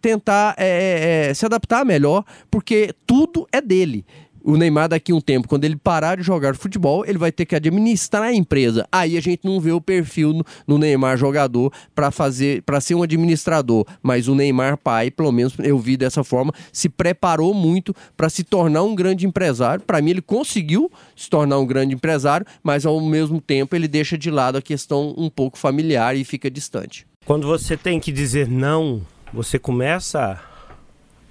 tentar 0.00 0.54
é, 0.56 1.28
é, 1.30 1.34
se 1.34 1.44
adaptar 1.44 1.84
melhor, 1.84 2.24
porque 2.48 2.94
tudo 3.04 3.48
é 3.52 3.60
dele 3.60 4.06
o 4.42 4.56
Neymar 4.56 4.88
daqui 4.88 5.12
a 5.12 5.14
um 5.14 5.20
tempo, 5.20 5.48
quando 5.48 5.64
ele 5.64 5.76
parar 5.76 6.16
de 6.16 6.22
jogar 6.22 6.54
futebol, 6.54 7.04
ele 7.06 7.18
vai 7.18 7.32
ter 7.32 7.44
que 7.46 7.54
administrar 7.54 8.22
a 8.22 8.34
empresa. 8.34 8.86
Aí 8.90 9.16
a 9.16 9.20
gente 9.20 9.44
não 9.44 9.60
vê 9.60 9.72
o 9.72 9.80
perfil 9.80 10.32
no, 10.32 10.44
no 10.66 10.78
Neymar 10.78 11.16
jogador 11.16 11.72
para 11.94 12.10
fazer, 12.10 12.62
para 12.62 12.80
ser 12.80 12.94
um 12.94 13.02
administrador, 13.02 13.84
mas 14.02 14.28
o 14.28 14.34
Neymar 14.34 14.76
pai, 14.76 15.10
pelo 15.10 15.32
menos 15.32 15.54
eu 15.58 15.78
vi 15.78 15.96
dessa 15.96 16.24
forma, 16.24 16.52
se 16.72 16.88
preparou 16.88 17.52
muito 17.54 17.94
para 18.16 18.28
se 18.28 18.44
tornar 18.44 18.82
um 18.82 18.94
grande 18.94 19.26
empresário. 19.26 19.84
Para 19.84 20.00
mim 20.00 20.10
ele 20.10 20.22
conseguiu 20.22 20.90
se 21.16 21.28
tornar 21.28 21.58
um 21.58 21.66
grande 21.66 21.94
empresário, 21.94 22.46
mas 22.62 22.86
ao 22.86 23.00
mesmo 23.00 23.40
tempo 23.40 23.74
ele 23.76 23.88
deixa 23.88 24.16
de 24.16 24.30
lado 24.30 24.58
a 24.58 24.62
questão 24.62 25.14
um 25.16 25.28
pouco 25.28 25.58
familiar 25.58 26.16
e 26.16 26.24
fica 26.24 26.50
distante. 26.50 27.06
Quando 27.24 27.46
você 27.46 27.76
tem 27.76 28.00
que 28.00 28.10
dizer 28.10 28.48
não, 28.48 29.02
você 29.32 29.58
começa 29.58 30.40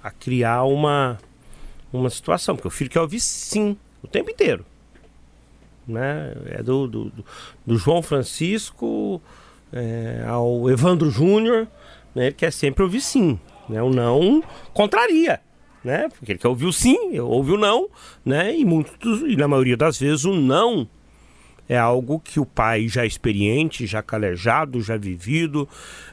a 0.02 0.10
criar 0.10 0.64
uma 0.64 1.18
uma 1.92 2.10
situação, 2.10 2.54
porque 2.54 2.68
o 2.68 2.70
filho 2.70 2.90
quer 2.90 3.00
ouvir 3.00 3.20
sim 3.20 3.76
o 4.02 4.06
tempo 4.06 4.30
inteiro. 4.30 4.64
Né? 5.86 6.34
É 6.46 6.62
do, 6.62 6.86
do, 6.86 7.12
do 7.66 7.76
João 7.76 8.02
Francisco 8.02 9.20
é, 9.72 10.24
ao 10.26 10.70
Evandro 10.70 11.10
Júnior, 11.10 11.66
né? 12.14 12.26
ele 12.26 12.34
quer 12.34 12.52
sempre 12.52 12.82
ouvir 12.82 13.00
sim. 13.00 13.38
Né? 13.68 13.82
O 13.82 13.90
não 13.90 14.42
contraria. 14.72 15.40
Né? 15.82 16.08
Porque 16.10 16.32
ele 16.32 16.38
quer 16.38 16.48
ouvir 16.48 16.66
o 16.66 16.72
sim, 16.72 17.18
ouve 17.18 17.52
o 17.52 17.56
não, 17.56 17.88
né? 18.22 18.54
E, 18.54 18.66
muitos, 18.66 19.22
e 19.22 19.34
na 19.34 19.48
maioria 19.48 19.78
das 19.78 19.98
vezes 19.98 20.26
o 20.26 20.34
não 20.34 20.86
é 21.70 21.78
algo 21.78 22.18
que 22.18 22.40
o 22.40 22.44
pai 22.44 22.88
já 22.88 23.06
experiente, 23.06 23.86
já 23.86 24.02
calejado, 24.02 24.82
já 24.82 24.96
vivido, 24.96 25.68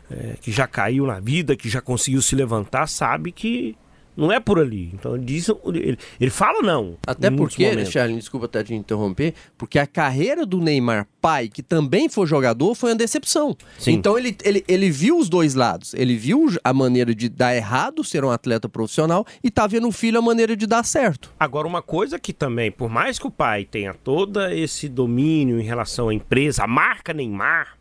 é, 0.09 0.35
que 0.39 0.51
já 0.51 0.67
caiu 0.67 1.07
na 1.07 1.19
vida, 1.19 1.55
que 1.55 1.67
já 1.67 1.81
conseguiu 1.81 2.21
se 2.21 2.35
levantar, 2.35 2.87
sabe 2.87 3.31
que 3.31 3.75
não 4.17 4.31
é 4.31 4.39
por 4.39 4.59
ali. 4.59 4.89
Então 4.93 5.15
ele 5.15 5.23
diz, 5.23 5.47
ele, 5.65 5.97
ele 6.19 6.31
fala 6.31 6.61
não. 6.61 6.97
Até 7.05 7.29
porque, 7.29 7.85
Charles, 7.85 8.17
desculpa 8.17 8.47
até 8.47 8.63
te 8.63 8.73
interromper, 8.73 9.35
porque 9.57 9.77
a 9.77 9.85
carreira 9.85 10.45
do 10.45 10.59
Neymar 10.59 11.07
pai, 11.21 11.47
que 11.47 11.61
também 11.61 12.09
foi 12.09 12.25
jogador, 12.25 12.73
foi 12.73 12.91
uma 12.91 12.95
decepção. 12.95 13.55
Sim. 13.77 13.93
Então 13.93 14.17
ele, 14.17 14.35
ele, 14.43 14.63
ele 14.67 14.89
viu 14.89 15.17
os 15.19 15.29
dois 15.29 15.53
lados. 15.53 15.93
Ele 15.93 16.15
viu 16.15 16.47
a 16.63 16.73
maneira 16.73 17.13
de 17.13 17.29
dar 17.29 17.55
errado 17.55 18.03
ser 18.03 18.25
um 18.25 18.31
atleta 18.31 18.67
profissional 18.67 19.25
e 19.43 19.51
tá 19.51 19.67
vendo 19.67 19.87
o 19.87 19.91
filho 19.91 20.17
a 20.17 20.21
maneira 20.21 20.55
de 20.55 20.65
dar 20.65 20.83
certo. 20.83 21.31
Agora, 21.39 21.67
uma 21.67 21.81
coisa 21.81 22.17
que 22.17 22.33
também, 22.33 22.71
por 22.71 22.89
mais 22.89 23.19
que 23.19 23.27
o 23.27 23.31
pai 23.31 23.65
tenha 23.65 23.93
todo 23.93 24.41
esse 24.47 24.89
domínio 24.89 25.59
em 25.59 25.63
relação 25.63 26.09
à 26.09 26.13
empresa, 26.13 26.63
a 26.63 26.67
marca 26.67 27.13
Neymar, 27.13 27.77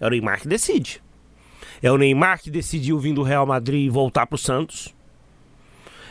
é 0.00 0.06
o 0.06 0.10
Neymar 0.10 0.40
que 0.40 0.48
decide. 0.48 1.02
É 1.82 1.90
o 1.90 1.98
Neymar 1.98 2.40
que 2.40 2.50
decidiu 2.50 2.98
vir 2.98 3.12
do 3.12 3.22
Real 3.22 3.44
Madrid 3.44 3.86
e 3.86 3.90
voltar 3.90 4.26
para 4.26 4.36
o 4.36 4.38
Santos. 4.38 4.93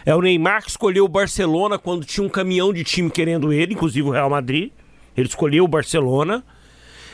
É 0.06 0.14
o 0.16 0.22
Neymar 0.22 0.64
que 0.64 0.70
escolheu 0.70 1.06
o 1.06 1.10
Barcelona 1.10 1.80
quando 1.80 2.06
tinha 2.06 2.26
um 2.26 2.30
caminhão 2.30 2.74
de 2.74 2.84
time 2.84 3.10
querendo 3.10 3.54
ele, 3.54 3.74
inclusive 3.74 4.08
o 4.08 4.12
Real 4.12 4.30
Madrid. 4.30 4.72
Ele 5.16 5.28
escolheu 5.28 5.64
o 5.64 5.68
Barcelona. 5.68 6.44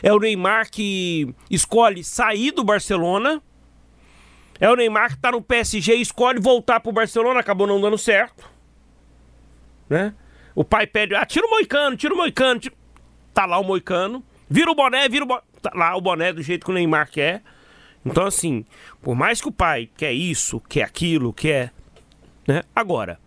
É 0.02 0.12
o 0.14 0.20
Neymar 0.20 0.72
que 0.72 1.34
escolhe 1.50 2.04
sair 2.04 2.52
do 2.52 2.64
Barcelona. 2.64 3.42
É 4.60 4.70
o 4.70 4.76
Neymar 4.76 5.10
que 5.10 5.16
está 5.16 5.32
no 5.32 5.42
PSG 5.42 5.96
e 5.96 6.02
escolhe 6.02 6.40
voltar 6.40 6.80
pro 6.80 6.92
Barcelona, 6.92 7.40
acabou 7.40 7.68
não 7.68 7.80
dando 7.80 7.98
certo. 7.98 8.50
Né? 9.90 10.14
O 10.56 10.64
pai 10.64 10.88
pede, 10.88 11.16
ah, 11.16 11.26
tira 11.26 11.46
o 11.46 11.50
moicano, 11.50 11.96
tira 11.96 12.14
o 12.14 12.18
moicano. 12.18 12.60
Tira... 12.60 12.76
Tá 13.34 13.46
lá 13.46 13.60
o 13.60 13.64
moicano. 13.64 14.24
Vira 14.50 14.72
o 14.72 14.76
boné, 14.76 15.08
vira 15.08 15.24
o 15.24 15.28
boné. 15.28 15.42
Tá 15.62 15.72
lá 15.76 15.96
o 15.96 16.02
boné 16.02 16.34
do 16.34 16.42
jeito 16.42 16.66
que 16.66 16.72
o 16.72 16.74
Neymar 16.74 17.10
quer. 17.10 17.44
Então, 18.06 18.26
assim, 18.26 18.66
por 19.02 19.16
mais 19.16 19.42
que 19.42 19.48
o 19.48 19.52
pai 19.52 19.90
quer 19.96 20.14
isso, 20.14 20.60
quer 20.62 20.84
aquilo, 20.84 21.34
quer 21.34 21.74
né? 22.50 22.64
Agora, 22.76 23.20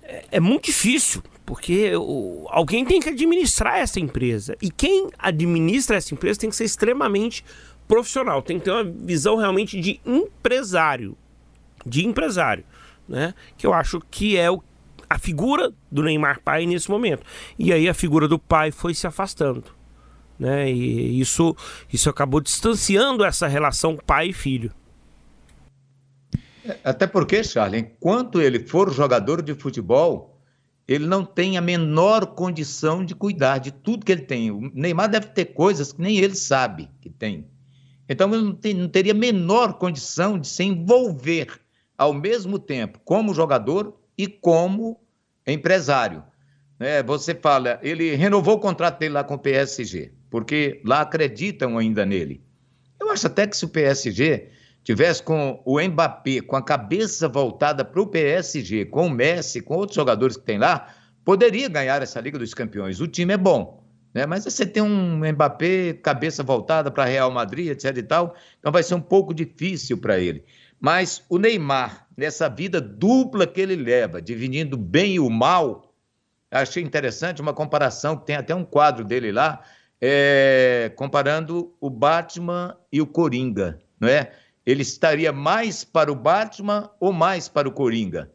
é, 0.00 0.24
é 0.30 0.40
muito 0.40 0.66
difícil, 0.66 1.20
porque 1.44 1.92
o, 1.96 2.46
alguém 2.50 2.84
tem 2.84 3.00
que 3.00 3.08
administrar 3.08 3.78
essa 3.78 3.98
empresa. 3.98 4.56
E 4.62 4.70
quem 4.70 5.10
administra 5.18 5.96
essa 5.96 6.14
empresa 6.14 6.38
tem 6.38 6.48
que 6.48 6.54
ser 6.54 6.64
extremamente 6.64 7.44
profissional, 7.88 8.40
tem 8.40 8.60
que 8.60 8.66
ter 8.66 8.70
uma 8.70 8.84
visão 8.84 9.36
realmente 9.36 9.80
de 9.80 10.00
empresário. 10.06 11.18
De 11.84 12.06
empresário, 12.06 12.62
né? 13.08 13.34
Que 13.56 13.66
eu 13.66 13.74
acho 13.74 14.00
que 14.08 14.36
é 14.36 14.48
o, 14.48 14.62
a 15.10 15.18
figura 15.18 15.72
do 15.90 16.00
Neymar 16.00 16.40
pai 16.44 16.64
nesse 16.64 16.88
momento. 16.88 17.26
E 17.58 17.72
aí 17.72 17.88
a 17.88 17.94
figura 17.94 18.28
do 18.28 18.38
pai 18.38 18.70
foi 18.70 18.94
se 18.94 19.04
afastando. 19.04 19.64
Né? 20.38 20.70
E 20.70 21.20
isso, 21.20 21.56
isso 21.92 22.08
acabou 22.08 22.40
distanciando 22.40 23.24
essa 23.24 23.48
relação 23.48 23.96
pai 23.96 24.28
e 24.28 24.32
filho. 24.32 24.72
Até 26.84 27.06
porque, 27.06 27.42
Charles, 27.42 27.82
enquanto 27.82 28.40
ele 28.40 28.60
for 28.60 28.92
jogador 28.92 29.42
de 29.42 29.54
futebol, 29.54 30.40
ele 30.86 31.06
não 31.06 31.24
tem 31.24 31.56
a 31.56 31.60
menor 31.60 32.26
condição 32.34 33.04
de 33.04 33.14
cuidar 33.14 33.58
de 33.58 33.70
tudo 33.70 34.04
que 34.04 34.12
ele 34.12 34.22
tem. 34.22 34.50
O 34.50 34.70
Neymar 34.74 35.08
deve 35.08 35.26
ter 35.28 35.46
coisas 35.46 35.92
que 35.92 36.00
nem 36.00 36.18
ele 36.18 36.34
sabe 36.34 36.90
que 37.00 37.10
tem. 37.10 37.46
Então 38.08 38.28
não, 38.28 38.54
tem, 38.54 38.74
não 38.74 38.88
teria 38.88 39.14
menor 39.14 39.74
condição 39.74 40.38
de 40.38 40.48
se 40.48 40.64
envolver 40.64 41.48
ao 41.96 42.12
mesmo 42.12 42.58
tempo 42.58 43.00
como 43.04 43.34
jogador 43.34 43.96
e 44.18 44.26
como 44.26 45.00
empresário. 45.46 46.22
É, 46.78 47.02
você 47.02 47.34
fala, 47.34 47.78
ele 47.82 48.14
renovou 48.14 48.56
o 48.56 48.60
contrato 48.60 48.98
dele 48.98 49.14
lá 49.14 49.22
com 49.22 49.34
o 49.34 49.38
PSG, 49.38 50.12
porque 50.28 50.82
lá 50.84 51.00
acreditam 51.00 51.78
ainda 51.78 52.04
nele. 52.04 52.42
Eu 53.00 53.10
acho 53.10 53.28
até 53.28 53.46
que 53.46 53.56
se 53.56 53.64
o 53.64 53.68
PSG 53.68 54.50
tivesse 54.84 55.22
com 55.22 55.62
o 55.64 55.80
Mbappé, 55.80 56.40
com 56.40 56.56
a 56.56 56.62
cabeça 56.62 57.28
voltada 57.28 57.84
para 57.84 58.00
o 58.00 58.06
PSG, 58.06 58.86
com 58.86 59.06
o 59.06 59.10
Messi, 59.10 59.60
com 59.60 59.74
outros 59.74 59.96
jogadores 59.96 60.36
que 60.36 60.44
tem 60.44 60.58
lá, 60.58 60.94
poderia 61.24 61.68
ganhar 61.68 62.02
essa 62.02 62.20
Liga 62.20 62.38
dos 62.38 62.54
Campeões. 62.54 63.00
O 63.00 63.06
time 63.06 63.34
é 63.34 63.36
bom, 63.36 63.84
né? 64.12 64.26
Mas 64.26 64.44
você 64.44 64.66
tem 64.66 64.82
um 64.82 65.18
Mbappé, 65.18 65.94
cabeça 65.94 66.42
voltada 66.42 66.90
para 66.90 67.04
Real 67.04 67.30
Madrid, 67.30 67.68
etc 67.68 67.96
e 67.96 68.02
tal, 68.02 68.34
então 68.58 68.72
vai 68.72 68.82
ser 68.82 68.94
um 68.94 69.00
pouco 69.00 69.32
difícil 69.32 69.98
para 69.98 70.18
ele. 70.18 70.44
Mas 70.80 71.24
o 71.28 71.38
Neymar, 71.38 72.08
nessa 72.16 72.48
vida 72.48 72.80
dupla 72.80 73.46
que 73.46 73.60
ele 73.60 73.76
leva, 73.76 74.20
dividindo 74.20 74.74
o 74.74 74.80
bem 74.80 75.14
e 75.14 75.20
o 75.20 75.30
mal, 75.30 75.94
achei 76.50 76.82
interessante 76.82 77.40
uma 77.40 77.54
comparação, 77.54 78.16
que 78.16 78.26
tem 78.26 78.36
até 78.36 78.52
um 78.52 78.64
quadro 78.64 79.04
dele 79.04 79.30
lá, 79.30 79.62
é, 80.00 80.90
comparando 80.96 81.72
o 81.80 81.88
Batman 81.88 82.76
e 82.92 83.00
o 83.00 83.06
Coringa, 83.06 83.80
não 84.00 84.08
é? 84.08 84.32
Ele 84.64 84.82
estaria 84.82 85.32
mais 85.32 85.84
para 85.84 86.10
o 86.12 86.14
Batman 86.14 86.90
ou 87.00 87.12
mais 87.12 87.48
para 87.48 87.68
o 87.68 87.72
Coringa? 87.72 88.30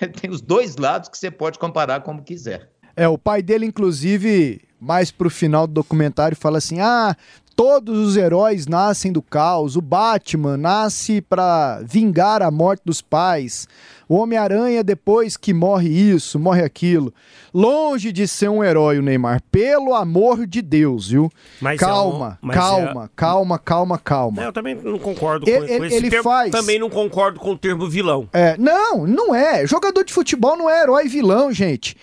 Tem 0.20 0.30
os 0.30 0.40
dois 0.40 0.76
lados 0.76 1.08
que 1.08 1.16
você 1.18 1.30
pode 1.30 1.58
comparar 1.58 2.00
como 2.00 2.22
quiser. 2.22 2.70
É, 2.94 3.08
o 3.08 3.16
pai 3.16 3.42
dele, 3.42 3.64
inclusive, 3.64 4.60
mais 4.78 5.10
pro 5.10 5.30
final 5.30 5.66
do 5.66 5.72
documentário, 5.72 6.36
fala 6.36 6.58
assim: 6.58 6.80
ah, 6.80 7.16
todos 7.56 7.98
os 7.98 8.16
heróis 8.16 8.66
nascem 8.66 9.12
do 9.12 9.22
caos. 9.22 9.76
O 9.76 9.80
Batman 9.80 10.56
nasce 10.56 11.20
para 11.20 11.80
vingar 11.82 12.42
a 12.42 12.50
morte 12.50 12.82
dos 12.84 13.00
pais. 13.00 13.66
O 14.12 14.16
Homem-Aranha, 14.16 14.84
depois 14.84 15.38
que 15.38 15.54
morre 15.54 15.88
isso, 15.88 16.38
morre 16.38 16.62
aquilo. 16.62 17.14
Longe 17.54 18.12
de 18.12 18.28
ser 18.28 18.50
um 18.50 18.62
herói, 18.62 18.98
o 18.98 19.02
Neymar. 19.02 19.40
Pelo 19.50 19.94
amor 19.94 20.46
de 20.46 20.60
Deus, 20.60 21.08
viu? 21.08 21.30
Mas 21.62 21.80
calma, 21.80 22.38
é 22.42 22.46
um- 22.46 22.50
calma, 22.50 23.04
é- 23.06 23.08
calma, 23.16 23.58
calma, 23.58 23.98
calma. 23.98 24.42
É, 24.42 24.46
eu 24.48 24.52
também 24.52 24.74
não 24.74 24.98
concordo 24.98 25.48
Ele- 25.48 25.60
com, 25.60 25.66
com 25.66 25.72
ele- 25.72 25.86
esse 25.86 25.96
ele 25.96 26.10
termo. 26.10 26.24
faz- 26.24 26.50
Também 26.50 26.78
não 26.78 26.90
concordo 26.90 27.40
com 27.40 27.52
o 27.52 27.56
termo 27.56 27.88
vilão. 27.88 28.28
É, 28.34 28.54
não, 28.58 29.06
não 29.06 29.34
é. 29.34 29.66
Jogador 29.66 30.04
de 30.04 30.12
futebol 30.12 30.58
não 30.58 30.68
é 30.68 30.82
herói 30.82 31.08
vilão, 31.08 31.50
gente. 31.50 31.96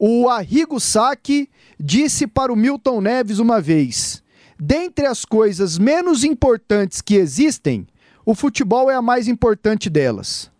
O 0.00 0.28
Arrigo 0.28 0.80
Sacchi 0.80 1.48
disse 1.78 2.26
para 2.26 2.52
o 2.52 2.56
Milton 2.56 3.00
Neves 3.00 3.38
uma 3.38 3.60
vez: 3.60 4.20
dentre 4.58 5.06
as 5.06 5.24
coisas 5.24 5.78
menos 5.78 6.24
importantes 6.24 7.00
que 7.00 7.14
existem, 7.14 7.86
o 8.26 8.34
futebol 8.34 8.90
é 8.90 8.96
a 8.96 9.00
mais 9.02 9.28
importante 9.28 9.88
delas. 9.88 10.50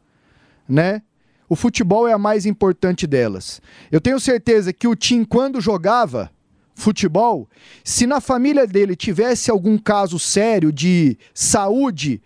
Né? 0.69 1.03
O 1.49 1.57
futebol 1.57 2.09
é 2.09 2.13
a 2.13 2.19
mais 2.19 2.47
importante 2.47 3.07
delas. 3.07 3.61
Eu 3.91 4.01
tenho 4.01 4.19
certeza 4.19 4.73
que 4.73 4.89
o 4.89 4.95
Tim, 4.97 5.25
quando 5.25 5.61
jogava 5.61 6.31
futebol, 6.75 7.49
se 7.85 8.07
na 8.07 8.21
família 8.21 8.67
dele 8.67 8.97
tivesse 8.97 9.51
algum 9.51 9.77
caso 9.77 10.19
sério 10.19 10.73
de 10.73 11.19
saúde, 11.35 12.23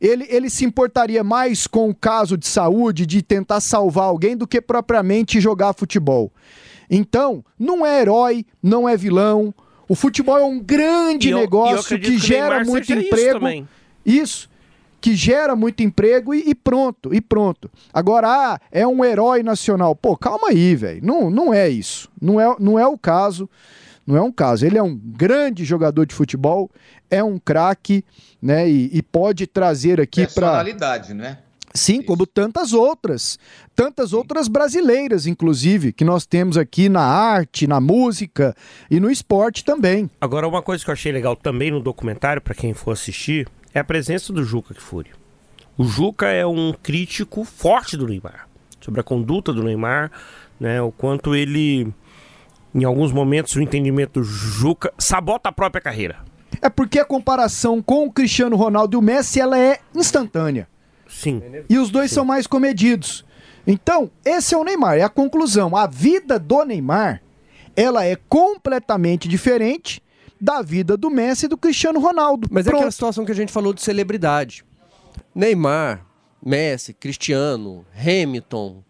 ele, 0.00 0.26
ele 0.30 0.48
se 0.48 0.64
importaria 0.64 1.22
mais 1.22 1.66
com 1.66 1.90
o 1.90 1.94
caso 1.94 2.38
de 2.38 2.46
saúde, 2.48 3.04
de 3.04 3.20
tentar 3.20 3.60
salvar 3.60 4.04
alguém, 4.04 4.34
do 4.34 4.46
que 4.46 4.60
propriamente 4.62 5.38
jogar 5.40 5.74
futebol. 5.74 6.32
Então, 6.88 7.44
não 7.58 7.84
é 7.84 8.00
herói, 8.00 8.46
não 8.62 8.88
é 8.88 8.96
vilão. 8.96 9.54
O 9.86 9.94
futebol 9.94 10.38
é 10.38 10.44
um 10.44 10.58
grande 10.58 11.28
eu- 11.28 11.36
eu 11.36 11.42
negócio 11.42 11.80
acredito 11.80 12.12
que 12.14 12.20
que 12.20 12.26
gera 12.26 12.64
muito 12.64 12.84
isso 12.90 12.92
emprego. 12.94 13.38
também. 13.40 13.68
Isso. 14.06 14.48
Que 15.00 15.14
gera 15.14 15.56
muito 15.56 15.82
emprego 15.82 16.34
e, 16.34 16.50
e 16.50 16.54
pronto, 16.54 17.14
e 17.14 17.20
pronto. 17.20 17.70
Agora, 17.92 18.28
ah, 18.28 18.60
é 18.70 18.86
um 18.86 19.04
herói 19.04 19.42
nacional. 19.42 19.94
Pô, 19.94 20.16
calma 20.16 20.48
aí, 20.48 20.74
velho. 20.74 21.04
Não, 21.04 21.30
não 21.30 21.54
é 21.54 21.68
isso. 21.68 22.10
Não 22.20 22.40
é, 22.40 22.56
não 22.58 22.78
é 22.78 22.86
o 22.86 22.98
caso. 22.98 23.48
Não 24.06 24.16
é 24.16 24.22
um 24.22 24.32
caso. 24.32 24.66
Ele 24.66 24.76
é 24.76 24.82
um 24.82 24.94
grande 24.96 25.64
jogador 25.64 26.04
de 26.04 26.14
futebol, 26.14 26.70
é 27.10 27.22
um 27.22 27.38
craque, 27.38 28.04
né? 28.42 28.68
E, 28.68 28.90
e 28.92 29.02
pode 29.02 29.46
trazer 29.46 30.00
aqui 30.00 30.26
para 30.26 30.48
Personalidade, 30.48 31.14
né? 31.14 31.38
Sim, 31.72 32.02
como 32.02 32.26
tantas 32.26 32.72
outras. 32.72 33.38
Tantas 33.76 34.12
outras 34.12 34.48
brasileiras, 34.48 35.26
inclusive, 35.26 35.92
que 35.92 36.04
nós 36.04 36.26
temos 36.26 36.56
aqui 36.56 36.88
na 36.88 37.02
arte, 37.02 37.66
na 37.66 37.80
música 37.80 38.54
e 38.90 38.98
no 38.98 39.10
esporte 39.10 39.64
também. 39.64 40.10
Agora, 40.20 40.48
uma 40.48 40.62
coisa 40.62 40.84
que 40.84 40.90
eu 40.90 40.94
achei 40.94 41.12
legal 41.12 41.36
também 41.36 41.70
no 41.70 41.80
documentário, 41.80 42.42
pra 42.42 42.54
quem 42.54 42.74
for 42.74 42.90
assistir, 42.90 43.48
é 43.74 43.80
a 43.80 43.84
presença 43.84 44.32
do 44.32 44.44
Juca 44.44 44.74
Kfouri. 44.74 45.10
O 45.76 45.84
Juca 45.84 46.26
é 46.26 46.46
um 46.46 46.72
crítico 46.72 47.44
forte 47.44 47.96
do 47.96 48.06
Neymar, 48.06 48.48
sobre 48.80 49.00
a 49.00 49.04
conduta 49.04 49.52
do 49.52 49.62
Neymar, 49.62 50.10
né, 50.58 50.82
o 50.82 50.92
quanto 50.92 51.34
ele, 51.34 51.92
em 52.74 52.84
alguns 52.84 53.12
momentos, 53.12 53.54
o 53.54 53.62
entendimento 53.62 54.20
do 54.20 54.24
Juca 54.24 54.92
sabota 54.98 55.48
a 55.48 55.52
própria 55.52 55.80
carreira. 55.80 56.18
É 56.60 56.68
porque 56.68 56.98
a 56.98 57.04
comparação 57.04 57.80
com 57.80 58.04
o 58.04 58.12
Cristiano 58.12 58.56
Ronaldo 58.56 58.96
e 58.96 58.98
o 58.98 59.02
Messi 59.02 59.40
ela 59.40 59.58
é 59.58 59.78
instantânea. 59.94 60.68
Sim. 61.08 61.42
E 61.68 61.78
os 61.78 61.90
dois 61.90 62.10
são 62.10 62.24
mais 62.24 62.46
comedidos. 62.46 63.24
Então, 63.66 64.10
esse 64.24 64.54
é 64.54 64.58
o 64.58 64.64
Neymar, 64.64 64.98
é 64.98 65.02
a 65.02 65.08
conclusão. 65.08 65.76
A 65.76 65.86
vida 65.86 66.38
do 66.38 66.64
Neymar, 66.64 67.22
ela 67.74 68.04
é 68.04 68.16
completamente 68.28 69.28
diferente 69.28 70.02
da 70.40 70.62
vida 70.62 70.96
do 70.96 71.10
Messi 71.10 71.46
e 71.46 71.48
do 71.48 71.56
Cristiano 71.56 72.00
Ronaldo. 72.00 72.48
Mas 72.50 72.66
é 72.66 72.70
Pronto. 72.70 72.80
aquela 72.80 72.92
situação 72.92 73.24
que 73.24 73.32
a 73.32 73.34
gente 73.34 73.52
falou 73.52 73.74
de 73.74 73.82
celebridade. 73.82 74.64
Neymar, 75.34 76.06
Messi, 76.44 76.94
Cristiano, 76.94 77.84
Hamilton, 77.94 78.82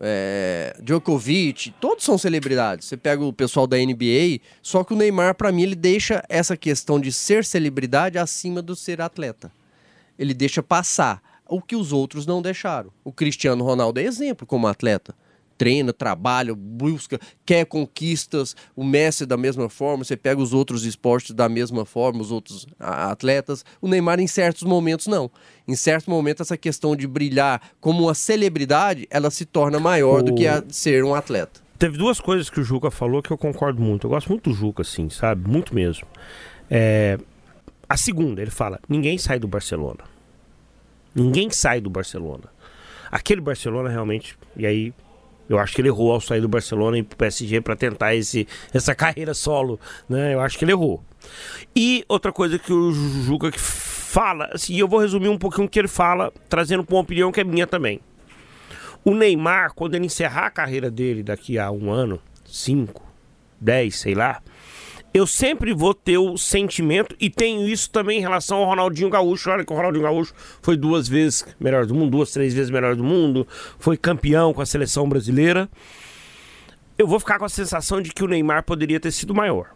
é, 0.00 0.76
Djokovic, 0.82 1.72
todos 1.80 2.04
são 2.04 2.16
celebridades. 2.16 2.86
Você 2.86 2.96
pega 2.96 3.24
o 3.24 3.32
pessoal 3.32 3.66
da 3.66 3.76
NBA, 3.76 4.40
só 4.62 4.82
que 4.84 4.92
o 4.92 4.96
Neymar, 4.96 5.34
pra 5.34 5.52
mim, 5.52 5.62
ele 5.62 5.74
deixa 5.74 6.24
essa 6.28 6.56
questão 6.56 7.00
de 7.00 7.12
ser 7.12 7.44
celebridade 7.44 8.18
acima 8.18 8.62
do 8.62 8.74
ser 8.74 9.00
atleta. 9.00 9.52
Ele 10.18 10.34
deixa 10.34 10.62
passar 10.62 11.22
o 11.48 11.60
que 11.60 11.74
os 11.74 11.92
outros 11.92 12.26
não 12.26 12.40
deixaram. 12.40 12.90
O 13.04 13.12
Cristiano 13.12 13.64
Ronaldo 13.64 14.00
é 14.00 14.04
exemplo 14.04 14.46
como 14.46 14.66
atleta. 14.66 15.14
Treina, 15.60 15.92
trabalha, 15.92 16.54
busca, 16.54 17.20
quer 17.44 17.66
conquistas. 17.66 18.56
O 18.74 18.82
Messi 18.82 19.26
da 19.26 19.36
mesma 19.36 19.68
forma. 19.68 20.02
Você 20.04 20.16
pega 20.16 20.40
os 20.40 20.54
outros 20.54 20.86
esportes 20.86 21.32
da 21.34 21.50
mesma 21.50 21.84
forma, 21.84 22.22
os 22.22 22.32
outros 22.32 22.66
atletas. 22.78 23.62
O 23.78 23.86
Neymar, 23.86 24.20
em 24.20 24.26
certos 24.26 24.62
momentos, 24.62 25.06
não. 25.06 25.30
Em 25.68 25.76
certos 25.76 26.06
momentos, 26.08 26.40
essa 26.40 26.56
questão 26.56 26.96
de 26.96 27.06
brilhar 27.06 27.60
como 27.78 28.04
uma 28.04 28.14
celebridade, 28.14 29.06
ela 29.10 29.30
se 29.30 29.44
torna 29.44 29.78
maior 29.78 30.22
do 30.22 30.34
que 30.34 30.46
a 30.46 30.64
ser 30.70 31.04
um 31.04 31.14
atleta. 31.14 31.60
Teve 31.78 31.98
duas 31.98 32.18
coisas 32.20 32.48
que 32.48 32.58
o 32.58 32.64
Juca 32.64 32.90
falou 32.90 33.22
que 33.22 33.30
eu 33.30 33.36
concordo 33.36 33.82
muito. 33.82 34.06
Eu 34.06 34.10
gosto 34.12 34.28
muito 34.30 34.48
do 34.48 34.56
Juca, 34.56 34.80
assim, 34.80 35.10
sabe? 35.10 35.46
Muito 35.46 35.74
mesmo. 35.74 36.06
É, 36.70 37.18
A 37.86 37.98
segunda, 37.98 38.40
ele 38.40 38.50
fala: 38.50 38.80
ninguém 38.88 39.18
sai 39.18 39.38
do 39.38 39.46
Barcelona. 39.46 40.04
Ninguém 41.14 41.50
sai 41.50 41.82
do 41.82 41.90
Barcelona. 41.90 42.44
Aquele 43.10 43.42
Barcelona 43.42 43.90
realmente. 43.90 44.38
E 44.56 44.64
aí, 44.64 44.94
eu 45.50 45.58
acho 45.58 45.74
que 45.74 45.80
ele 45.80 45.88
errou 45.88 46.12
ao 46.12 46.20
sair 46.20 46.40
do 46.40 46.48
Barcelona 46.48 46.96
e 46.96 47.02
pro 47.02 47.18
PSG 47.18 47.60
para 47.60 47.74
tentar 47.74 48.14
esse, 48.14 48.46
essa 48.72 48.94
carreira 48.96 49.34
solo. 49.34 49.80
Né? 50.08 50.32
Eu 50.32 50.40
acho 50.40 50.56
que 50.56 50.64
ele 50.64 50.70
errou. 50.70 51.02
E 51.74 52.04
outra 52.08 52.32
coisa 52.32 52.56
que 52.56 52.72
o 52.72 52.92
Juca 52.92 53.50
que 53.50 53.58
fala, 53.58 54.48
assim, 54.52 54.76
eu 54.76 54.86
vou 54.86 55.00
resumir 55.00 55.28
um 55.28 55.36
pouquinho 55.36 55.66
o 55.66 55.68
que 55.68 55.80
ele 55.80 55.88
fala, 55.88 56.32
trazendo 56.48 56.86
uma 56.88 57.00
opinião 57.00 57.32
que 57.32 57.40
é 57.40 57.44
minha 57.44 57.66
também. 57.66 58.00
O 59.04 59.12
Neymar, 59.12 59.74
quando 59.74 59.96
ele 59.96 60.06
encerrar 60.06 60.46
a 60.46 60.50
carreira 60.50 60.88
dele 60.88 61.24
daqui 61.24 61.58
a 61.58 61.68
um 61.72 61.90
ano, 61.90 62.20
cinco, 62.44 63.02
dez, 63.60 63.98
sei 63.98 64.14
lá, 64.14 64.40
eu 65.12 65.26
sempre 65.26 65.74
vou 65.74 65.92
ter 65.92 66.18
o 66.18 66.36
sentimento, 66.36 67.16
e 67.20 67.28
tenho 67.28 67.66
isso 67.68 67.90
também 67.90 68.18
em 68.18 68.20
relação 68.20 68.58
ao 68.58 68.66
Ronaldinho 68.66 69.10
Gaúcho. 69.10 69.50
Olha 69.50 69.64
que 69.64 69.72
o 69.72 69.76
Ronaldinho 69.76 70.04
Gaúcho 70.04 70.32
foi 70.62 70.76
duas 70.76 71.08
vezes 71.08 71.44
melhor 71.58 71.84
do 71.84 71.94
mundo, 71.94 72.10
duas, 72.10 72.30
três 72.30 72.54
vezes 72.54 72.70
melhor 72.70 72.94
do 72.94 73.02
mundo, 73.02 73.46
foi 73.78 73.96
campeão 73.96 74.54
com 74.54 74.62
a 74.62 74.66
seleção 74.66 75.08
brasileira. 75.08 75.68
Eu 76.96 77.06
vou 77.06 77.18
ficar 77.18 77.38
com 77.38 77.44
a 77.44 77.48
sensação 77.48 78.00
de 78.00 78.12
que 78.12 78.22
o 78.22 78.28
Neymar 78.28 78.62
poderia 78.64 79.00
ter 79.00 79.10
sido 79.10 79.34
maior. 79.34 79.70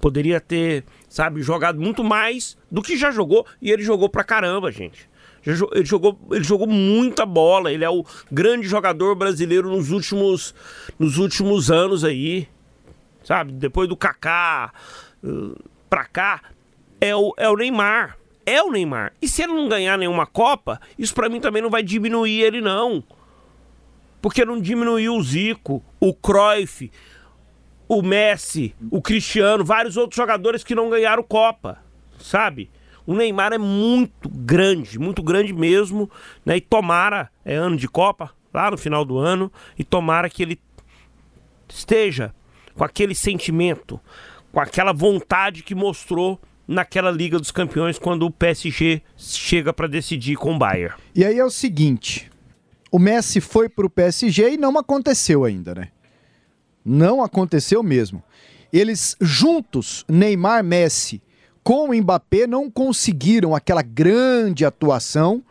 Poderia 0.00 0.40
ter, 0.40 0.84
sabe, 1.08 1.42
jogado 1.42 1.78
muito 1.78 2.02
mais 2.02 2.56
do 2.70 2.80
que 2.80 2.96
já 2.96 3.10
jogou, 3.10 3.44
e 3.60 3.70
ele 3.70 3.82
jogou 3.82 4.08
pra 4.08 4.24
caramba, 4.24 4.72
gente. 4.72 5.10
Ele 5.44 5.84
jogou, 5.84 6.18
ele 6.30 6.44
jogou 6.44 6.66
muita 6.66 7.24
bola. 7.24 7.72
Ele 7.72 7.84
é 7.84 7.90
o 7.90 8.04
grande 8.30 8.68
jogador 8.68 9.14
brasileiro 9.14 9.70
nos 9.70 9.90
últimos, 9.90 10.54
nos 10.98 11.16
últimos 11.18 11.70
anos 11.70 12.04
aí. 12.04 12.46
Sabe? 13.24 13.52
Depois 13.52 13.88
do 13.88 13.96
Kaká 13.96 14.72
uh, 15.22 15.56
pra 15.88 16.04
cá, 16.04 16.42
é 17.00 17.14
o, 17.14 17.32
é 17.36 17.48
o 17.48 17.56
Neymar. 17.56 18.16
É 18.44 18.62
o 18.62 18.70
Neymar. 18.70 19.12
E 19.20 19.28
se 19.28 19.42
ele 19.42 19.52
não 19.52 19.68
ganhar 19.68 19.96
nenhuma 19.98 20.26
Copa, 20.26 20.80
isso 20.98 21.14
pra 21.14 21.28
mim 21.28 21.40
também 21.40 21.62
não 21.62 21.70
vai 21.70 21.82
diminuir 21.82 22.40
ele, 22.42 22.60
não. 22.60 23.02
Porque 24.20 24.44
não 24.44 24.60
diminuiu 24.60 25.14
o 25.14 25.22
Zico, 25.22 25.82
o 25.98 26.12
Cruyff, 26.12 26.90
o 27.88 28.02
Messi, 28.02 28.74
o 28.90 29.00
Cristiano, 29.00 29.64
vários 29.64 29.96
outros 29.96 30.16
jogadores 30.16 30.62
que 30.62 30.74
não 30.74 30.90
ganharam 30.90 31.22
Copa, 31.22 31.78
sabe? 32.18 32.70
O 33.06 33.14
Neymar 33.14 33.52
é 33.52 33.58
muito 33.58 34.28
grande, 34.28 34.98
muito 34.98 35.22
grande 35.22 35.52
mesmo, 35.52 36.10
né? 36.44 36.58
E 36.58 36.60
tomara, 36.60 37.30
é 37.44 37.54
ano 37.56 37.76
de 37.76 37.88
Copa, 37.88 38.30
lá 38.52 38.70
no 38.70 38.78
final 38.78 39.04
do 39.04 39.18
ano, 39.18 39.50
e 39.78 39.82
tomara 39.82 40.28
que 40.30 40.42
ele 40.42 40.60
esteja 41.68 42.34
com 42.74 42.84
aquele 42.84 43.14
sentimento, 43.14 44.00
com 44.52 44.60
aquela 44.60 44.92
vontade 44.92 45.62
que 45.62 45.74
mostrou 45.74 46.40
naquela 46.66 47.10
Liga 47.10 47.38
dos 47.38 47.50
Campeões 47.50 47.98
quando 47.98 48.24
o 48.24 48.30
PSG 48.30 49.02
chega 49.16 49.72
para 49.72 49.88
decidir 49.88 50.36
com 50.36 50.54
o 50.54 50.58
Bayern. 50.58 50.94
E 51.14 51.24
aí 51.24 51.38
é 51.38 51.44
o 51.44 51.50
seguinte, 51.50 52.30
o 52.90 52.98
Messi 52.98 53.40
foi 53.40 53.68
pro 53.68 53.90
PSG 53.90 54.54
e 54.54 54.56
não 54.56 54.78
aconteceu 54.78 55.44
ainda, 55.44 55.74
né? 55.74 55.88
Não 56.84 57.22
aconteceu 57.22 57.82
mesmo. 57.82 58.22
Eles 58.72 59.16
juntos, 59.20 60.04
Neymar, 60.08 60.62
Messi, 60.62 61.20
com 61.62 61.90
o 61.90 61.94
Mbappé 61.94 62.46
não 62.46 62.70
conseguiram 62.70 63.54
aquela 63.54 63.82
grande 63.82 64.64
atuação. 64.64 65.42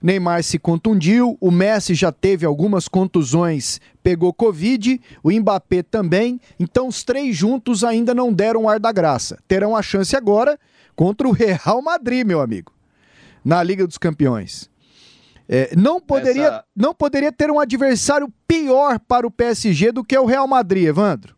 Neymar 0.00 0.42
se 0.42 0.58
contundiu, 0.58 1.36
o 1.40 1.50
Messi 1.50 1.94
já 1.94 2.12
teve 2.12 2.44
algumas 2.44 2.88
contusões, 2.88 3.80
pegou 4.02 4.32
Covid, 4.32 5.00
o 5.22 5.30
Mbappé 5.30 5.82
também. 5.82 6.40
Então 6.58 6.88
os 6.88 7.02
três 7.02 7.36
juntos 7.36 7.82
ainda 7.82 8.14
não 8.14 8.32
deram 8.32 8.64
o 8.64 8.68
ar 8.68 8.78
da 8.78 8.92
graça. 8.92 9.38
Terão 9.48 9.74
a 9.76 9.82
chance 9.82 10.14
agora 10.14 10.58
contra 10.94 11.26
o 11.26 11.32
Real 11.32 11.82
Madrid, 11.82 12.26
meu 12.26 12.40
amigo, 12.40 12.72
na 13.44 13.62
Liga 13.62 13.86
dos 13.86 13.98
Campeões. 13.98 14.70
É, 15.48 15.74
não, 15.76 16.00
poderia, 16.00 16.46
Essa... 16.46 16.64
não 16.74 16.92
poderia 16.92 17.30
ter 17.30 17.50
um 17.50 17.60
adversário 17.60 18.32
pior 18.48 18.98
para 18.98 19.26
o 19.26 19.30
PSG 19.30 19.92
do 19.92 20.04
que 20.04 20.18
o 20.18 20.24
Real 20.24 20.48
Madrid, 20.48 20.86
Evandro? 20.86 21.36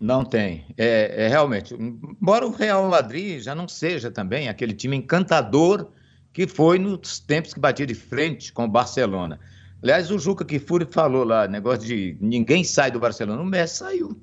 Não 0.00 0.24
tem. 0.24 0.64
É, 0.76 1.24
é, 1.24 1.28
realmente. 1.28 1.74
Embora 1.74 2.46
o 2.46 2.50
Real 2.50 2.88
Madrid 2.88 3.40
já 3.40 3.54
não 3.54 3.66
seja 3.66 4.10
também 4.10 4.48
aquele 4.48 4.74
time 4.74 4.96
encantador 4.96 5.90
que 6.36 6.46
foi 6.46 6.78
nos 6.78 7.18
tempos 7.18 7.54
que 7.54 7.58
batia 7.58 7.86
de 7.86 7.94
frente 7.94 8.52
com 8.52 8.66
o 8.66 8.68
Barcelona. 8.68 9.40
Aliás, 9.82 10.10
o 10.10 10.18
Juca 10.18 10.44
Kifuri 10.44 10.84
falou 10.84 11.24
lá, 11.24 11.48
negócio 11.48 11.86
de 11.86 12.14
ninguém 12.20 12.62
sai 12.62 12.90
do 12.90 13.00
Barcelona. 13.00 13.40
O 13.40 13.46
Messi 13.46 13.78
saiu. 13.78 14.20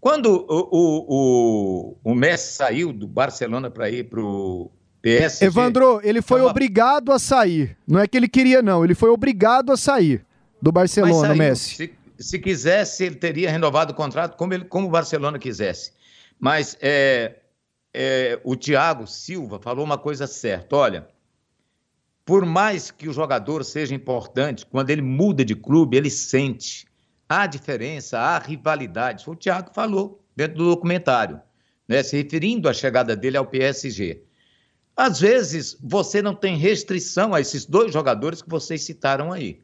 Quando 0.00 0.46
o, 0.48 0.68
o, 0.70 1.96
o, 2.04 2.12
o 2.12 2.14
Messi 2.14 2.54
saiu 2.54 2.92
do 2.92 3.08
Barcelona 3.08 3.68
para 3.68 3.90
ir 3.90 4.04
para 4.04 4.22
o 4.22 4.70
PSG. 5.02 5.46
Evandro, 5.46 6.00
ele 6.04 6.22
foi 6.22 6.40
uma... 6.40 6.50
obrigado 6.50 7.10
a 7.10 7.18
sair. 7.18 7.76
Não 7.84 7.98
é 7.98 8.06
que 8.06 8.16
ele 8.16 8.28
queria, 8.28 8.62
não. 8.62 8.84
Ele 8.84 8.94
foi 8.94 9.10
obrigado 9.10 9.72
a 9.72 9.76
sair 9.76 10.24
do 10.62 10.70
Barcelona, 10.70 11.26
saiu, 11.26 11.36
Messi. 11.36 11.74
Se, 11.74 11.94
se, 12.16 12.38
quisesse, 12.38 13.02
ele 13.06 13.16
teria 13.16 13.50
renovado 13.50 13.92
o 13.92 13.96
contrato 13.96 14.36
como, 14.36 14.54
ele, 14.54 14.66
como 14.66 14.86
o 14.86 14.90
Barcelona 14.90 15.36
quisesse. 15.36 15.90
Mas 16.38 16.78
é, 16.80 17.40
é, 17.92 18.38
o 18.44 18.54
Thiago 18.54 19.04
Silva 19.08 19.58
falou 19.58 19.84
uma 19.84 19.98
coisa 19.98 20.28
certa. 20.28 20.76
Olha, 20.76 21.12
por 22.24 22.46
mais 22.46 22.90
que 22.90 23.08
o 23.08 23.12
jogador 23.12 23.64
seja 23.64 23.94
importante, 23.94 24.64
quando 24.64 24.90
ele 24.90 25.02
muda 25.02 25.44
de 25.44 25.54
clube, 25.54 25.96
ele 25.96 26.10
sente. 26.10 26.86
Há 27.28 27.46
diferença, 27.46 28.18
há 28.18 28.38
rivalidade. 28.38 29.28
O 29.28 29.36
Thiago 29.36 29.70
falou 29.74 30.24
dentro 30.34 30.58
do 30.58 30.70
documentário, 30.70 31.40
né, 31.86 32.02
se 32.02 32.16
referindo 32.16 32.68
à 32.68 32.72
chegada 32.72 33.14
dele 33.14 33.36
ao 33.36 33.46
PSG. 33.46 34.22
Às 34.96 35.20
vezes, 35.20 35.76
você 35.82 36.22
não 36.22 36.34
tem 36.34 36.56
restrição 36.56 37.34
a 37.34 37.40
esses 37.40 37.66
dois 37.66 37.92
jogadores 37.92 38.40
que 38.40 38.48
vocês 38.48 38.82
citaram 38.82 39.32
aí, 39.32 39.60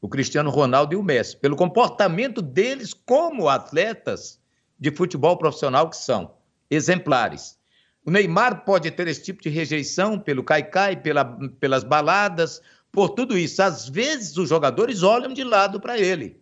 o 0.00 0.08
Cristiano 0.08 0.50
Ronaldo 0.50 0.92
e 0.92 0.96
o 0.96 1.02
Messi, 1.02 1.36
pelo 1.36 1.56
comportamento 1.56 2.42
deles 2.42 2.92
como 2.92 3.48
atletas 3.48 4.40
de 4.78 4.90
futebol 4.90 5.36
profissional 5.38 5.88
que 5.88 5.96
são 5.96 6.34
exemplares. 6.70 7.58
O 8.06 8.10
Neymar 8.10 8.64
pode 8.64 8.88
ter 8.92 9.08
esse 9.08 9.20
tipo 9.20 9.42
de 9.42 9.48
rejeição 9.48 10.16
pelo 10.16 10.44
caicai, 10.44 10.94
pela, 10.94 11.24
pelas 11.58 11.82
baladas, 11.82 12.62
por 12.92 13.08
tudo 13.08 13.36
isso. 13.36 13.60
Às 13.60 13.88
vezes 13.88 14.36
os 14.36 14.48
jogadores 14.48 15.02
olham 15.02 15.34
de 15.34 15.42
lado 15.42 15.80
para 15.80 15.98
ele. 15.98 16.40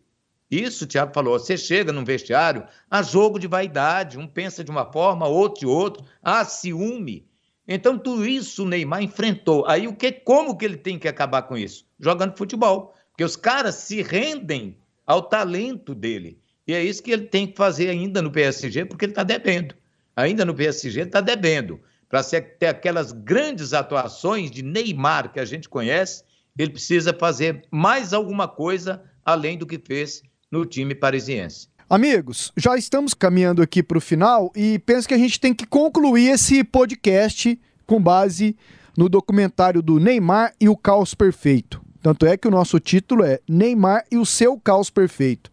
Isso, 0.51 0.85
o 0.85 0.87
Thiago 0.87 1.15
falou. 1.15 1.39
Você 1.39 1.57
chega 1.57 1.91
num 1.91 2.05
vestiário, 2.05 2.67
há 2.91 3.03
jogo 3.03 3.39
de 3.39 3.47
vaidade, 3.47 4.19
um 4.19 4.27
pensa 4.27 4.63
de 4.63 4.71
uma 4.71 4.93
forma, 4.93 5.27
outro 5.27 5.61
de 5.61 5.67
outro, 5.67 6.05
há 6.23 6.45
ciúme. 6.45 7.27
Então, 7.67 7.99
tudo 7.99 8.27
isso 8.27 8.65
o 8.65 8.69
Neymar 8.69 9.03
enfrentou. 9.03 9.67
Aí, 9.67 9.89
o 9.89 9.97
que, 9.97 10.13
como 10.13 10.59
que 10.59 10.67
ele 10.67 10.77
tem 10.77 10.99
que 10.99 11.09
acabar 11.09 11.43
com 11.45 11.57
isso? 11.57 11.87
Jogando 11.99 12.37
futebol. 12.37 12.95
Porque 13.09 13.25
os 13.25 13.37
caras 13.37 13.77
se 13.77 14.03
rendem 14.03 14.77
ao 15.07 15.23
talento 15.23 15.95
dele. 15.95 16.39
E 16.67 16.75
é 16.75 16.85
isso 16.85 17.03
que 17.03 17.11
ele 17.11 17.25
tem 17.25 17.47
que 17.47 17.57
fazer 17.57 17.89
ainda 17.89 18.21
no 18.21 18.31
PSG, 18.31 18.85
porque 18.85 19.07
ele 19.07 19.13
está 19.13 19.23
devendo. 19.23 19.75
Ainda 20.17 20.45
no 20.45 20.55
PSG 20.55 21.03
está 21.03 21.21
devendo. 21.21 21.81
Para 22.09 22.23
ter 22.23 22.67
aquelas 22.67 23.13
grandes 23.13 23.73
atuações 23.73 24.51
de 24.51 24.63
Neymar 24.63 25.33
que 25.33 25.41
a 25.41 25.45
gente 25.45 25.69
conhece, 25.69 26.23
ele 26.57 26.71
precisa 26.71 27.13
fazer 27.13 27.65
mais 27.71 28.13
alguma 28.13 28.47
coisa 28.47 29.03
além 29.25 29.59
do 29.59 29.67
que 29.67 29.79
fez 29.79 30.23
no 30.51 30.65
time 30.65 30.95
parisiense. 30.95 31.69
Amigos, 31.91 32.53
já 32.57 32.77
estamos 32.77 33.13
caminhando 33.15 33.61
aqui 33.61 33.83
para 33.83 33.99
o 33.99 34.01
final 34.01 34.53
e 34.55 34.79
penso 34.79 35.09
que 35.09 35.15
a 35.15 35.19
gente 35.19 35.41
tem 35.41 35.53
que 35.53 35.67
concluir 35.67 36.31
esse 36.31 36.63
podcast 36.63 37.59
com 37.87 38.01
base 38.01 38.57
no 38.97 39.09
documentário 39.09 39.83
do 39.83 39.99
Neymar 39.99 40.55
e 40.61 40.69
o 40.69 40.77
Caos 40.77 41.15
Perfeito. 41.15 41.83
Tanto 42.01 42.27
é 42.27 42.37
que 42.37 42.47
o 42.47 42.51
nosso 42.51 42.79
título 42.79 43.25
é 43.25 43.41
Neymar 43.49 44.05
e 44.11 44.17
o 44.17 44.25
seu 44.25 44.59
Caos 44.59 44.91
Perfeito. 44.91 45.51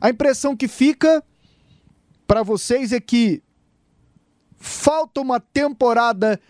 A 0.00 0.10
impressão 0.10 0.56
que 0.56 0.66
fica 0.66 1.22
para 2.26 2.42
vocês 2.42 2.92
é 2.92 3.00
que 3.00 3.42
falta 4.64 5.20
uma 5.20 5.38
temporada 5.38 6.40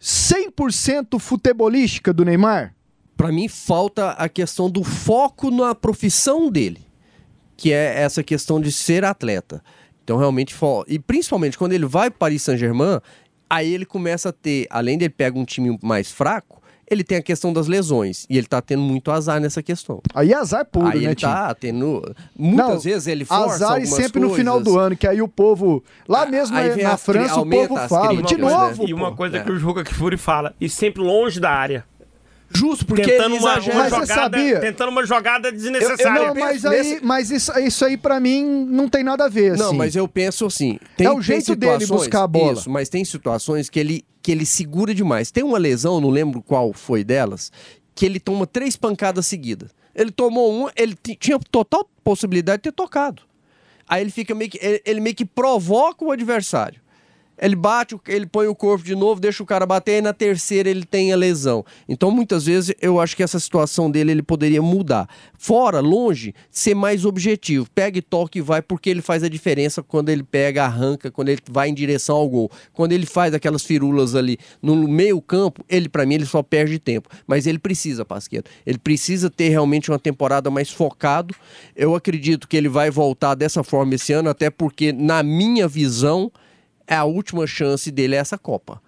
100% 0.00 1.18
futebolística 1.18 2.12
do 2.12 2.24
Neymar? 2.24 2.74
Para 3.16 3.30
mim 3.30 3.48
falta 3.48 4.12
a 4.12 4.28
questão 4.28 4.70
do 4.70 4.82
foco 4.82 5.50
na 5.50 5.74
profissão 5.74 6.50
dele 6.50 6.90
que 7.60 7.74
é 7.74 8.00
essa 8.00 8.24
questão 8.24 8.58
de 8.58 8.72
ser 8.72 9.04
atleta. 9.04 9.62
Então, 10.02 10.16
realmente, 10.16 10.56
e 10.88 10.98
principalmente 10.98 11.58
quando 11.58 11.74
ele 11.74 11.84
vai 11.84 12.08
para 12.08 12.18
Paris 12.18 12.40
Saint-Germain, 12.40 13.00
aí 13.50 13.70
ele 13.74 13.84
começa 13.84 14.30
a 14.30 14.32
ter, 14.32 14.66
além 14.70 14.96
de 14.96 15.04
ele 15.04 15.12
pega 15.12 15.38
um 15.38 15.44
time 15.44 15.78
mais 15.82 16.10
fraco, 16.10 16.59
ele 16.90 17.04
tem 17.04 17.18
a 17.18 17.22
questão 17.22 17.52
das 17.52 17.68
lesões. 17.68 18.26
E 18.28 18.36
ele 18.36 18.46
tá 18.46 18.60
tendo 18.60 18.82
muito 18.82 19.10
azar 19.12 19.40
nessa 19.40 19.62
questão. 19.62 20.02
Aí 20.12 20.32
é 20.32 20.36
azar 20.36 20.64
puro, 20.64 20.88
aí 20.88 21.00
né, 21.00 21.04
ele 21.06 21.14
tá 21.14 21.54
tendo. 21.54 22.02
Muitas 22.36 22.68
Não, 22.68 22.78
vezes 22.80 23.06
ele 23.06 23.24
força. 23.24 23.66
Azar 23.66 23.80
e 23.80 23.86
sempre 23.86 24.20
coisas. 24.20 24.30
no 24.30 24.34
final 24.34 24.60
do 24.60 24.78
ano, 24.78 24.96
que 24.96 25.06
aí 25.06 25.22
o 25.22 25.28
povo. 25.28 25.84
Lá 26.08 26.26
mesmo 26.26 26.56
aí 26.56 26.82
na 26.82 26.96
França, 26.96 27.40
o 27.40 27.48
povo 27.48 27.76
fala. 27.88 28.22
De 28.22 28.36
novo. 28.36 28.82
Né? 28.82 28.90
E 28.90 28.94
uma 28.94 29.14
coisa 29.14 29.38
é. 29.38 29.44
que 29.44 29.52
o 29.52 29.56
Juca 29.56 29.84
Kfouri 29.84 30.16
fala, 30.16 30.54
e 30.60 30.68
sempre 30.68 31.00
longe 31.02 31.38
da 31.38 31.50
área. 31.50 31.84
Justo, 32.52 32.84
porque 32.84 33.02
tentando 33.02 33.36
uma, 33.36 33.58
uma 33.60 33.74
mas 33.74 33.90
jogada, 33.90 34.06
sabia? 34.06 34.60
tentando 34.60 34.88
uma 34.88 35.06
jogada 35.06 35.52
desnecessária. 35.52 36.18
Eu, 36.18 36.26
eu 36.26 36.34
não, 36.34 36.40
mas, 36.40 36.64
aí, 36.64 37.00
mas 37.00 37.30
isso, 37.30 37.56
isso 37.60 37.84
aí 37.84 37.96
para 37.96 38.18
mim 38.18 38.44
não 38.68 38.88
tem 38.88 39.04
nada 39.04 39.26
a 39.26 39.28
ver. 39.28 39.56
Não, 39.56 39.68
assim. 39.68 39.76
mas 39.76 39.94
eu 39.94 40.08
penso 40.08 40.46
assim. 40.46 40.78
Tem, 40.96 41.06
é 41.06 41.12
o 41.12 41.22
jeito 41.22 41.54
dele 41.54 41.86
buscar 41.86 42.24
a 42.24 42.26
bola. 42.26 42.54
Isso, 42.54 42.68
mas 42.68 42.88
tem 42.88 43.04
situações 43.04 43.70
que 43.70 43.78
ele, 43.78 44.04
que 44.20 44.32
ele 44.32 44.44
segura 44.44 44.92
demais. 44.92 45.30
Tem 45.30 45.44
uma 45.44 45.58
lesão, 45.58 46.00
não 46.00 46.10
lembro 46.10 46.42
qual 46.42 46.72
foi 46.72 47.04
delas, 47.04 47.52
que 47.94 48.04
ele 48.04 48.18
toma 48.18 48.46
três 48.46 48.76
pancadas 48.76 49.26
seguidas. 49.26 49.70
Ele 49.94 50.10
tomou 50.10 50.52
uma, 50.52 50.72
ele 50.76 50.96
tinha 51.18 51.38
total 51.50 51.88
possibilidade 52.02 52.58
de 52.58 52.62
ter 52.64 52.72
tocado. 52.72 53.22
Aí 53.88 54.02
ele 54.02 54.10
fica 54.10 54.34
meio 54.34 54.50
que. 54.50 54.58
Ele, 54.60 54.82
ele 54.84 55.00
meio 55.00 55.14
que 55.14 55.24
provoca 55.24 56.04
o 56.04 56.10
adversário 56.10 56.80
ele 57.40 57.56
bate, 57.56 57.96
ele 58.06 58.26
põe 58.26 58.46
o 58.46 58.54
corpo 58.54 58.84
de 58.84 58.94
novo, 58.94 59.20
deixa 59.20 59.42
o 59.42 59.46
cara 59.46 59.64
bater, 59.64 59.98
e 59.98 60.02
na 60.02 60.12
terceira 60.12 60.68
ele 60.68 60.84
tem 60.84 61.12
a 61.12 61.16
lesão. 61.16 61.64
Então, 61.88 62.10
muitas 62.10 62.44
vezes, 62.44 62.74
eu 62.80 63.00
acho 63.00 63.16
que 63.16 63.22
essa 63.22 63.40
situação 63.40 63.90
dele 63.90 64.10
ele 64.10 64.22
poderia 64.22 64.60
mudar. 64.60 65.08
Fora, 65.38 65.80
longe, 65.80 66.34
ser 66.50 66.74
mais 66.74 67.04
objetivo. 67.04 67.66
Pega 67.74 67.98
e 67.98 68.02
toca 68.02 68.36
e 68.36 68.40
vai, 68.42 68.60
porque 68.60 68.90
ele 68.90 69.00
faz 69.00 69.22
a 69.22 69.28
diferença 69.28 69.82
quando 69.82 70.10
ele 70.10 70.22
pega, 70.22 70.64
arranca, 70.64 71.10
quando 71.10 71.30
ele 71.30 71.40
vai 71.50 71.70
em 71.70 71.74
direção 71.74 72.16
ao 72.16 72.28
gol. 72.28 72.50
Quando 72.72 72.92
ele 72.92 73.06
faz 73.06 73.32
aquelas 73.32 73.64
firulas 73.64 74.14
ali 74.14 74.38
no 74.60 74.76
meio 74.86 75.20
campo, 75.22 75.64
ele, 75.68 75.88
para 75.88 76.04
mim, 76.04 76.16
ele 76.16 76.26
só 76.26 76.42
perde 76.42 76.78
tempo. 76.78 77.08
Mas 77.26 77.46
ele 77.46 77.58
precisa, 77.58 78.04
Pasqueto. 78.04 78.50
Ele 78.66 78.78
precisa 78.78 79.30
ter 79.30 79.48
realmente 79.48 79.90
uma 79.90 79.98
temporada 79.98 80.50
mais 80.50 80.70
focado. 80.70 81.34
Eu 81.74 81.94
acredito 81.94 82.46
que 82.46 82.56
ele 82.56 82.68
vai 82.68 82.90
voltar 82.90 83.34
dessa 83.34 83.64
forma 83.64 83.94
esse 83.94 84.12
ano, 84.12 84.28
até 84.28 84.50
porque, 84.50 84.92
na 84.92 85.22
minha 85.22 85.66
visão, 85.66 86.30
é 86.90 86.96
a 86.96 87.04
última 87.04 87.46
chance 87.46 87.88
dele 87.88 88.16
é 88.16 88.18
essa 88.18 88.36
Copa. 88.36 88.82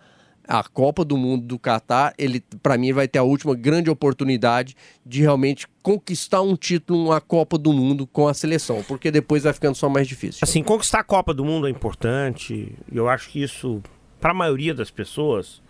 A 0.46 0.64
Copa 0.64 1.04
do 1.04 1.16
Mundo 1.16 1.46
do 1.46 1.56
Catar, 1.56 2.12
ele 2.18 2.44
para 2.60 2.76
mim 2.76 2.92
vai 2.92 3.06
ter 3.06 3.20
a 3.20 3.22
última 3.22 3.54
grande 3.54 3.88
oportunidade 3.88 4.76
de 5.06 5.20
realmente 5.20 5.68
conquistar 5.84 6.42
um 6.42 6.56
título, 6.56 7.06
uma 7.06 7.20
Copa 7.20 7.56
do 7.56 7.72
Mundo 7.72 8.04
com 8.04 8.26
a 8.26 8.34
seleção, 8.34 8.82
porque 8.88 9.12
depois 9.12 9.44
vai 9.44 9.52
ficando 9.52 9.76
só 9.76 9.88
mais 9.88 10.08
difícil. 10.08 10.40
Assim, 10.42 10.64
conquistar 10.64 10.98
a 10.98 11.04
Copa 11.04 11.32
do 11.32 11.44
Mundo 11.44 11.68
é 11.68 11.70
importante. 11.70 12.76
Eu 12.92 13.08
acho 13.08 13.30
que 13.30 13.40
isso 13.40 13.80
para 14.20 14.32
a 14.32 14.34
maioria 14.34 14.74
das 14.74 14.90
pessoas 14.90 15.62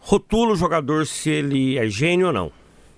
rotula 0.00 0.52
o 0.52 0.56
jogador 0.56 1.06
se 1.06 1.28
ele 1.28 1.76
é 1.76 1.86
gênio 1.86 2.28
ou 2.28 2.32
não. 2.32 2.50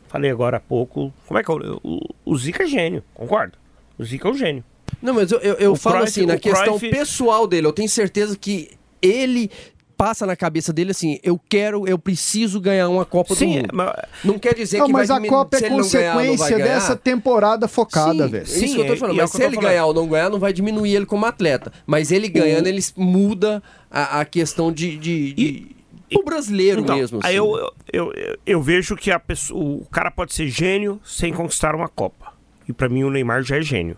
Falei 0.07 0.31
agora 0.31 0.59
há 0.59 0.61
pouco, 0.61 1.13
como 1.27 1.39
é 1.39 1.43
que 1.43 1.51
é 1.51 1.55
o, 1.55 2.01
o 2.25 2.39
Zica 2.39 2.63
é 2.63 2.67
gênio, 2.69 3.03
concorda? 3.13 3.59
O 3.99 4.05
Zica 4.05 4.29
é 4.29 4.31
um 4.31 4.35
gênio. 4.35 4.65
Não, 5.03 5.15
mas 5.15 5.31
eu, 5.31 5.39
eu, 5.41 5.55
eu 5.55 5.77
falo 5.77 5.97
Cruyff, 5.99 6.11
assim, 6.21 6.27
na 6.27 6.39
questão 6.39 6.79
Cruyff... 6.79 6.91
pessoal 6.91 7.47
dele, 7.47 7.67
eu 7.67 7.73
tenho 7.73 7.89
certeza 7.89 8.37
que 8.37 8.71
ele 9.03 9.51
passa 9.97 10.27
na 10.27 10.37
cabeça 10.37 10.75
dele 10.75 10.91
assim, 10.91 11.19
eu 11.23 11.41
quero, 11.49 11.89
eu 11.89 11.99
preciso 11.99 12.61
ganhar 12.61 12.87
uma 12.91 13.05
Copa 13.07 13.35
Sim, 13.35 13.47
do 13.47 13.53
Mundo. 13.63 13.69
mas- 13.73 13.95
Não 14.23 14.39
quer 14.39 14.55
dizer 14.55 14.79
Não, 14.79 14.87
que 14.87 14.93
mas 14.93 15.09
vai 15.09 15.25
a 15.25 15.29
Copa 15.29 15.57
é 15.57 15.69
consequência 15.71 16.59
ganhar. 16.59 16.75
dessa 16.75 16.95
temporada 16.95 17.67
focada, 17.67 18.25
Sim, 18.27 18.31
velho. 18.31 18.45
É 18.45 18.49
isso 18.65 18.75
que 18.75 18.81
eu 18.83 18.87
tô 18.87 18.97
falando. 18.97 19.17
e 19.17 19.19
é 19.19 19.23
Mas 19.23 19.31
o 19.33 19.37
se 19.37 19.43
ele 19.43 19.55
falando. 19.55 19.71
ganhar 19.71 19.87
ou 19.87 19.95
não 19.95 20.07
ganhar, 20.07 20.29
não 20.29 20.39
vai 20.39 20.53
diminuir 20.53 20.95
ele 20.95 21.07
como 21.07 21.25
atleta. 21.25 21.73
Mas 21.87 22.11
ele 22.13 22.29
ganhando, 22.29 22.67
ele 22.67 22.85
muda 22.95 23.63
a, 23.91 24.21
a 24.21 24.25
questão 24.27 24.71
de. 24.71 24.99
de, 24.99 25.33
de 25.33 25.77
pro 26.11 26.25
brasileiro 26.25 26.83
Então, 26.83 26.95
mesmo. 26.97 27.19
Aí 27.23 27.37
assim. 27.37 27.37
eu, 27.39 27.73
eu, 27.91 28.13
eu, 28.15 28.37
eu 28.47 28.63
vejo 28.63 28.97
que 28.97 29.11
a 29.11 29.19
pessoa, 29.19 29.59
o 29.59 29.87
cara 29.91 30.11
pode 30.11 30.35
ser 30.35 30.47
gênio 30.49 31.01
sem 31.07 31.33
conquistar 31.33 31.75
uma 31.75 31.89
Copa. 31.89 32.35
E 32.69 32.73
pra 32.73 32.89
mim 32.89 33.03
o 33.03 33.11
Neymar 33.11 33.43
já 33.43 33.57
é 33.57 33.63
gênio. 33.63 33.97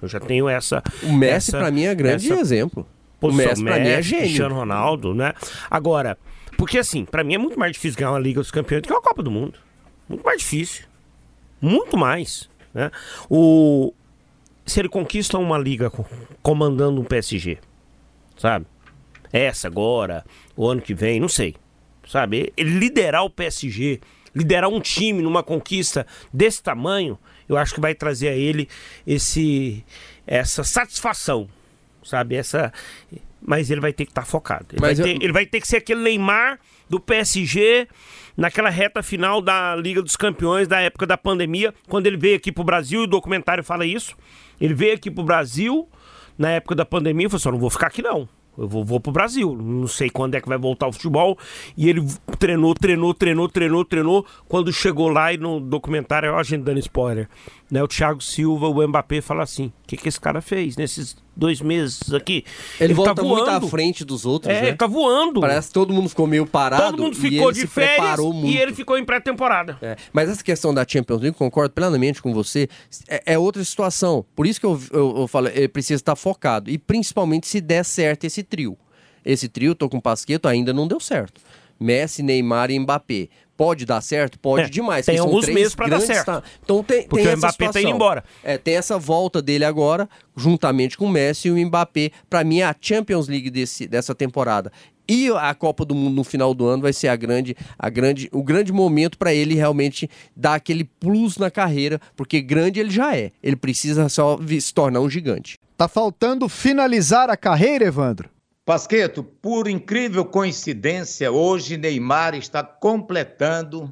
Eu 0.00 0.08
já 0.08 0.20
tenho 0.20 0.48
essa. 0.48 0.82
O 1.02 1.12
Messi, 1.12 1.50
pra 1.50 1.70
mim, 1.70 1.84
é 1.84 1.94
grande 1.94 2.30
essa 2.30 2.40
exemplo. 2.40 2.86
O. 3.20 3.32
Messi, 3.32 3.62
pra 3.64 3.78
mim, 3.80 3.88
é 3.88 4.00
gênio. 4.02 4.24
Cristiano 4.24 4.54
Ronaldo, 4.54 5.14
né? 5.14 5.32
Agora, 5.70 6.16
porque 6.56 6.78
assim, 6.78 7.04
pra 7.04 7.24
mim 7.24 7.34
é 7.34 7.38
muito 7.38 7.58
mais 7.58 7.72
difícil 7.72 7.98
ganhar 7.98 8.12
uma 8.12 8.18
Liga 8.18 8.40
dos 8.40 8.50
Campeões 8.50 8.82
do 8.82 8.86
que 8.86 8.92
uma 8.92 9.02
Copa 9.02 9.22
do 9.22 9.30
Mundo. 9.30 9.58
Muito 10.08 10.24
mais 10.24 10.38
difícil. 10.40 10.84
Muito 11.60 11.96
mais. 11.96 12.48
Né? 12.72 12.90
O... 13.28 13.92
Se 14.64 14.78
ele 14.80 14.88
conquista 14.88 15.38
uma 15.38 15.58
liga 15.58 15.90
co- 15.90 16.04
comandando 16.42 17.00
um 17.00 17.04
PSG, 17.04 17.58
sabe? 18.36 18.66
Essa 19.32 19.66
agora, 19.66 20.24
o 20.56 20.66
ano 20.68 20.80
que 20.80 20.94
vem, 20.94 21.18
não 21.18 21.28
sei. 21.28 21.56
Sabe? 22.06 22.52
Ele 22.56 22.78
liderar 22.78 23.24
o 23.24 23.30
PSG, 23.30 24.00
liderar 24.34 24.68
um 24.70 24.80
time 24.80 25.22
numa 25.22 25.42
conquista 25.42 26.06
desse 26.32 26.62
tamanho, 26.62 27.18
eu 27.48 27.56
acho 27.56 27.74
que 27.74 27.80
vai 27.80 27.94
trazer 27.94 28.28
a 28.28 28.34
ele 28.34 28.68
esse 29.06 29.84
essa 30.26 30.62
satisfação, 30.64 31.48
sabe? 32.04 32.34
Essa 32.36 32.72
mas 33.40 33.70
ele 33.70 33.80
vai 33.80 33.92
ter 33.92 34.04
que 34.04 34.10
estar 34.10 34.24
focado. 34.26 34.66
Ele 34.72 34.80
vai, 34.80 34.92
eu- 34.92 35.02
ter, 35.04 35.22
ele 35.22 35.32
vai 35.32 35.46
ter 35.46 35.60
que 35.60 35.68
ser 35.68 35.76
aquele 35.76 36.00
Neymar 36.02 36.58
do 36.90 36.98
PSG 36.98 37.86
naquela 38.36 38.68
reta 38.68 39.02
final 39.02 39.40
da 39.40 39.76
Liga 39.76 40.02
dos 40.02 40.16
Campeões 40.16 40.66
da 40.66 40.80
época 40.80 41.06
da 41.06 41.16
pandemia, 41.16 41.72
quando 41.88 42.06
ele 42.06 42.16
veio 42.16 42.36
aqui 42.36 42.50
pro 42.50 42.64
Brasil, 42.64 43.00
e 43.02 43.04
o 43.04 43.06
documentário 43.06 43.62
fala 43.62 43.86
isso. 43.86 44.16
Ele 44.60 44.74
veio 44.74 44.94
aqui 44.94 45.10
pro 45.10 45.22
Brasil 45.22 45.88
na 46.36 46.50
época 46.50 46.74
da 46.74 46.84
pandemia 46.84 47.26
e 47.26 47.30
falou 47.30 47.38
assim: 47.38 47.48
"Eu 47.48 47.52
não 47.52 47.58
vou 47.60 47.70
ficar 47.70 47.86
aqui 47.86 48.02
não. 48.02 48.28
Eu 48.58 48.66
vou, 48.66 48.84
vou 48.84 49.00
pro 49.00 49.12
Brasil. 49.12 49.56
Não 49.56 49.86
sei 49.86 50.10
quando 50.10 50.34
é 50.34 50.40
que 50.40 50.48
vai 50.48 50.58
voltar 50.58 50.88
o 50.88 50.92
futebol. 50.92 51.38
E 51.76 51.88
ele 51.88 52.04
treinou, 52.38 52.74
treinou, 52.74 53.14
treinou, 53.14 53.48
treinou, 53.48 53.84
treinou. 53.84 54.26
Quando 54.48 54.72
chegou 54.72 55.08
lá 55.08 55.32
e 55.32 55.38
no 55.38 55.60
documentário, 55.60 56.32
ó, 56.32 56.38
a 56.38 56.42
gente 56.42 56.62
dando 56.62 56.80
spoiler, 56.80 57.28
né? 57.70 57.82
O 57.82 57.88
Thiago 57.88 58.22
Silva, 58.22 58.68
o 58.68 58.88
Mbappé, 58.88 59.20
fala 59.20 59.42
assim: 59.42 59.66
o 59.66 59.86
que, 59.86 59.96
que 59.96 60.08
esse 60.08 60.20
cara 60.20 60.40
fez 60.40 60.76
nesses 60.76 61.16
dois 61.36 61.60
meses 61.60 62.12
aqui? 62.12 62.44
Ele, 62.80 62.94
volta 62.94 63.14
tá 63.14 63.22
muito 63.22 63.48
à 63.48 63.60
frente 63.60 64.04
dos 64.04 64.24
outros, 64.26 64.52
É, 64.52 64.62
né? 64.62 64.68
ele 64.68 64.76
tá 64.76 64.86
voando. 64.86 65.40
Parece 65.40 65.68
que 65.68 65.74
todo 65.74 65.92
mundo 65.92 66.08
ficou 66.08 66.26
meio 66.26 66.46
parado. 66.46 66.82
Todo 66.82 67.02
mundo 67.02 67.16
ficou 67.16 67.50
ele 67.50 67.60
de 67.60 67.66
férias 67.66 68.18
e 68.44 68.56
ele 68.56 68.74
ficou 68.74 68.98
em 68.98 69.04
pré-temporada. 69.04 69.78
É, 69.80 69.96
mas 70.12 70.28
essa 70.28 70.42
questão 70.42 70.72
da 70.72 70.84
Champions 70.86 71.20
League, 71.20 71.36
concordo 71.36 71.72
plenamente 71.72 72.20
com 72.22 72.32
você, 72.32 72.68
é, 73.06 73.34
é 73.34 73.38
outra 73.38 73.62
situação. 73.64 74.24
Por 74.34 74.46
isso 74.46 74.58
que 74.58 74.66
eu, 74.66 74.80
eu, 74.92 75.14
eu 75.18 75.28
falo, 75.28 75.48
ele 75.48 75.68
precisa 75.68 76.00
estar 76.00 76.16
focado. 76.16 76.70
E 76.70 76.78
principalmente 76.78 77.46
se 77.46 77.60
der 77.60 77.84
certo 77.84 78.24
esse 78.24 78.42
trio. 78.42 78.76
Esse 79.24 79.48
trio, 79.48 79.74
tô 79.74 79.88
com 79.88 79.98
o 79.98 80.02
Pasqueto, 80.02 80.48
ainda 80.48 80.72
não 80.72 80.88
deu 80.88 80.98
certo. 80.98 81.40
Messi, 81.78 82.22
Neymar 82.22 82.70
e 82.70 82.78
Mbappé. 82.78 83.28
Pode 83.58 83.84
dar 83.84 84.00
certo? 84.00 84.38
Pode 84.38 84.62
É, 84.62 84.68
demais. 84.70 85.04
tem 85.04 85.18
alguns 85.18 85.42
três 85.44 85.54
meses 85.58 85.74
pra 85.74 85.88
dar 85.88 86.00
certo. 86.00 86.26
ta- 86.26 86.42
Então 86.64 86.82
tem, 86.82 87.02
Porque 87.08 87.24
tem 87.24 87.32
o 87.32 87.36
essa 87.36 87.38
Mbappé 87.48 87.58
tá 87.58 87.64
indo 87.64 87.72
situação. 87.72 87.90
embora. 87.96 88.24
É, 88.44 88.56
tem 88.56 88.76
essa 88.76 88.96
volta 88.98 89.42
dele 89.42 89.64
agora, 89.64 90.08
juntamente 90.36 90.96
com 90.96 91.06
o 91.06 91.10
Messi 91.10 91.48
e 91.48 91.50
o 91.50 91.56
Mbappé. 91.66 92.12
Pra 92.30 92.44
mim, 92.44 92.62
a 92.62 92.72
Champions 92.80 93.26
League 93.26 93.50
desse, 93.50 93.88
dessa 93.88 94.14
temporada 94.14 94.70
e 95.08 95.28
a 95.30 95.52
Copa 95.54 95.84
do 95.84 95.92
Mundo 95.92 96.14
no 96.14 96.22
final 96.22 96.54
do 96.54 96.66
ano 96.68 96.82
vai 96.82 96.92
ser 96.92 97.08
a 97.08 97.16
grande, 97.16 97.56
a 97.76 97.90
grande, 97.90 98.28
o 98.30 98.44
grande 98.44 98.72
momento 98.72 99.18
pra 99.18 99.34
ele 99.34 99.54
realmente 99.56 100.08
dar 100.36 100.54
aquele 100.54 100.84
plus 100.84 101.36
na 101.36 101.50
carreira, 101.50 102.00
porque 102.14 102.40
grande 102.40 102.78
ele 102.78 102.90
já 102.90 103.16
é. 103.16 103.32
Ele 103.42 103.56
precisa 103.56 104.08
só 104.08 104.38
se 104.60 104.72
tornar 104.72 105.00
um 105.00 105.10
gigante. 105.10 105.58
Tá 105.76 105.88
faltando 105.88 106.48
finalizar 106.48 107.28
a 107.28 107.36
carreira, 107.36 107.86
Evandro? 107.86 108.28
Pasqueto, 108.68 109.24
por 109.24 109.66
incrível 109.66 110.26
coincidência, 110.26 111.32
hoje 111.32 111.78
Neymar 111.78 112.34
está 112.34 112.62
completando 112.62 113.90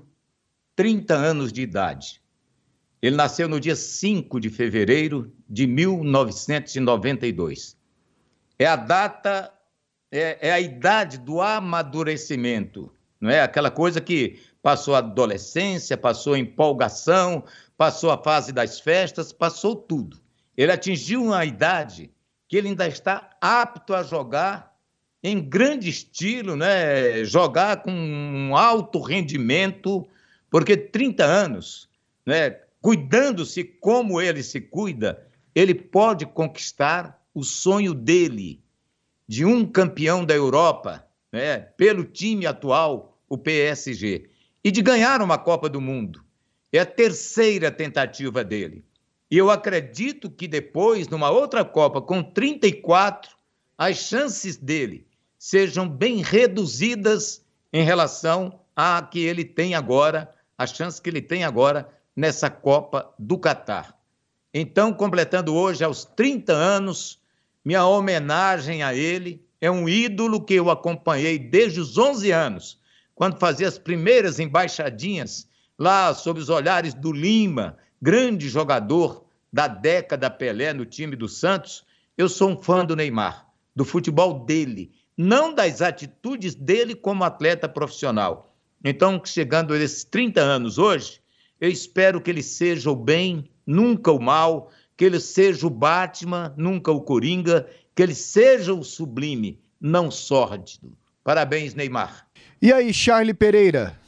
30 0.74 1.14
anos 1.14 1.50
de 1.50 1.62
idade. 1.62 2.20
Ele 3.00 3.16
nasceu 3.16 3.48
no 3.48 3.58
dia 3.58 3.74
5 3.74 4.38
de 4.38 4.50
fevereiro 4.50 5.32
de 5.48 5.66
1992. 5.66 7.74
É 8.58 8.66
a 8.66 8.76
data, 8.76 9.50
é, 10.12 10.48
é 10.48 10.52
a 10.52 10.60
idade 10.60 11.16
do 11.16 11.40
amadurecimento, 11.40 12.92
não 13.18 13.30
é? 13.30 13.40
Aquela 13.40 13.70
coisa 13.70 13.98
que 13.98 14.38
passou 14.62 14.94
a 14.94 14.98
adolescência, 14.98 15.96
passou 15.96 16.34
a 16.34 16.38
empolgação, 16.38 17.44
passou 17.78 18.10
a 18.10 18.22
fase 18.22 18.52
das 18.52 18.78
festas, 18.78 19.32
passou 19.32 19.74
tudo. 19.74 20.20
Ele 20.54 20.70
atingiu 20.70 21.24
uma 21.24 21.46
idade 21.46 22.10
que 22.48 22.56
ele 22.56 22.68
ainda 22.68 22.86
está 22.86 23.30
apto 23.40 23.94
a 23.94 24.02
jogar 24.02 24.76
em 25.22 25.40
grande 25.40 25.88
estilo, 25.88 26.54
né? 26.54 27.24
jogar 27.24 27.82
com 27.82 27.90
um 27.90 28.56
alto 28.56 29.00
rendimento, 29.00 30.06
porque 30.50 30.76
30 30.76 31.24
anos, 31.24 31.88
né? 32.24 32.50
cuidando-se 32.80 33.64
como 33.64 34.20
ele 34.20 34.42
se 34.42 34.60
cuida, 34.60 35.26
ele 35.54 35.74
pode 35.74 36.26
conquistar 36.26 37.20
o 37.34 37.42
sonho 37.42 37.92
dele 37.92 38.62
de 39.26 39.44
um 39.44 39.66
campeão 39.66 40.24
da 40.24 40.34
Europa, 40.34 41.04
né? 41.32 41.58
pelo 41.58 42.04
time 42.04 42.46
atual, 42.46 43.18
o 43.28 43.36
PSG, 43.36 44.30
e 44.62 44.70
de 44.70 44.80
ganhar 44.80 45.20
uma 45.20 45.38
Copa 45.38 45.68
do 45.68 45.80
Mundo. 45.80 46.24
É 46.72 46.78
a 46.78 46.86
terceira 46.86 47.70
tentativa 47.70 48.44
dele. 48.44 48.84
E 49.30 49.36
eu 49.36 49.50
acredito 49.50 50.30
que 50.30 50.46
depois, 50.46 51.08
numa 51.08 51.30
outra 51.30 51.64
Copa, 51.64 52.00
com 52.00 52.22
34, 52.22 53.36
as 53.76 53.96
chances 53.96 54.56
dele 54.56 55.06
sejam 55.38 55.88
bem 55.88 56.22
reduzidas 56.22 57.44
em 57.72 57.84
relação 57.84 58.60
à 58.74 59.02
que 59.02 59.20
ele 59.20 59.44
tem 59.44 59.74
agora, 59.74 60.32
a 60.56 60.66
chance 60.66 61.00
que 61.00 61.10
ele 61.10 61.20
tem 61.20 61.44
agora 61.44 61.88
nessa 62.14 62.48
Copa 62.48 63.12
do 63.18 63.36
Catar. 63.36 63.96
Então, 64.54 64.92
completando 64.92 65.54
hoje 65.54 65.84
aos 65.84 66.04
30 66.04 66.52
anos, 66.52 67.20
minha 67.64 67.84
homenagem 67.84 68.82
a 68.82 68.94
ele 68.94 69.44
é 69.60 69.70
um 69.70 69.88
ídolo 69.88 70.42
que 70.42 70.54
eu 70.54 70.70
acompanhei 70.70 71.38
desde 71.38 71.80
os 71.80 71.98
11 71.98 72.30
anos, 72.30 72.80
quando 73.14 73.38
fazia 73.38 73.66
as 73.66 73.78
primeiras 73.78 74.38
embaixadinhas 74.38 75.48
lá 75.78 76.14
sob 76.14 76.40
os 76.40 76.48
olhares 76.48 76.94
do 76.94 77.12
Lima, 77.12 77.76
grande 78.06 78.48
jogador 78.48 79.26
da 79.52 79.66
década 79.66 80.30
Pelé 80.30 80.72
no 80.72 80.86
time 80.86 81.16
do 81.16 81.28
Santos. 81.28 81.84
Eu 82.16 82.28
sou 82.28 82.50
um 82.50 82.56
fã 82.56 82.84
do 82.84 82.94
Neymar, 82.94 83.48
do 83.74 83.84
futebol 83.84 84.44
dele, 84.44 84.92
não 85.18 85.52
das 85.52 85.82
atitudes 85.82 86.54
dele 86.54 86.94
como 86.94 87.24
atleta 87.24 87.68
profissional. 87.68 88.54
Então, 88.84 89.20
chegando 89.24 89.74
a 89.74 89.76
esses 89.76 90.04
30 90.04 90.40
anos 90.40 90.78
hoje, 90.78 91.20
eu 91.60 91.68
espero 91.68 92.20
que 92.20 92.30
ele 92.30 92.44
seja 92.44 92.92
o 92.92 92.94
bem, 92.94 93.50
nunca 93.66 94.12
o 94.12 94.22
mal, 94.22 94.70
que 94.96 95.04
ele 95.04 95.18
seja 95.18 95.66
o 95.66 95.70
Batman, 95.70 96.54
nunca 96.56 96.92
o 96.92 97.00
Coringa, 97.00 97.68
que 97.92 98.04
ele 98.04 98.14
seja 98.14 98.72
o 98.72 98.84
sublime, 98.84 99.58
não 99.80 100.12
sórdido. 100.12 100.96
Parabéns, 101.24 101.74
Neymar. 101.74 102.24
E 102.62 102.72
aí, 102.72 102.94
Charlie 102.94 103.34
Pereira? 103.34 103.98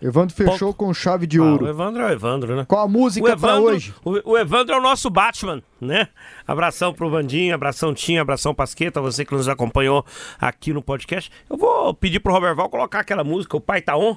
Evandro 0.00 0.34
fechou 0.36 0.74
com 0.74 0.92
chave 0.92 1.26
de 1.26 1.38
Ah, 1.38 1.42
ouro. 1.44 1.64
o 1.64 1.68
Evandro 1.68 2.02
é 2.02 2.06
o 2.06 2.10
Evandro, 2.12 2.54
né? 2.54 2.64
Qual 2.68 2.82
a 2.84 2.88
música 2.88 3.30
Evandro, 3.32 3.62
hoje? 3.64 3.94
O, 4.04 4.32
o 4.32 4.38
Evandro 4.38 4.74
é 4.74 4.78
o 4.78 4.82
nosso 4.82 5.08
Batman, 5.08 5.62
né? 5.80 6.08
Abração 6.46 6.92
pro 6.92 7.08
Vandinho, 7.08 7.54
abração 7.54 7.94
Tinha, 7.94 8.20
abração 8.20 8.54
Pasqueta, 8.54 9.00
você 9.00 9.24
que 9.24 9.32
nos 9.34 9.48
acompanhou 9.48 10.04
aqui 10.40 10.72
no 10.72 10.82
podcast. 10.82 11.30
Eu 11.48 11.56
vou 11.56 11.94
pedir 11.94 12.20
pro 12.20 12.32
Roberval 12.32 12.68
colocar 12.68 13.00
aquela 13.00 13.24
música, 13.24 13.56
o 13.56 13.60
Pai 13.60 13.80
Tá 13.80 13.96
On, 13.96 14.16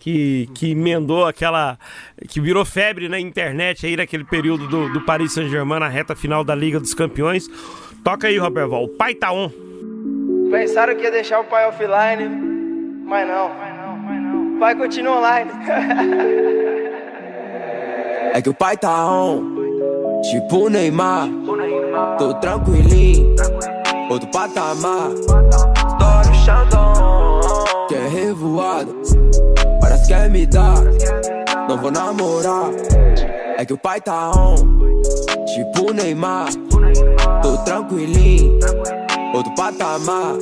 que, 0.00 0.48
que 0.54 0.72
emendou 0.72 1.24
aquela. 1.26 1.78
que 2.28 2.40
virou 2.40 2.64
febre 2.64 3.08
na 3.08 3.18
internet 3.20 3.86
aí 3.86 3.96
naquele 3.96 4.24
período 4.24 4.66
do, 4.66 4.92
do 4.92 5.00
Paris 5.02 5.32
Saint-Germain 5.32 5.78
na 5.78 5.88
reta 5.88 6.16
final 6.16 6.42
da 6.42 6.54
Liga 6.54 6.80
dos 6.80 6.92
Campeões. 6.92 7.48
Toca 8.02 8.26
aí, 8.26 8.36
Roberval, 8.36 8.84
o 8.84 8.88
Pai 8.88 9.14
Tá 9.14 9.32
On. 9.32 9.48
Pensaram 10.50 10.94
que 10.96 11.02
ia 11.02 11.10
deixar 11.10 11.40
o 11.40 11.44
pai 11.44 11.66
offline, 11.68 12.28
mas 13.06 13.26
não. 13.26 13.50
Pai 14.58 14.74
continua 14.74 15.18
online. 15.18 15.50
É 18.32 18.40
que 18.40 18.48
o 18.48 18.54
pai 18.54 18.76
tá 18.76 19.06
on, 19.06 19.42
tipo 20.22 20.68
Neymar. 20.68 21.28
Tô 22.18 22.34
tranquilinho, 22.34 23.34
outro 24.10 24.28
patamar. 24.30 25.10
Estouro 25.10 26.34
Xandão, 26.44 27.86
que 27.88 27.94
é 27.94 28.08
revoada. 28.08 28.92
Parece 29.80 30.02
que 30.02 30.08
quer 30.08 30.30
me 30.30 30.46
dar, 30.46 30.82
não 31.68 31.76
vou 31.78 31.90
namorar. 31.90 32.70
É 33.56 33.64
que 33.64 33.72
o 33.72 33.78
pai 33.78 34.00
tá 34.00 34.30
on, 34.30 34.56
tipo 35.54 35.92
Neymar. 35.92 36.48
Tô 37.42 37.58
tranquilinho, 37.58 38.58
outro 39.34 39.54
patamar. 39.54 40.36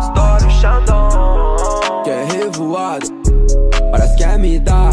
Estouro 0.00 0.50
Xandão 0.50 1.06
Quer 2.06 2.24
revoado 2.26 3.06
Parece 3.96 4.16
que 4.16 4.24
quer 4.24 4.38
me 4.38 4.58
dar 4.58 4.92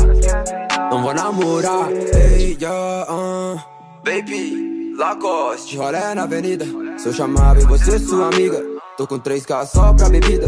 Não 0.89 1.03
vou 1.03 1.13
namorar. 1.13 1.91
Ei, 1.91 2.57
yeah, 2.61 3.05
uh, 3.11 3.59
Baby, 4.01 4.93
Lacoste 4.97 5.75
Rolé 5.75 6.15
na 6.15 6.23
avenida. 6.23 6.65
Se 6.97 7.09
eu 7.09 7.13
chamava 7.13 7.59
e 7.59 7.65
você 7.65 7.99
sua 7.99 8.27
amiga. 8.27 8.63
Tô 8.95 9.05
com 9.05 9.19
3K 9.19 9.65
só 9.65 9.93
pra 9.93 10.07
bebida 10.07 10.47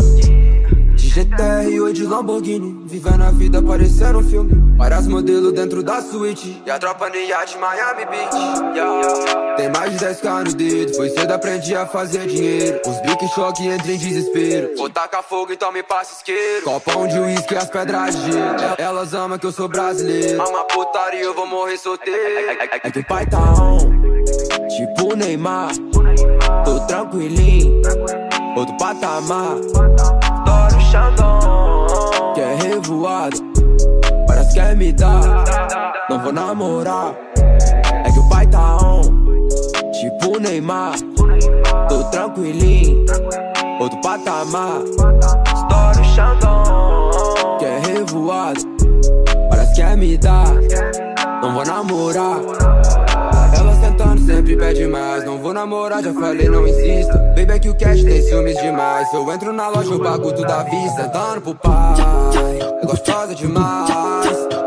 GTR 1.16 1.80
ou 1.80 1.94
de 1.94 2.04
Lamborghini 2.04 2.84
Vivendo 2.86 3.24
a 3.24 3.32
vida 3.32 3.62
parecendo 3.62 4.20
um 4.20 4.24
filme. 4.30 4.76
Várias 4.78 5.08
modelos 5.08 5.54
dentro 5.54 5.82
da 5.82 6.02
suíte 6.02 6.62
E 6.66 6.70
a 6.70 6.78
tropa 6.78 7.08
no 7.08 7.16
iate 7.16 7.58
Miami 7.58 8.06
Beach. 8.06 8.36
Yeah. 8.76 9.56
Tem 9.56 9.70
mais 9.70 9.98
de 9.98 10.06
10k 10.06 10.44
no 10.44 10.54
dedo 10.54 10.94
Foi 10.94 11.10
cedo 11.10 11.32
aprendi 11.32 11.74
a 11.74 11.86
fazer 11.86 12.28
dinheiro. 12.28 12.82
Os 12.86 13.00
biques 13.00 13.32
choque 13.32 13.66
entra 13.66 13.94
em 13.94 13.98
desespero. 13.98 14.76
Vou 14.76 14.90
tacar 14.90 15.24
fogo 15.24 15.54
então 15.54 15.72
me 15.72 15.82
passa 15.84 16.16
isqueiro. 16.16 16.66
Copão 16.66 17.08
de 17.08 17.18
uísque 17.18 17.56
as 17.56 17.70
pedras 17.70 18.14
de 18.14 18.34
gelo. 18.34 18.76
Elas 18.78 19.14
amam 19.14 19.40
que 19.40 19.46
eu 19.46 19.54
sou 19.54 19.70
brasileiro. 19.70 20.46
Ama 20.46 20.66
putaria 20.66 21.22
eu 21.22 21.34
vou 21.34 21.48
morrer 21.48 21.78
solteiro. 21.78 22.20
É 22.84 22.92
que 22.92 23.00
o 23.00 23.08
pai 23.08 23.26
tá 23.26 23.40
on. 23.40 23.78
Tipo 24.68 25.16
Neymar. 25.16 25.72
Tô 26.66 26.78
tranquilinho. 26.88 27.82
Outro 28.58 28.76
patamar 28.78 29.56
Xandão 30.96 32.34
Quer 32.34 32.56
revoado 32.56 33.38
Parece 34.28 34.50
que 34.50 34.56
quer 34.56 34.76
me 34.76 34.94
dar. 34.94 35.22
Não 36.10 36.20
vou 36.20 36.32
namorar. 36.32 37.14
É 38.06 38.12
que 38.12 38.20
o 38.20 38.30
pai 38.30 38.48
tá 38.48 38.78
on. 38.78 39.02
Tipo 39.92 40.40
Neymar. 40.40 40.96
Tô 41.90 42.04
tranquilinho. 42.06 43.06
Outro 43.80 44.00
patamar. 44.02 44.82
Adoro 45.54 46.04
Xandão. 46.04 47.58
Quer 47.60 47.82
revoado 47.82 48.62
Parece 49.50 49.76
que 49.76 49.82
quer 49.82 49.98
me 49.98 50.18
dar. 50.18 50.48
Não 51.42 51.54
vou 51.54 51.66
namorar 51.66 52.40
ela 53.86 53.92
sentando 53.92 54.22
sempre 54.22 54.56
pede 54.56 54.88
mais. 54.88 55.24
Não 55.24 55.38
vou 55.38 55.54
namorar, 55.54 56.04
já 56.04 56.14
falei, 56.14 56.50
não 56.50 56.68
insista 56.68 57.14
Baby, 57.36 57.52
é 57.52 57.60
que 57.60 57.70
o 57.70 57.76
cash 57.76 58.04
tem 58.04 58.22
ciúmes 58.22 58.58
demais. 58.58 59.10
Se 59.10 59.16
eu 59.16 59.32
entro 59.32 59.54
na 59.54 59.68
loja, 59.68 59.94
o 59.94 60.00
bagulho 60.00 60.42
da 60.42 60.64
vista. 60.64 61.04
Sentando 61.04 61.42
pro 61.42 61.56
pai 61.56 61.96
É 62.82 62.86
gostosa 62.86 63.36
demais. 63.36 63.96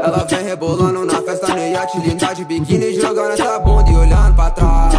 Ela 0.03 0.25
vem 0.29 0.45
rebolando 0.45 1.05
na 1.05 1.21
festa 1.23 1.59
iate 1.59 1.99
Linda 2.01 2.35
de 2.35 2.45
biquíni, 2.45 2.95
jogando 2.95 3.33
essa 3.33 3.59
bunda 3.59 3.91
e 3.91 3.97
olhando 3.97 4.35
pra 4.35 4.51
trás. 4.51 4.95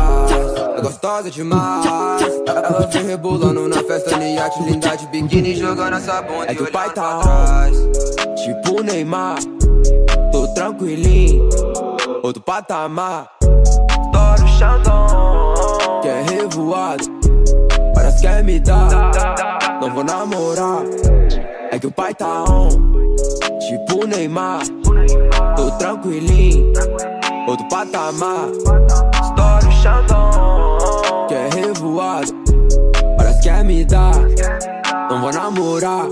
É 0.77 0.81
gostosa 0.81 1.31
demais. 1.31 1.85
Ela 2.47 2.87
vem 2.91 3.05
rebolando 3.05 3.67
na 3.67 3.83
festa 3.83 4.17
iate 4.17 4.63
Linda 4.63 4.95
de 4.95 5.07
biquíni, 5.07 5.55
jogando 5.55 5.95
essa 5.95 6.21
bunda 6.21 6.51
É 6.51 6.55
que 6.55 6.63
o 6.63 6.71
pai 6.71 6.89
tá 6.91 7.19
on 7.19 8.35
Tipo 8.35 8.83
Neymar. 8.83 9.39
Tô 10.31 10.47
tranquilinho. 10.49 11.49
Outro 12.21 12.41
patamar 12.41 13.39
Adoro 14.59 15.07
Xandão. 15.07 16.01
Quer 16.01 16.23
revoado 16.25 17.03
Parece 17.93 18.15
que 18.17 18.27
quer 18.27 18.43
me 18.43 18.59
dar 18.59 18.89
Não 19.81 19.93
vou 19.93 20.03
namorar. 20.03 20.83
É 21.71 21.79
que 21.79 21.87
o 21.87 21.91
pai 21.91 22.13
tá 22.13 22.43
on. 22.43 22.69
Tipo 23.59 24.05
Neymar. 24.05 24.61
Tô 25.55 25.71
tranquilinho. 25.77 26.73
Outro 27.47 27.67
patamar. 27.69 28.49
Adoro 29.23 29.71
Xandão. 29.71 31.27
Quer 31.27 31.53
revoado 31.53 32.33
Parece 33.17 33.41
que 33.41 33.49
quer 33.49 33.63
me 33.63 33.85
dar 33.85 34.15
Não 35.09 35.21
vou 35.21 35.31
namorar 35.31 36.05